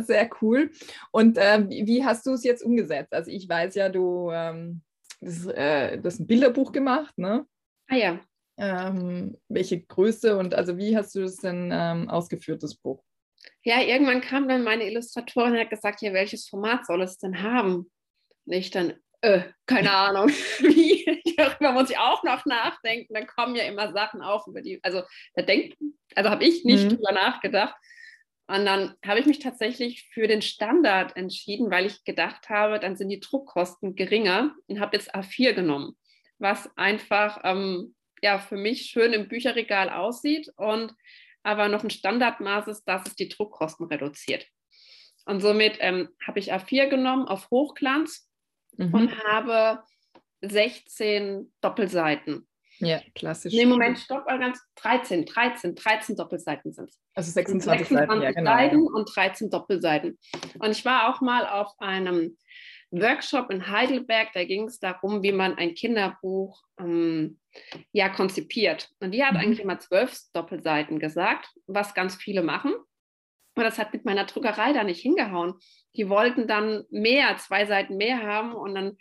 Sehr 0.00 0.28
cool. 0.42 0.70
Und 1.12 1.38
äh, 1.38 1.64
wie 1.68 2.04
hast 2.04 2.26
du 2.26 2.32
es 2.32 2.44
jetzt 2.44 2.62
umgesetzt? 2.62 3.14
Also 3.14 3.30
ich 3.30 3.48
weiß 3.48 3.74
ja, 3.74 3.88
du 3.88 4.30
ähm, 4.32 4.82
das, 5.20 5.46
äh, 5.46 5.98
das 5.98 6.24
Bilderbuch 6.26 6.72
gemacht, 6.72 7.16
ne? 7.18 7.46
Ah 7.88 7.96
ja. 7.96 8.20
Ähm, 8.56 9.36
welche 9.48 9.80
Größe 9.80 10.36
und 10.36 10.54
also 10.54 10.76
wie 10.76 10.96
hast 10.96 11.14
du 11.14 11.20
das 11.20 11.36
denn 11.36 11.70
ähm, 11.72 12.08
ausgeführt, 12.10 12.62
das 12.62 12.74
Buch? 12.74 13.02
Ja, 13.62 13.80
irgendwann 13.80 14.20
kam 14.20 14.48
dann 14.48 14.64
meine 14.64 14.84
Illustratorin 14.84 15.52
und 15.52 15.58
hat 15.60 15.70
gesagt, 15.70 16.02
ja, 16.02 16.12
welches 16.12 16.48
Format 16.48 16.86
soll 16.86 17.02
es 17.02 17.18
denn 17.18 17.42
haben? 17.42 17.90
Und 18.46 18.52
ich 18.52 18.70
dann, 18.70 18.94
äh, 19.20 19.42
keine 19.66 19.92
Ahnung, 19.92 20.28
wie, 20.60 21.34
darüber 21.36 21.72
muss 21.72 21.90
ich 21.90 21.98
auch 21.98 22.22
noch 22.24 22.44
nachdenken. 22.46 23.14
Dann 23.14 23.26
kommen 23.26 23.54
ja 23.54 23.64
immer 23.64 23.92
Sachen 23.92 24.22
auf, 24.22 24.46
über 24.46 24.60
die, 24.60 24.80
also 24.82 25.02
da 25.34 25.42
denkt, 25.42 25.78
also 26.14 26.30
habe 26.30 26.44
ich 26.44 26.64
nicht 26.64 26.84
mhm. 26.84 26.88
drüber 26.96 27.12
nachgedacht. 27.12 27.76
Und 28.48 28.64
dann 28.64 28.94
habe 29.04 29.20
ich 29.20 29.26
mich 29.26 29.40
tatsächlich 29.40 30.08
für 30.12 30.26
den 30.26 30.40
Standard 30.40 31.14
entschieden, 31.16 31.70
weil 31.70 31.84
ich 31.84 32.04
gedacht 32.04 32.48
habe, 32.48 32.80
dann 32.80 32.96
sind 32.96 33.10
die 33.10 33.20
Druckkosten 33.20 33.94
geringer 33.94 34.54
und 34.66 34.80
habe 34.80 34.96
jetzt 34.96 35.14
A4 35.14 35.52
genommen, 35.52 35.98
was 36.38 36.74
einfach 36.76 37.40
ähm, 37.44 37.94
ja, 38.22 38.38
für 38.38 38.56
mich 38.56 38.86
schön 38.86 39.12
im 39.12 39.28
Bücherregal 39.28 39.90
aussieht 39.90 40.50
und 40.56 40.94
aber 41.42 41.68
noch 41.68 41.84
ein 41.84 41.90
Standardmaß 41.90 42.68
ist, 42.68 42.84
dass 42.84 43.06
es 43.06 43.14
die 43.14 43.28
Druckkosten 43.28 43.86
reduziert. 43.86 44.46
Und 45.26 45.40
somit 45.40 45.76
ähm, 45.80 46.08
habe 46.26 46.38
ich 46.38 46.52
A4 46.52 46.88
genommen 46.88 47.28
auf 47.28 47.50
Hochglanz 47.50 48.30
mhm. 48.78 48.94
und 48.94 49.24
habe 49.24 49.82
16 50.40 51.52
Doppelseiten. 51.60 52.47
Ja, 52.80 53.00
klassisch. 53.14 53.52
Nee, 53.52 53.66
Moment, 53.66 53.98
stopp, 53.98 54.26
ganz 54.26 54.60
13, 54.76 55.26
13, 55.26 55.74
13 55.74 56.16
Doppelseiten 56.16 56.72
sind 56.72 56.88
es. 56.90 57.00
Also 57.14 57.30
26, 57.32 57.88
26 57.88 58.08
Seiten, 58.08 58.22
ja, 58.22 58.32
genau. 58.32 58.50
Seiten 58.50 58.86
und 58.86 59.16
13 59.16 59.50
Doppelseiten. 59.50 60.18
Und 60.58 60.70
ich 60.70 60.84
war 60.84 61.08
auch 61.08 61.20
mal 61.20 61.46
auf 61.46 61.72
einem 61.78 62.36
Workshop 62.90 63.50
in 63.50 63.68
Heidelberg, 63.68 64.28
da 64.32 64.44
ging 64.44 64.66
es 64.66 64.78
darum, 64.78 65.22
wie 65.22 65.32
man 65.32 65.56
ein 65.56 65.74
Kinderbuch 65.74 66.62
ähm, 66.80 67.38
ja, 67.92 68.08
konzipiert. 68.08 68.90
Und 69.00 69.12
die 69.12 69.24
hat 69.24 69.34
mhm. 69.34 69.40
eigentlich 69.40 69.60
immer 69.60 69.78
zwölf 69.78 70.18
Doppelseiten 70.32 70.98
gesagt, 70.98 71.48
was 71.66 71.94
ganz 71.94 72.16
viele 72.16 72.42
machen. 72.42 72.72
Und 73.58 73.64
das 73.64 73.76
hat 73.76 73.92
mit 73.92 74.04
meiner 74.04 74.24
Druckerei 74.24 74.72
da 74.72 74.84
nicht 74.84 75.00
hingehauen. 75.00 75.54
Die 75.96 76.08
wollten 76.08 76.46
dann 76.46 76.84
mehr, 76.90 77.36
zwei 77.38 77.66
Seiten 77.66 77.96
mehr 77.96 78.22
haben. 78.22 78.54
Und 78.54 78.76
dann 78.76 78.96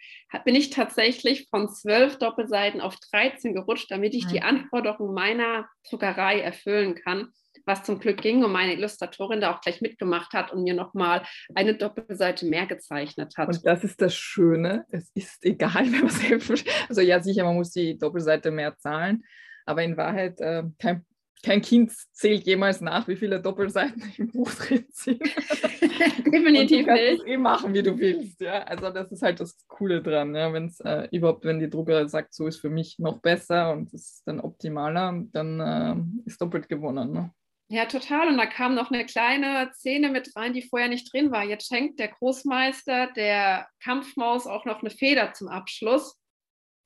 bin 0.45 0.55
ich 0.55 0.71
tatsächlich 0.71 1.47
von 1.51 1.69
zwölf 1.69 2.17
Doppelseiten 2.17 2.81
auf 2.81 2.95
13 3.11 3.53
gerutscht, 3.53 3.91
damit 3.91 4.15
ich 4.15 4.25
die 4.25 4.41
Anforderungen 4.41 5.13
meiner 5.13 5.69
Druckerei 5.87 6.39
erfüllen 6.39 6.95
kann. 6.95 7.27
Was 7.67 7.83
zum 7.83 7.99
Glück 7.99 8.19
ging 8.19 8.43
und 8.43 8.51
meine 8.51 8.73
Illustratorin 8.73 9.41
da 9.41 9.53
auch 9.53 9.61
gleich 9.61 9.79
mitgemacht 9.81 10.33
hat 10.33 10.51
und 10.51 10.63
mir 10.63 10.73
nochmal 10.73 11.21
eine 11.53 11.75
Doppelseite 11.75 12.47
mehr 12.47 12.65
gezeichnet 12.65 13.35
hat. 13.37 13.49
Und 13.49 13.63
das 13.63 13.83
ist 13.83 14.01
das 14.01 14.15
Schöne. 14.15 14.85
Es 14.89 15.11
ist 15.13 15.45
egal, 15.45 15.85
wenn 15.91 15.99
man 15.99 16.07
es 16.07 16.65
Also 16.89 17.01
ja, 17.01 17.21
sicher, 17.21 17.43
man 17.43 17.57
muss 17.57 17.69
die 17.69 17.95
Doppelseite 17.95 18.49
mehr 18.49 18.75
zahlen. 18.75 19.23
Aber 19.67 19.83
in 19.83 19.97
Wahrheit 19.97 20.41
äh, 20.41 20.63
kein 20.79 21.05
kein 21.43 21.62
Kind 21.62 21.91
zählt 22.12 22.45
jemals 22.45 22.82
nach, 22.82 23.08
wie 23.08 23.15
viele 23.15 23.41
Doppelseiten 23.41 24.04
im 24.17 24.32
Buch 24.32 24.52
drin 24.54 24.86
sind. 24.91 25.21
Definitiv 26.26 26.86
du 26.86 26.93
nicht. 26.93 27.21
Es 27.21 27.26
eh 27.26 27.38
machen, 27.38 27.73
wie 27.73 27.84
du 27.84 27.97
willst. 27.97 28.41
Ja? 28.41 28.63
Also 28.63 28.89
das 28.89 29.12
ist 29.12 29.21
halt 29.21 29.39
das 29.39 29.58
Coole 29.67 30.02
dran. 30.02 30.36
Ja? 30.36 30.52
Wenn 30.52 30.65
es 30.65 30.79
äh, 30.79 31.08
überhaupt, 31.12 31.46
wenn 31.46 31.60
die 31.60 31.69
Drucker 31.69 32.08
sagt, 32.08 32.33
so 32.33 32.48
ist 32.48 32.60
für 32.60 32.69
mich 32.69 33.00
noch 33.00 33.19
besser 33.19 33.71
und 33.71 33.94
es 33.94 34.10
ist 34.10 34.27
dann 34.27 34.40
optimaler, 34.40 35.23
dann 35.31 35.60
äh, 35.60 36.29
ist 36.29 36.42
doppelt 36.42 36.67
gewonnen. 36.69 37.12
Ne? 37.12 37.31
Ja, 37.69 37.85
total. 37.85 38.29
Und 38.29 38.38
da 38.38 38.46
kam 38.46 38.75
noch 38.75 38.92
eine 38.92 39.06
kleine 39.06 39.69
Szene 39.73 40.10
mit 40.10 40.33
rein, 40.35 40.54
die 40.54 40.62
vorher 40.62 40.88
nicht 40.88 41.12
drin 41.12 41.31
war. 41.31 41.44
Jetzt 41.44 41.67
schenkt 41.67 42.00
der 42.00 42.08
Großmeister 42.08 43.12
der 43.15 43.67
Kampfmaus 43.83 44.48
auch 44.48 44.65
noch 44.65 44.81
eine 44.81 44.90
Feder 44.90 45.33
zum 45.33 45.50
Abschluss 45.50 46.16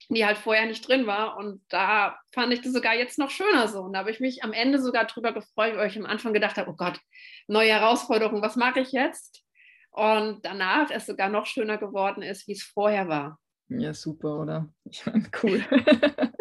die 0.09 0.25
halt 0.25 0.37
vorher 0.37 0.65
nicht 0.65 0.87
drin 0.87 1.07
war. 1.07 1.37
Und 1.37 1.61
da 1.69 2.17
fand 2.31 2.53
ich 2.53 2.61
das 2.61 2.73
sogar 2.73 2.95
jetzt 2.95 3.19
noch 3.19 3.29
schöner 3.29 3.67
so. 3.67 3.81
Und 3.81 3.93
da 3.93 3.99
habe 3.99 4.11
ich 4.11 4.19
mich 4.19 4.43
am 4.43 4.53
Ende 4.53 4.81
sogar 4.81 5.05
drüber 5.05 5.33
gefreut, 5.33 5.75
weil 5.77 5.89
ich 5.89 5.97
am 5.97 6.05
Anfang 6.05 6.33
gedacht 6.33 6.57
habe, 6.57 6.71
oh 6.71 6.75
Gott, 6.75 6.99
neue 7.47 7.71
Herausforderung, 7.71 8.41
was 8.41 8.55
mache 8.55 8.79
ich 8.79 8.91
jetzt? 8.91 9.43
Und 9.91 10.45
danach 10.45 10.89
es 10.89 11.05
sogar 11.05 11.29
noch 11.29 11.45
schöner 11.45 11.77
geworden 11.77 12.23
ist, 12.23 12.47
wie 12.47 12.53
es 12.53 12.63
vorher 12.63 13.07
war. 13.07 13.39
Ja, 13.67 13.93
super, 13.93 14.39
oder? 14.39 14.69
Cool. 15.41 15.63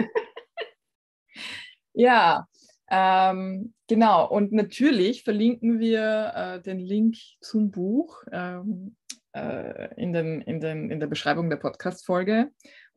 ja, 1.92 2.46
ähm, 2.90 3.74
genau. 3.88 4.28
Und 4.28 4.52
natürlich 4.52 5.22
verlinken 5.22 5.78
wir 5.78 6.32
äh, 6.34 6.62
den 6.62 6.78
Link 6.78 7.16
zum 7.40 7.70
Buch 7.70 8.22
ähm, 8.32 8.96
äh, 9.32 9.94
in, 9.94 10.12
den, 10.12 10.40
in, 10.42 10.60
den, 10.60 10.90
in 10.90 10.98
der 10.98 11.06
Beschreibung 11.06 11.50
der 11.50 11.56
Podcast-Folge 11.56 12.50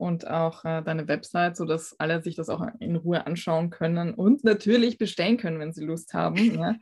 und 0.04 0.28
auch 0.28 0.66
äh, 0.66 0.82
deine 0.82 1.08
Website, 1.08 1.56
sodass 1.56 1.96
alle 1.98 2.22
sich 2.22 2.36
das 2.36 2.50
auch 2.50 2.62
in 2.80 2.98
Ruhe 2.98 3.26
anschauen 3.26 3.70
können 3.70 4.14
und 4.14 4.44
natürlich 4.44 4.98
bestellen 4.98 5.38
können, 5.38 5.60
wenn 5.60 5.72
sie 5.72 5.86
Lust 5.86 6.14
haben. 6.14 6.36
ja. 6.60 6.76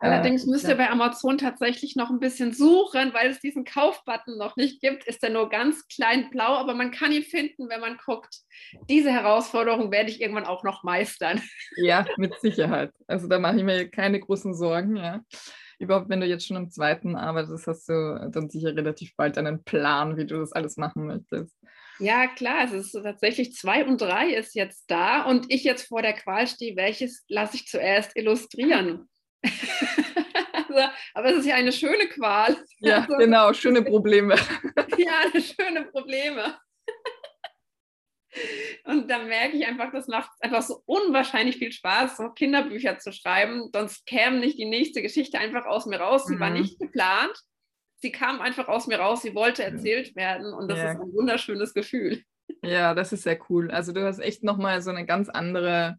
Allerdings 0.00 0.44
äh, 0.44 0.50
müsst 0.50 0.68
ihr 0.68 0.74
bei 0.74 0.90
Amazon 0.90 1.38
tatsächlich 1.38 1.94
noch 1.94 2.10
ein 2.10 2.18
bisschen 2.18 2.52
suchen, 2.52 3.14
weil 3.14 3.30
es 3.30 3.40
diesen 3.40 3.64
Kaufbutton 3.64 4.36
noch 4.36 4.56
nicht 4.56 4.80
gibt. 4.80 5.04
Ist 5.06 5.22
er 5.22 5.30
nur 5.30 5.48
ganz 5.48 5.86
klein 5.86 6.28
blau, 6.30 6.56
aber 6.56 6.74
man 6.74 6.90
kann 6.90 7.12
ihn 7.12 7.22
finden, 7.22 7.68
wenn 7.68 7.80
man 7.80 7.98
guckt. 8.04 8.40
Diese 8.90 9.12
Herausforderung 9.12 9.92
werde 9.92 10.10
ich 10.10 10.20
irgendwann 10.20 10.44
auch 10.44 10.64
noch 10.64 10.82
meistern. 10.82 11.40
Ja, 11.76 12.04
mit 12.16 12.34
Sicherheit. 12.40 12.90
Also 13.06 13.28
da 13.28 13.38
mache 13.38 13.58
ich 13.58 13.64
mir 13.64 13.88
keine 13.88 14.18
großen 14.18 14.54
Sorgen. 14.54 14.96
Ja. 14.96 15.20
Überhaupt, 15.78 16.08
wenn 16.08 16.20
du 16.20 16.26
jetzt 16.26 16.46
schon 16.46 16.56
am 16.56 16.70
zweiten 16.70 17.14
arbeitest, 17.14 17.66
hast 17.68 17.88
du 17.88 18.28
dann 18.32 18.50
sicher 18.50 18.74
relativ 18.74 19.14
bald 19.14 19.38
einen 19.38 19.62
Plan, 19.62 20.16
wie 20.16 20.26
du 20.26 20.38
das 20.38 20.52
alles 20.52 20.76
machen 20.76 21.06
möchtest. 21.06 21.56
Ja, 21.98 22.26
klar, 22.26 22.64
es 22.64 22.72
ist 22.72 22.92
tatsächlich 22.92 23.54
zwei 23.54 23.84
und 23.84 24.00
drei 24.00 24.34
ist 24.34 24.54
jetzt 24.54 24.90
da 24.90 25.22
und 25.22 25.46
ich 25.52 25.64
jetzt 25.64 25.88
vor 25.88 26.02
der 26.02 26.12
Qual 26.12 26.46
stehe, 26.46 26.76
welches 26.76 27.24
lasse 27.28 27.56
ich 27.56 27.66
zuerst 27.66 28.16
illustrieren. 28.16 29.08
also, 30.52 30.88
aber 31.14 31.30
es 31.30 31.38
ist 31.38 31.46
ja 31.46 31.54
eine 31.54 31.72
schöne 31.72 32.06
Qual. 32.08 32.56
Ja, 32.80 32.98
also, 33.00 33.16
genau, 33.16 33.52
schöne 33.52 33.82
Probleme. 33.82 34.34
ja, 34.98 35.40
schöne 35.40 35.84
Probleme. 35.86 36.58
Und 38.84 39.10
da 39.10 39.20
merke 39.20 39.56
ich 39.56 39.66
einfach, 39.66 39.90
das 39.92 40.08
macht 40.08 40.30
einfach 40.40 40.60
so 40.60 40.82
unwahrscheinlich 40.84 41.56
viel 41.56 41.72
Spaß, 41.72 42.18
so 42.18 42.28
Kinderbücher 42.30 42.98
zu 42.98 43.10
schreiben. 43.10 43.70
Sonst 43.72 44.04
käme 44.04 44.38
nicht 44.38 44.58
die 44.58 44.66
nächste 44.66 45.00
Geschichte 45.00 45.38
einfach 45.38 45.64
aus 45.64 45.86
mir 45.86 45.98
raus. 45.98 46.26
Sie 46.26 46.34
mhm. 46.34 46.40
war 46.40 46.50
nicht 46.50 46.78
geplant. 46.78 47.32
Sie 48.06 48.12
kam 48.12 48.40
einfach 48.40 48.68
aus 48.68 48.86
mir 48.86 49.00
raus. 49.00 49.22
Sie 49.22 49.34
wollte 49.34 49.64
erzählt 49.64 50.14
werden. 50.14 50.54
Und 50.54 50.70
das 50.70 50.78
ja. 50.78 50.92
ist 50.92 51.00
ein 51.00 51.12
wunderschönes 51.12 51.74
Gefühl. 51.74 52.22
Ja, 52.62 52.94
das 52.94 53.12
ist 53.12 53.24
sehr 53.24 53.36
cool. 53.50 53.68
Also 53.72 53.92
du 53.92 54.04
hast 54.04 54.20
echt 54.20 54.44
nochmal 54.44 54.80
so 54.80 54.90
eine 54.90 55.04
ganz 55.04 55.28
andere 55.28 55.98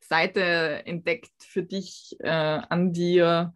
Seite 0.00 0.40
entdeckt 0.86 1.34
für 1.40 1.62
dich, 1.62 2.16
äh, 2.20 2.30
an 2.30 2.94
dir, 2.94 3.52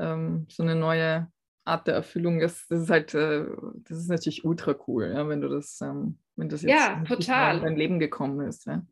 ähm, 0.00 0.46
so 0.48 0.62
eine 0.62 0.74
neue 0.74 1.30
Art 1.66 1.86
der 1.86 1.96
Erfüllung. 1.96 2.40
Das, 2.40 2.66
das 2.68 2.84
ist 2.84 2.90
halt, 2.90 3.12
äh, 3.12 3.44
das 3.86 3.98
ist 3.98 4.08
natürlich 4.08 4.46
ultra 4.46 4.74
cool, 4.86 5.12
ja, 5.14 5.28
wenn 5.28 5.42
du 5.42 5.48
das, 5.48 5.82
ähm, 5.82 6.18
wenn 6.36 6.48
das 6.48 6.62
jetzt 6.62 6.70
ja, 6.70 7.04
total. 7.06 7.58
in 7.58 7.62
dein 7.62 7.76
Leben 7.76 7.98
gekommen 7.98 8.40
ist. 8.48 8.64
Ja. 8.64 8.86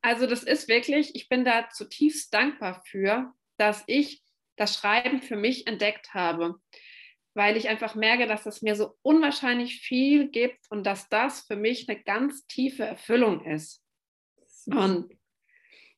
Also 0.00 0.28
das 0.28 0.44
ist 0.44 0.68
wirklich, 0.68 1.16
ich 1.16 1.28
bin 1.28 1.44
da 1.44 1.68
zutiefst 1.70 2.32
dankbar 2.32 2.84
für, 2.86 3.32
dass 3.56 3.82
ich 3.88 4.22
das 4.54 4.76
Schreiben 4.76 5.22
für 5.22 5.34
mich 5.34 5.66
entdeckt 5.66 6.14
habe, 6.14 6.54
weil 7.34 7.56
ich 7.56 7.68
einfach 7.68 7.94
merke, 7.94 8.26
dass 8.26 8.46
es 8.46 8.62
mir 8.62 8.76
so 8.76 8.96
unwahrscheinlich 9.02 9.80
viel 9.80 10.28
gibt 10.28 10.70
und 10.70 10.84
dass 10.84 11.08
das 11.08 11.42
für 11.42 11.56
mich 11.56 11.88
eine 11.88 12.02
ganz 12.02 12.46
tiefe 12.46 12.84
Erfüllung 12.84 13.44
ist. 13.44 13.82
Und 14.66 15.10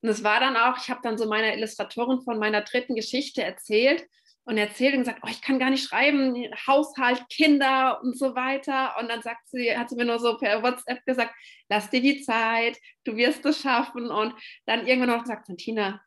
und 0.03 0.09
es 0.09 0.25
war 0.25 0.41
dann 0.41 0.57
auch, 0.57 0.77
ich 0.79 0.91
habe 0.91 1.01
dann 1.03 1.17
so 1.17 1.29
meiner 1.29 1.55
Illustratorin 1.55 2.23
von 2.23 2.39
meiner 2.39 2.63
dritten 2.63 2.97
Geschichte 2.97 3.43
erzählt 3.43 4.05
und 4.45 4.59
erzählt 4.59 4.95
und 4.95 5.01
gesagt, 5.01 5.21
oh, 5.23 5.29
ich 5.31 5.41
kann 5.41 5.61
gar 5.61 5.71
nicht 5.71 5.85
schreiben, 5.89 6.35
Haushalt, 6.67 7.25
Kinder 7.29 8.01
und 8.03 8.19
so 8.19 8.35
weiter. 8.35 8.97
Und 8.99 9.09
dann 9.09 9.23
sagt 9.23 9.49
sie, 9.49 9.77
hat 9.77 9.91
sie 9.91 9.97
mir 9.97 10.05
nur 10.05 10.19
so 10.19 10.37
per 10.37 10.61
WhatsApp 10.63 11.05
gesagt, 11.05 11.33
lass 11.69 11.89
dir 11.91 12.01
die 12.01 12.21
Zeit, 12.23 12.77
du 13.05 13.17
wirst 13.17 13.47
es 13.47 13.63
schaffen. 13.63 14.11
Und 14.11 14.35
dann 14.67 14.89
irgendwann 14.89 15.11
noch 15.11 15.23
gesagt, 15.23 15.47
Santina, 15.47 16.03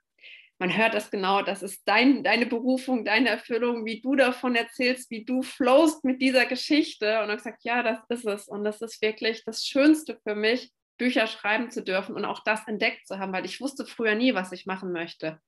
man 0.58 0.76
hört 0.76 0.94
das 0.94 1.12
genau, 1.12 1.42
das 1.42 1.62
ist 1.64 1.82
dein, 1.86 2.24
deine 2.24 2.46
Berufung, 2.46 3.04
deine 3.04 3.30
Erfüllung, 3.30 3.86
wie 3.86 4.02
du 4.02 4.16
davon 4.16 4.56
erzählst, 4.56 5.12
wie 5.12 5.26
du 5.26 5.42
flowst 5.42 6.06
mit 6.06 6.22
dieser 6.22 6.46
Geschichte. 6.46 7.22
Und 7.22 7.28
dann 7.28 7.38
gesagt, 7.38 7.64
ja, 7.64 7.84
das 7.84 8.00
ist 8.10 8.26
es. 8.26 8.48
Und 8.48 8.64
das 8.64 8.82
ist 8.82 9.02
wirklich 9.02 9.44
das 9.44 9.66
Schönste 9.66 10.18
für 10.24 10.36
mich, 10.36 10.72
Bücher 10.98 11.28
schreiben 11.28 11.72
zu 11.72 11.84
dürfen 11.84 12.16
und 12.16 12.24
auch 12.24 12.42
das 12.44 12.66
entdeckt 12.68 13.06
zu 13.06 13.20
haben, 13.20 13.34
weil 13.34 13.46
ich 13.46 13.60
wusste 13.60 13.86
früher 13.86 14.16
nie, 14.16 14.34
was 14.34 14.54
ich 14.54 14.66
machen 14.66 14.94
möchte. 14.94 15.42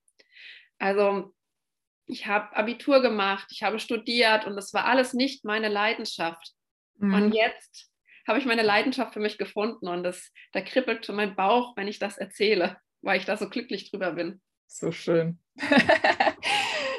Also 0.78 1.34
ich 2.04 2.26
habe 2.26 2.54
Abitur 2.54 3.00
gemacht, 3.00 3.48
ich 3.50 3.62
habe 3.62 3.78
studiert 3.78 4.46
und 4.46 4.56
das 4.56 4.74
war 4.74 4.84
alles 4.84 5.14
nicht 5.14 5.44
meine 5.46 5.68
Leidenschaft. 5.68 6.52
Mhm. 6.96 7.14
Und 7.14 7.34
jetzt 7.34 7.90
habe 8.26 8.38
ich 8.38 8.44
meine 8.44 8.62
Leidenschaft 8.62 9.14
für 9.14 9.20
mich 9.20 9.38
gefunden 9.38 9.88
und 9.88 10.02
das, 10.02 10.32
da 10.52 10.60
kribbelt 10.60 11.06
schon 11.06 11.16
mein 11.16 11.34
Bauch, 11.34 11.74
wenn 11.76 11.88
ich 11.88 11.98
das 11.98 12.18
erzähle, 12.18 12.76
weil 13.00 13.18
ich 13.18 13.24
da 13.24 13.38
so 13.38 13.48
glücklich 13.48 13.90
drüber 13.90 14.12
bin. 14.12 14.42
So 14.68 14.92
schön. 14.92 15.38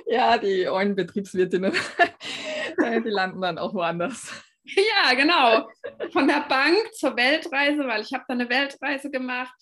ja, 0.07 0.37
die 0.37 0.67
ollen 0.67 0.95
Betriebswirtinnen, 0.95 1.71
die 3.05 3.09
landen 3.09 3.41
dann 3.41 3.57
auch 3.57 3.73
woanders. 3.73 4.33
Ja, 4.63 5.13
genau. 5.13 5.69
Von 6.11 6.27
der 6.27 6.45
Bank 6.49 6.93
zur 6.93 7.15
Weltreise, 7.15 7.87
weil 7.87 8.01
ich 8.01 8.11
habe 8.13 8.25
da 8.27 8.33
eine 8.33 8.49
Weltreise 8.49 9.09
gemacht, 9.09 9.53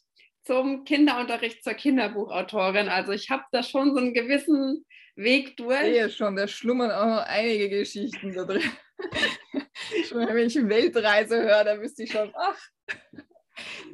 zum 0.45 0.85
Kinderunterricht 0.85 1.63
zur 1.63 1.73
Kinderbuchautorin. 1.73 2.87
Also 2.87 3.11
ich 3.11 3.29
habe 3.29 3.43
da 3.51 3.61
schon 3.61 3.93
so 3.93 3.99
einen 3.99 4.13
gewissen 4.13 4.85
Weg 5.15 5.57
durch. 5.57 5.81
Ich 5.81 5.93
sehe 5.93 6.09
schon, 6.09 6.35
da 6.35 6.47
schlummern 6.47 6.91
auch 6.91 7.05
noch 7.05 7.25
einige 7.27 7.69
Geschichten 7.69 8.33
da 8.33 8.45
drin. 8.45 8.63
schon 10.07 10.27
wenn 10.27 10.47
ich 10.47 10.55
Weltreise 10.55 11.43
höre, 11.43 11.63
da 11.65 11.79
wüsste 11.79 12.03
ich 12.03 12.11
schon, 12.11 12.31
ach. 12.35 12.57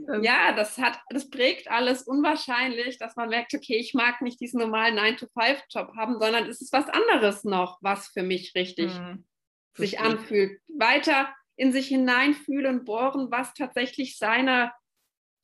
Das 0.07 0.23
ja, 0.25 0.53
das 0.53 0.77
hat, 0.77 0.99
das 1.09 1.29
prägt 1.29 1.69
alles 1.69 2.03
unwahrscheinlich, 2.03 2.97
dass 2.97 3.15
man 3.15 3.29
merkt, 3.29 3.53
okay, 3.53 3.77
ich 3.77 3.93
mag 3.93 4.21
nicht 4.21 4.39
diesen 4.39 4.59
normalen 4.59 4.97
9-to-5-Job 4.97 5.95
haben, 5.95 6.19
sondern 6.19 6.47
es 6.47 6.61
ist 6.61 6.73
was 6.73 6.89
anderes 6.89 7.43
noch, 7.43 7.77
was 7.81 8.07
für 8.07 8.23
mich 8.23 8.53
richtig 8.55 8.93
mhm 8.93 9.25
sich 9.77 9.99
anfühlt. 9.99 10.59
Weiter 10.67 11.33
in 11.55 11.71
sich 11.71 11.87
hineinfühlen, 11.87 12.83
bohren, 12.83 13.29
was 13.31 13.53
tatsächlich 13.53 14.17
seine 14.17 14.71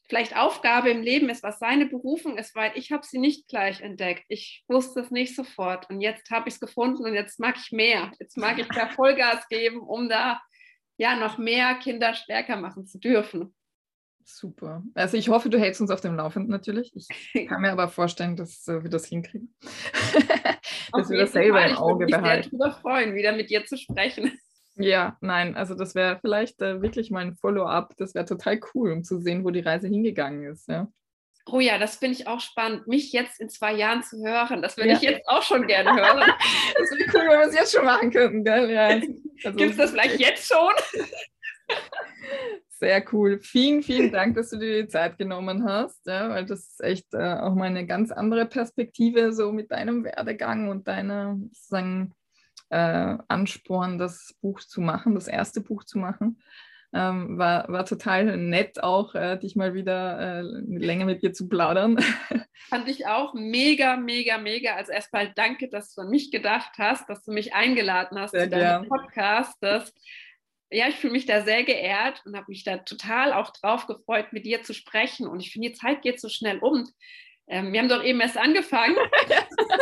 vielleicht 0.07 0.35
Aufgabe 0.35 0.89
im 0.89 1.03
Leben 1.03 1.29
ist, 1.29 1.43
was 1.43 1.59
seine 1.59 1.85
Berufung 1.85 2.39
ist, 2.39 2.55
weil 2.55 2.71
ich 2.73 2.91
habe 2.91 3.05
sie 3.05 3.19
nicht 3.19 3.47
gleich 3.47 3.81
entdeckt. 3.81 4.25
Ich 4.27 4.63
wusste 4.67 5.01
es 5.01 5.11
nicht 5.11 5.35
sofort 5.35 5.87
und 5.91 6.01
jetzt 6.01 6.31
habe 6.31 6.49
ich 6.49 6.55
es 6.55 6.59
gefunden 6.59 7.05
und 7.05 7.13
jetzt 7.13 7.39
mag 7.39 7.57
ich 7.57 7.71
mehr. 7.71 8.11
Jetzt 8.19 8.35
mag 8.35 8.57
ich 8.57 8.67
da 8.69 8.89
Vollgas 8.95 9.47
geben, 9.49 9.81
um 9.81 10.09
da 10.09 10.41
ja 10.97 11.15
noch 11.15 11.37
mehr 11.37 11.75
Kinder 11.75 12.15
stärker 12.15 12.55
machen 12.55 12.87
zu 12.87 12.97
dürfen. 12.97 13.55
Super. 14.31 14.83
Also 14.93 15.17
ich 15.17 15.29
hoffe, 15.29 15.49
du 15.49 15.59
hältst 15.59 15.81
uns 15.81 15.89
auf 15.89 16.01
dem 16.01 16.15
Laufenden 16.15 16.51
natürlich. 16.51 16.93
Ich 16.95 17.07
kann 17.49 17.61
mir 17.61 17.71
aber 17.71 17.89
vorstellen, 17.89 18.35
dass 18.35 18.67
äh, 18.67 18.83
wir 18.83 18.89
das 18.89 19.05
hinkriegen. 19.05 19.55
dass 20.93 21.09
wir 21.09 21.17
das 21.17 21.31
selber 21.31 21.65
im 21.65 21.75
Auge 21.75 22.05
behalten. 22.05 22.45
Ich 22.45 22.51
würde 22.51 22.65
mich 22.65 22.73
sehr 22.73 22.81
freuen, 22.81 23.15
wieder 23.15 23.31
mit 23.31 23.49
dir 23.49 23.65
zu 23.65 23.77
sprechen. 23.77 24.37
Ja, 24.81 25.17
nein, 25.19 25.57
also 25.57 25.75
das 25.75 25.93
wäre 25.93 26.19
vielleicht 26.21 26.61
äh, 26.61 26.81
wirklich 26.81 27.11
mal 27.11 27.19
ein 27.19 27.35
Follow-up. 27.35 27.95
Das 27.97 28.15
wäre 28.15 28.23
total 28.23 28.61
cool, 28.73 28.93
um 28.93 29.03
zu 29.03 29.19
sehen, 29.19 29.43
wo 29.43 29.49
die 29.49 29.59
Reise 29.59 29.89
hingegangen 29.89 30.49
ist. 30.53 30.69
Ja. 30.69 30.87
Oh 31.47 31.59
ja, 31.59 31.77
das 31.77 31.97
finde 31.97 32.17
ich 32.17 32.27
auch 32.27 32.39
spannend, 32.39 32.87
mich 32.87 33.11
jetzt 33.11 33.41
in 33.41 33.49
zwei 33.49 33.73
Jahren 33.73 34.03
zu 34.03 34.23
hören. 34.25 34.61
Das 34.61 34.77
würde 34.77 34.91
ja. 34.91 34.95
ich 34.95 35.01
jetzt 35.01 35.27
auch 35.27 35.43
schon 35.43 35.67
gerne 35.67 35.91
hören. 35.91 36.19
das 36.77 36.91
wäre 36.91 37.09
cool, 37.13 37.29
wenn 37.29 37.39
wir 37.39 37.47
es 37.47 37.55
jetzt 37.55 37.75
schon 37.75 37.83
machen 37.83 38.09
könnten. 38.09 38.45
Ja, 38.45 38.85
also, 38.85 39.57
Gibt 39.57 39.71
es 39.71 39.75
das 39.75 39.91
vielleicht 39.91 40.17
jetzt 40.17 40.47
schon? 40.47 40.71
Sehr 42.79 43.03
cool. 43.11 43.41
Vielen, 43.41 43.83
vielen 43.83 44.09
Dank, 44.09 44.35
dass 44.35 44.51
du 44.51 44.57
dir 44.57 44.83
die 44.83 44.87
Zeit 44.87 45.17
genommen 45.17 45.65
hast, 45.65 46.07
ja, 46.07 46.29
weil 46.29 46.45
das 46.45 46.61
ist 46.61 46.81
echt 46.81 47.13
äh, 47.13 47.33
auch 47.33 47.53
mal 47.53 47.65
eine 47.65 47.85
ganz 47.85 48.09
andere 48.09 48.45
Perspektive 48.45 49.33
so 49.33 49.51
mit 49.51 49.69
deinem 49.71 50.05
Werdegang 50.05 50.69
und 50.69 50.87
deiner 50.87 51.37
sozusagen 51.51 52.13
äh, 52.69 53.17
Ansporn, 53.27 53.97
das 53.97 54.33
Buch 54.41 54.61
zu 54.61 54.79
machen, 54.79 55.13
das 55.13 55.27
erste 55.27 55.59
Buch 55.59 55.83
zu 55.83 55.99
machen. 55.99 56.41
Ähm, 56.93 57.37
war, 57.37 57.67
war 57.67 57.85
total 57.85 58.37
nett 58.37 58.81
auch, 58.81 59.13
äh, 59.13 59.37
dich 59.37 59.57
mal 59.57 59.73
wieder 59.73 60.39
äh, 60.39 60.41
länger 60.41 61.05
mit 61.05 61.21
dir 61.21 61.33
zu 61.33 61.49
plaudern. 61.49 61.97
Fand 62.69 62.87
ich 62.87 63.05
auch 63.07 63.33
mega, 63.33 63.97
mega, 63.97 64.37
mega. 64.37 64.75
Also 64.75 64.93
erstmal 64.93 65.33
danke, 65.35 65.67
dass 65.67 65.93
du 65.93 66.01
an 66.01 66.09
mich 66.09 66.31
gedacht 66.31 66.71
hast, 66.77 67.09
dass 67.09 67.23
du 67.23 67.33
mich 67.33 67.53
eingeladen 67.53 68.17
hast 68.17 68.31
Sehr 68.31 68.45
zu 68.45 68.51
deinem 68.51 68.87
Podcast. 68.87 69.57
Das 69.59 69.93
ja, 70.71 70.87
ich 70.87 70.95
fühle 70.95 71.13
mich 71.13 71.25
da 71.25 71.41
sehr 71.41 71.63
geehrt 71.63 72.21
und 72.25 72.35
habe 72.35 72.45
mich 72.49 72.63
da 72.63 72.77
total 72.77 73.33
auch 73.33 73.51
drauf 73.51 73.87
gefreut, 73.87 74.31
mit 74.31 74.45
dir 74.45 74.61
zu 74.61 74.73
sprechen. 74.73 75.27
Und 75.27 75.39
ich 75.39 75.51
finde, 75.51 75.69
die 75.69 75.75
Zeit 75.75 76.01
geht 76.01 76.21
so 76.21 76.29
schnell 76.29 76.59
um. 76.59 76.87
Ähm, 77.47 77.73
wir 77.73 77.79
haben 77.79 77.89
doch 77.89 78.03
eben 78.03 78.21
erst 78.21 78.37
angefangen. 78.37 78.95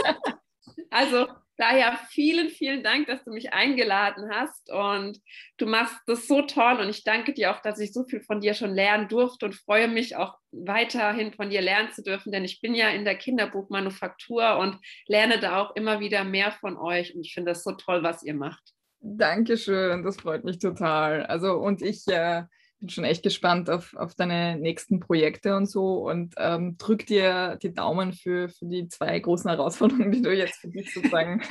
also 0.89 1.27
daher 1.57 1.99
vielen, 2.09 2.49
vielen 2.49 2.83
Dank, 2.83 3.07
dass 3.07 3.23
du 3.25 3.31
mich 3.31 3.51
eingeladen 3.51 4.29
hast. 4.31 4.71
Und 4.71 5.19
du 5.57 5.65
machst 5.65 5.97
das 6.05 6.25
so 6.25 6.43
toll. 6.43 6.79
Und 6.79 6.87
ich 6.87 7.03
danke 7.03 7.33
dir 7.33 7.51
auch, 7.51 7.61
dass 7.61 7.79
ich 7.79 7.91
so 7.91 8.05
viel 8.05 8.21
von 8.21 8.39
dir 8.39 8.53
schon 8.53 8.73
lernen 8.73 9.09
durfte 9.09 9.45
und 9.45 9.55
freue 9.55 9.89
mich 9.89 10.15
auch 10.15 10.37
weiterhin 10.51 11.33
von 11.33 11.49
dir 11.49 11.61
lernen 11.61 11.91
zu 11.91 12.01
dürfen, 12.01 12.31
denn 12.31 12.45
ich 12.45 12.61
bin 12.61 12.73
ja 12.73 12.89
in 12.89 13.03
der 13.03 13.17
Kinderbuchmanufaktur 13.17 14.57
und 14.57 14.79
lerne 15.05 15.39
da 15.39 15.61
auch 15.61 15.75
immer 15.75 15.99
wieder 15.99 16.23
mehr 16.23 16.53
von 16.53 16.77
euch. 16.77 17.13
Und 17.13 17.25
ich 17.25 17.33
finde 17.33 17.51
das 17.51 17.63
so 17.63 17.73
toll, 17.73 18.03
was 18.03 18.23
ihr 18.23 18.35
macht. 18.35 18.76
Dankeschön, 18.99 20.03
das 20.03 20.17
freut 20.17 20.43
mich 20.43 20.59
total. 20.59 21.25
Also 21.25 21.53
und 21.57 21.81
ich 21.81 22.07
äh, 22.07 22.43
bin 22.79 22.89
schon 22.89 23.03
echt 23.05 23.23
gespannt 23.23 23.69
auf, 23.69 23.95
auf 23.95 24.13
deine 24.15 24.57
nächsten 24.57 24.99
Projekte 24.99 25.55
und 25.55 25.65
so 25.65 26.07
und 26.07 26.35
ähm, 26.37 26.77
drück 26.77 27.05
dir 27.05 27.57
die 27.61 27.73
Daumen 27.73 28.13
für, 28.13 28.49
für 28.49 28.65
die 28.65 28.87
zwei 28.87 29.19
großen 29.19 29.49
Herausforderungen, 29.49 30.11
die 30.11 30.21
du 30.21 30.33
jetzt 30.33 30.59
für 30.59 30.67
dich 30.67 30.93
sozusagen 30.93 31.41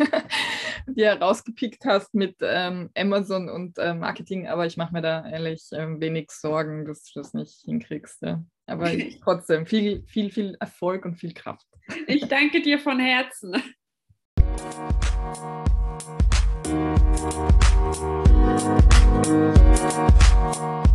dir 0.86 1.14
rausgepickt 1.14 1.84
hast 1.84 2.14
mit 2.14 2.36
ähm, 2.40 2.90
Amazon 2.96 3.48
und 3.48 3.78
äh, 3.78 3.94
Marketing. 3.94 4.46
Aber 4.46 4.66
ich 4.66 4.76
mache 4.76 4.92
mir 4.92 5.02
da 5.02 5.28
ehrlich 5.28 5.68
äh, 5.72 6.00
wenig 6.00 6.30
Sorgen, 6.30 6.84
dass 6.84 7.02
du 7.04 7.20
das 7.20 7.34
nicht 7.34 7.62
hinkriegst. 7.64 8.22
Ja. 8.22 8.44
Aber 8.66 8.90
trotzdem 9.24 9.66
viel, 9.66 10.04
viel, 10.06 10.30
viel 10.30 10.56
Erfolg 10.60 11.04
und 11.04 11.16
viel 11.16 11.34
Kraft. 11.34 11.66
Ich 12.06 12.26
danke 12.28 12.62
dir 12.62 12.78
von 12.78 13.00
Herzen. 13.00 13.56
We'll 16.68 16.74
be 16.74 18.26
right. 19.22 20.85